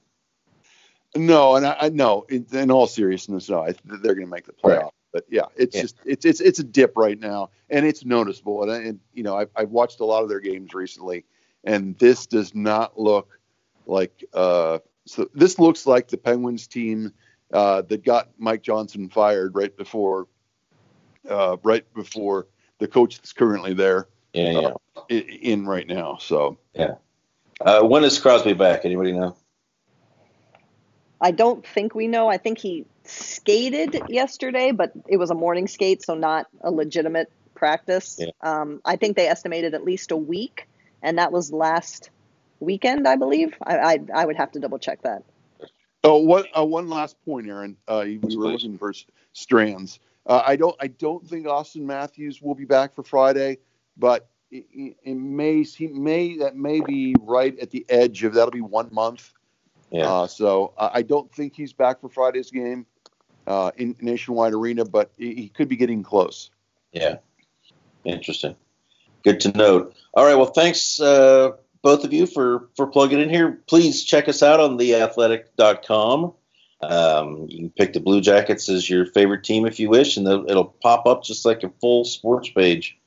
No, 1.17 1.55
and 1.55 1.65
I, 1.65 1.77
I 1.81 1.89
know 1.89 2.25
in, 2.29 2.45
in, 2.51 2.71
all 2.71 2.87
seriousness, 2.87 3.49
no, 3.49 3.63
I, 3.63 3.73
they're 3.85 4.15
going 4.15 4.27
to 4.27 4.31
make 4.31 4.45
the 4.45 4.53
playoff. 4.53 4.83
Right. 4.83 4.91
But 5.13 5.25
yeah, 5.29 5.45
it's 5.55 5.75
yeah. 5.75 5.81
just 5.81 5.97
it's 6.05 6.25
it's 6.25 6.41
it's 6.41 6.59
a 6.59 6.63
dip 6.63 6.93
right 6.95 7.19
now, 7.19 7.49
and 7.69 7.85
it's 7.85 8.05
noticeable. 8.05 8.63
And, 8.63 8.85
and 8.85 8.99
you 9.13 9.23
know, 9.23 9.37
I've, 9.37 9.49
I've 9.55 9.69
watched 9.69 9.99
a 9.99 10.05
lot 10.05 10.21
of 10.21 10.29
their 10.29 10.39
games 10.39 10.73
recently, 10.73 11.25
and 11.63 11.97
this 11.97 12.27
does 12.27 12.53
not 12.53 12.99
look 12.99 13.39
like 13.85 14.23
uh, 14.33 14.79
so. 15.05 15.29
This 15.33 15.59
looks 15.59 15.87
like 15.87 16.09
the 16.09 16.17
Penguins 16.17 16.67
team 16.67 17.13
uh, 17.51 17.81
that 17.83 18.03
got 18.03 18.29
Mike 18.37 18.61
Johnston 18.61 19.09
fired 19.09 19.55
right 19.55 19.75
before 19.75 20.27
uh, 21.29 21.57
right 21.63 21.85
before 21.93 22.47
the 22.79 22.87
coach 22.87 23.17
that's 23.17 23.33
currently 23.33 23.73
there. 23.73 24.07
Yeah, 24.33 24.51
yeah. 24.51 24.71
Uh, 24.95 25.01
in 25.09 25.65
right 25.65 25.87
now. 25.87 26.17
So 26.19 26.57
yeah. 26.73 26.95
Uh, 27.59 27.81
when 27.81 28.03
is 28.03 28.19
Crosby 28.19 28.53
back? 28.53 28.85
Anybody 28.85 29.13
know? 29.13 29.35
I 31.19 31.31
don't 31.31 31.65
think 31.65 31.95
we 31.95 32.07
know. 32.07 32.27
I 32.27 32.37
think 32.37 32.59
he 32.59 32.85
skated 33.03 34.01
yesterday, 34.07 34.71
but 34.71 34.91
it 35.07 35.17
was 35.17 35.31
a 35.31 35.35
morning 35.35 35.67
skate, 35.67 36.03
so 36.03 36.13
not 36.13 36.47
a 36.61 36.71
legitimate 36.71 37.31
practice. 37.55 38.17
Yeah. 38.19 38.27
Um, 38.41 38.81
I 38.85 38.95
think 38.95 39.17
they 39.17 39.27
estimated 39.27 39.73
at 39.73 39.83
least 39.83 40.11
a 40.11 40.17
week, 40.17 40.67
and 41.01 41.17
that 41.17 41.31
was 41.31 41.51
last 41.51 42.11
weekend, 42.59 43.07
I 43.07 43.15
believe. 43.15 43.55
I, 43.63 43.77
I, 43.77 43.99
I 44.13 44.25
would 44.25 44.37
have 44.37 44.51
to 44.53 44.59
double 44.59 44.79
check 44.79 45.01
that. 45.01 45.23
Oh, 46.03 46.17
one 46.17 46.45
uh, 46.57 46.63
one 46.63 46.89
last 46.89 47.17
point, 47.25 47.47
Aaron. 47.47 47.75
Uh, 47.87 48.05
we 48.05 48.37
were 48.37 48.47
looking 48.47 48.77
for 48.77 48.93
strands. 49.33 49.99
Uh, 50.25 50.43
I 50.45 50.55
don't 50.55 50.75
I 50.79 50.87
don't 50.87 51.27
think 51.27 51.47
Auston 51.47 51.81
Matthews 51.81 52.41
will 52.41 52.55
be 52.55 52.65
back 52.65 52.93
for 52.93 53.03
Friday, 53.03 53.57
but 53.97 54.29
it, 54.51 54.95
it, 55.03 55.15
may 55.15 55.63
he 55.63 55.87
may 55.87 56.37
that 56.37 56.55
may 56.55 56.81
be 56.81 57.15
right 57.19 57.57
at 57.59 57.71
the 57.71 57.85
edge 57.89 58.23
of 58.23 58.35
that'll 58.35 58.51
be 58.51 58.61
one 58.61 58.89
month. 58.91 59.33
Yeah. 59.91 60.11
Uh, 60.11 60.27
so 60.27 60.73
I 60.77 61.01
don't 61.01 61.31
think 61.33 61.55
he's 61.55 61.73
back 61.73 62.01
for 62.01 62.09
Friday's 62.09 62.51
game 62.51 62.85
uh, 63.45 63.71
in 63.77 63.95
Nationwide 64.01 64.53
Arena, 64.53 64.85
but 64.85 65.11
he 65.17 65.49
could 65.49 65.69
be 65.69 65.77
getting 65.77 66.03
close. 66.03 66.51
Yeah. 66.91 67.17
Interesting. 68.03 68.55
Good 69.23 69.39
to 69.41 69.51
note. 69.51 69.95
All 70.13 70.25
right. 70.25 70.35
Well, 70.35 70.47
thanks 70.47 70.99
uh, 70.99 71.51
both 71.81 72.03
of 72.03 72.13
you 72.13 72.25
for 72.25 72.69
for 72.75 72.87
plugging 72.87 73.19
in 73.19 73.29
here. 73.29 73.59
Please 73.67 74.03
check 74.03 74.27
us 74.27 74.43
out 74.43 74.59
on 74.59 74.77
theathletic.com. 74.77 76.33
Um, 76.81 77.47
you 77.49 77.57
can 77.57 77.69
pick 77.71 77.93
the 77.93 77.99
Blue 77.99 78.21
Jackets 78.21 78.69
as 78.69 78.89
your 78.89 79.05
favorite 79.07 79.43
team 79.43 79.65
if 79.65 79.79
you 79.79 79.89
wish, 79.89 80.15
and 80.15 80.27
it'll 80.27 80.75
pop 80.81 81.07
up 81.07 81.23
just 81.23 81.45
like 81.45 81.63
a 81.63 81.71
full 81.81 82.05
sports 82.05 82.49
page 82.49 82.97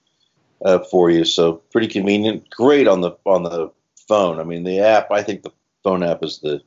uh, 0.65 0.81
for 0.81 1.11
you. 1.11 1.25
So 1.25 1.55
pretty 1.73 1.87
convenient. 1.87 2.51
Great 2.51 2.89
on 2.89 3.01
the 3.01 3.13
on 3.25 3.45
the 3.45 3.71
phone. 4.09 4.41
I 4.41 4.45
mean, 4.45 4.65
the 4.65 4.81
app. 4.81 5.11
I 5.11 5.23
think 5.23 5.43
the 5.43 5.53
phone 5.83 6.03
app 6.03 6.23
is 6.23 6.41
the 6.41 6.63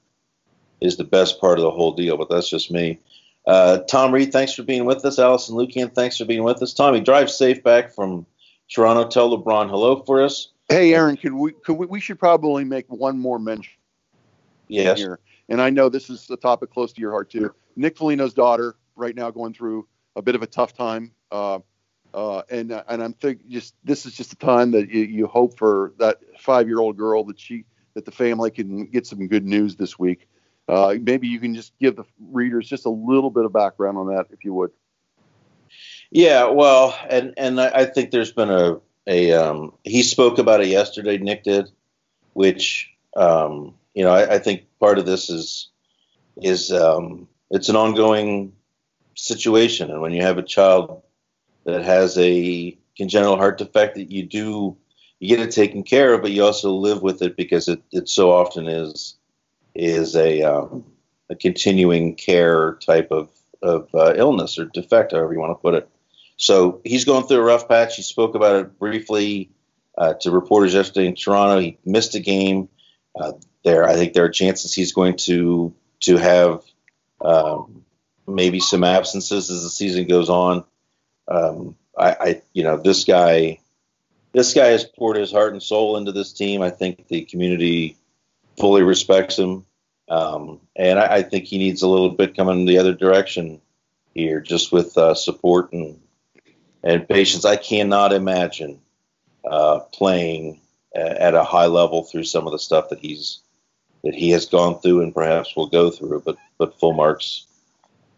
is 0.84 0.98
the 0.98 1.04
best 1.04 1.40
part 1.40 1.58
of 1.58 1.64
the 1.64 1.72
whole 1.72 1.94
deal. 1.94 2.18
But 2.18 2.30
that's 2.30 2.50
just 2.50 2.72
me. 2.72 3.00
Uh, 3.48 3.80
Tom 3.80 4.12
Reed, 4.14 4.32
thanks 4.32 4.54
for 4.54 4.64
being 4.64 4.86
with 4.86 5.04
us. 5.04 5.20
Allison 5.20 5.56
Lukan, 5.56 5.94
thanks 5.94 6.18
for 6.18 6.26
being 6.26 6.44
with 6.44 6.62
us. 6.62 6.74
Tommy, 6.74 7.02
drive 7.02 7.30
safe 7.30 7.64
back 7.64 7.94
from 7.94 8.26
Toronto. 8.74 9.08
Tell 9.08 9.36
LeBron 9.36 9.70
hello 9.70 10.04
for 10.04 10.24
us. 10.24 10.50
Hey, 10.70 10.94
Aaron, 10.94 11.18
can 11.18 11.38
we, 11.38 11.52
could 11.52 11.74
we, 11.74 11.86
we 11.88 12.00
should 12.00 12.20
probably 12.20 12.64
make 12.64 12.86
one 12.88 13.20
more 13.20 13.40
mention 13.40 13.74
yes. 14.68 14.98
here. 14.98 15.20
And 15.50 15.62
I 15.62 15.70
know 15.70 15.90
this 15.90 16.10
is 16.10 16.30
a 16.30 16.38
topic 16.38 16.72
close 16.72 16.94
to 16.94 17.02
your 17.02 17.12
heart 17.12 17.30
too. 17.30 17.54
Nick 17.76 17.98
Foligno's 17.98 18.34
daughter, 18.34 18.76
right 18.96 19.16
now, 19.16 19.30
going 19.30 19.54
through 19.54 19.88
a 20.16 20.22
bit 20.22 20.36
of 20.36 20.42
a 20.42 20.48
tough 20.48 20.74
time. 20.74 21.12
Uh, 21.32 21.60
uh, 22.14 22.44
and 22.50 22.72
and 22.88 23.04
I'm 23.04 23.14
thinking 23.14 23.50
just 23.50 23.74
this 23.84 24.06
is 24.06 24.14
just 24.14 24.34
a 24.34 24.36
time 24.36 24.72
that 24.72 24.90
you, 24.90 25.04
you 25.04 25.28
hope 25.28 25.58
for 25.58 25.94
that 25.98 26.20
five 26.40 26.68
year 26.68 26.80
old 26.80 26.96
girl 26.96 27.24
that 27.26 27.40
she 27.40 27.66
that 27.96 28.06
the 28.06 28.12
family 28.12 28.52
can 28.52 28.86
get 28.86 29.08
some 29.08 29.28
good 29.28 29.46
news 29.46 29.76
this 29.76 29.98
week. 29.98 30.28
Uh, 30.68 30.96
maybe 31.02 31.28
you 31.28 31.40
can 31.40 31.56
just 31.56 31.78
give 31.80 31.96
the 31.96 32.06
readers 32.32 32.68
just 32.68 32.86
a 32.86 32.90
little 32.90 33.30
bit 33.30 33.46
of 33.46 33.52
background 33.52 33.98
on 33.98 34.08
that, 34.08 34.28
if 34.32 34.44
you 34.46 34.54
would. 34.54 34.72
Yeah, 36.12 36.46
well, 36.46 36.98
and 37.10 37.34
and 37.38 37.60
I 37.60 37.86
think 37.86 38.12
there's 38.12 38.32
been 38.32 38.52
a 38.52 38.80
a 39.08 39.34
um, 39.34 39.74
he 39.84 40.04
spoke 40.04 40.38
about 40.38 40.62
it 40.62 40.68
yesterday. 40.68 41.18
Nick 41.18 41.44
did, 41.44 41.72
which 42.34 42.90
um, 43.16 43.76
you 43.94 44.04
know 44.04 44.12
I, 44.12 44.36
I, 44.36 44.40
think 44.40 44.66
part 44.80 45.00
of 45.00 45.06
this 45.06 45.30
is 45.30 45.70
is 46.38 46.72
um, 46.72 47.28
it's 47.50 47.70
an 47.70 47.76
ongoing 47.76 48.54
situation, 49.16 49.92
and 49.92 50.02
when 50.02 50.14
you 50.14 50.22
have 50.22 50.38
a 50.38 50.44
child 50.44 51.02
that 51.66 51.84
has 51.84 52.18
a 52.18 52.78
congenital 52.96 53.38
heart 53.38 53.58
defect, 53.58 53.96
that 53.96 54.12
you 54.12 54.24
do 54.24 54.78
you 55.20 55.36
get 55.36 55.46
it 55.46 55.52
taken 55.52 55.84
care 55.84 56.14
of, 56.14 56.22
but 56.22 56.32
you 56.32 56.44
also 56.44 56.72
live 56.72 57.02
with 57.02 57.22
it 57.22 57.36
because 57.36 57.68
it, 57.68 57.82
it 57.92 58.10
so 58.10 58.32
often 58.32 58.68
is 58.68 59.16
is 59.76 60.16
a 60.16 60.42
um, 60.44 60.86
a 61.30 61.36
continuing 61.36 62.16
care 62.16 62.74
type 62.74 63.10
of 63.12 63.30
of 63.62 63.90
uh, 63.94 64.14
illness 64.16 64.58
or 64.58 64.66
defect, 64.66 65.14
however 65.14 65.34
you 65.34 65.40
want 65.40 65.52
to 65.52 65.62
put 65.62 65.74
it. 65.74 65.90
So 66.38 66.82
he's 66.84 67.06
going 67.06 67.26
through 67.26 67.38
a 67.38 67.44
rough 67.44 67.68
patch. 67.68 67.96
He 67.96 68.02
spoke 68.02 68.36
about 68.36 68.58
it 68.58 68.80
briefly 68.80 69.50
uh, 69.98 70.16
to 70.22 70.32
reporters 70.32 70.74
yesterday 70.74 71.08
in 71.08 71.16
Toronto. 71.16 71.60
He 71.60 71.78
missed 71.86 72.16
a 72.16 72.20
game. 72.20 72.70
Uh, 73.16 73.34
there, 73.64 73.88
I 73.88 73.94
think 73.94 74.14
there 74.14 74.26
are 74.26 74.30
chances 74.30 74.74
he's 74.74 74.94
going 74.94 75.16
to 75.18 75.74
to 76.02 76.18
have 76.18 76.64
um, 77.22 77.86
maybe 78.28 78.60
some 78.60 78.84
absences 78.84 79.50
as 79.50 79.64
the 79.64 79.70
season 79.70 80.08
goes 80.08 80.30
on. 80.30 80.66
Um, 81.28 81.76
I, 81.98 82.12
I, 82.20 82.42
you 82.52 82.64
know, 82.64 82.78
this 82.78 83.06
guy, 83.06 83.60
this 84.34 84.54
guy 84.54 84.68
has 84.68 84.84
poured 84.84 85.18
his 85.18 85.32
heart 85.32 85.54
and 85.54 85.64
soul 85.64 85.96
into 85.96 86.12
this 86.12 86.34
team. 86.34 86.62
I 86.62 86.70
think 86.70 87.08
the 87.08 87.22
community 87.22 87.98
fully 88.58 88.84
respects 88.84 89.38
him, 89.38 89.66
um, 90.10 90.60
and 90.76 91.00
I, 91.00 91.16
I, 91.16 91.22
think 91.24 91.46
he 91.46 91.58
needs 91.58 91.82
a 91.82 91.88
little 91.88 92.10
bit 92.10 92.36
coming 92.36 92.66
the 92.66 92.78
other 92.78 92.94
direction 92.94 93.62
here, 94.14 94.42
just 94.42 94.72
with 94.72 94.98
uh, 94.98 95.16
support 95.16 95.72
and 95.74 96.00
and 96.84 97.08
patience. 97.08 97.46
I 97.46 97.56
cannot 97.56 98.14
imagine 98.14 98.80
uh, 99.50 99.80
playing 99.92 100.60
at 100.96 101.34
a 101.34 101.44
high 101.44 101.66
level 101.66 102.04
through 102.04 102.24
some 102.24 102.46
of 102.46 102.52
the 102.52 102.60
stuff 102.60 102.90
that 102.90 103.00
he's 103.00 103.40
that 104.04 104.14
he 104.14 104.30
has 104.32 104.46
gone 104.46 104.80
through 104.80 105.02
and 105.02 105.14
perhaps 105.14 105.56
will 105.56 105.68
go 105.68 105.90
through. 105.90 106.22
But 106.26 106.38
but 106.58 106.80
full 106.80 106.94
marks, 106.94 107.48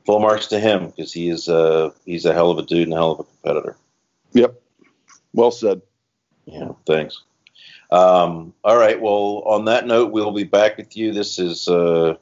full 0.06 0.20
marks 0.20 0.48
to 0.48 0.60
him 0.60 0.88
because 0.88 1.14
he 1.14 1.30
is 1.30 1.48
a 1.48 1.94
he's 2.06 2.26
a 2.26 2.34
hell 2.34 2.52
of 2.52 2.58
a 2.58 2.64
dude 2.64 2.84
and 2.84 2.94
a 2.94 2.98
hell 2.98 3.12
of 3.12 3.20
a 3.22 3.24
competitor. 3.24 3.78
Yep, 4.34 4.62
well 5.34 5.52
said. 5.52 5.82
Yeah, 6.46 6.74
thanks. 6.86 7.22
Um, 7.92 8.54
all 8.64 8.78
right. 8.78 9.00
Well, 9.00 9.44
on 9.46 9.66
that 9.66 9.88
note, 9.88 10.12
we'll 10.12 10.32
be 10.32 10.44
back 10.44 10.78
with 10.78 10.96
you. 10.98 11.14
This 11.14 11.40
is 11.40 11.68
uh, 11.68 12.16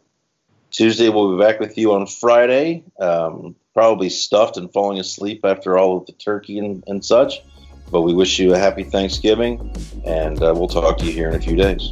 Tuesday. 0.72 1.10
We'll 1.10 1.38
be 1.38 1.44
back 1.44 1.60
with 1.60 1.78
you 1.78 1.94
on 1.94 2.08
Friday. 2.08 2.84
Um, 3.00 3.56
probably 3.74 4.10
stuffed 4.10 4.58
and 4.58 4.72
falling 4.72 5.00
asleep 5.00 5.42
after 5.44 5.78
all 5.78 5.98
of 5.98 6.06
the 6.06 6.14
turkey 6.14 6.60
and, 6.60 6.84
and 6.88 7.04
such. 7.04 7.42
But 7.92 8.02
we 8.02 8.14
wish 8.14 8.40
you 8.40 8.54
a 8.54 8.58
happy 8.58 8.84
Thanksgiving, 8.84 9.76
and 10.06 10.42
uh, 10.42 10.54
we'll 10.56 10.68
talk 10.68 10.98
to 11.00 11.06
you 11.06 11.12
here 11.12 11.30
in 11.30 11.36
a 11.36 11.40
few 11.40 11.56
days. 11.56 11.92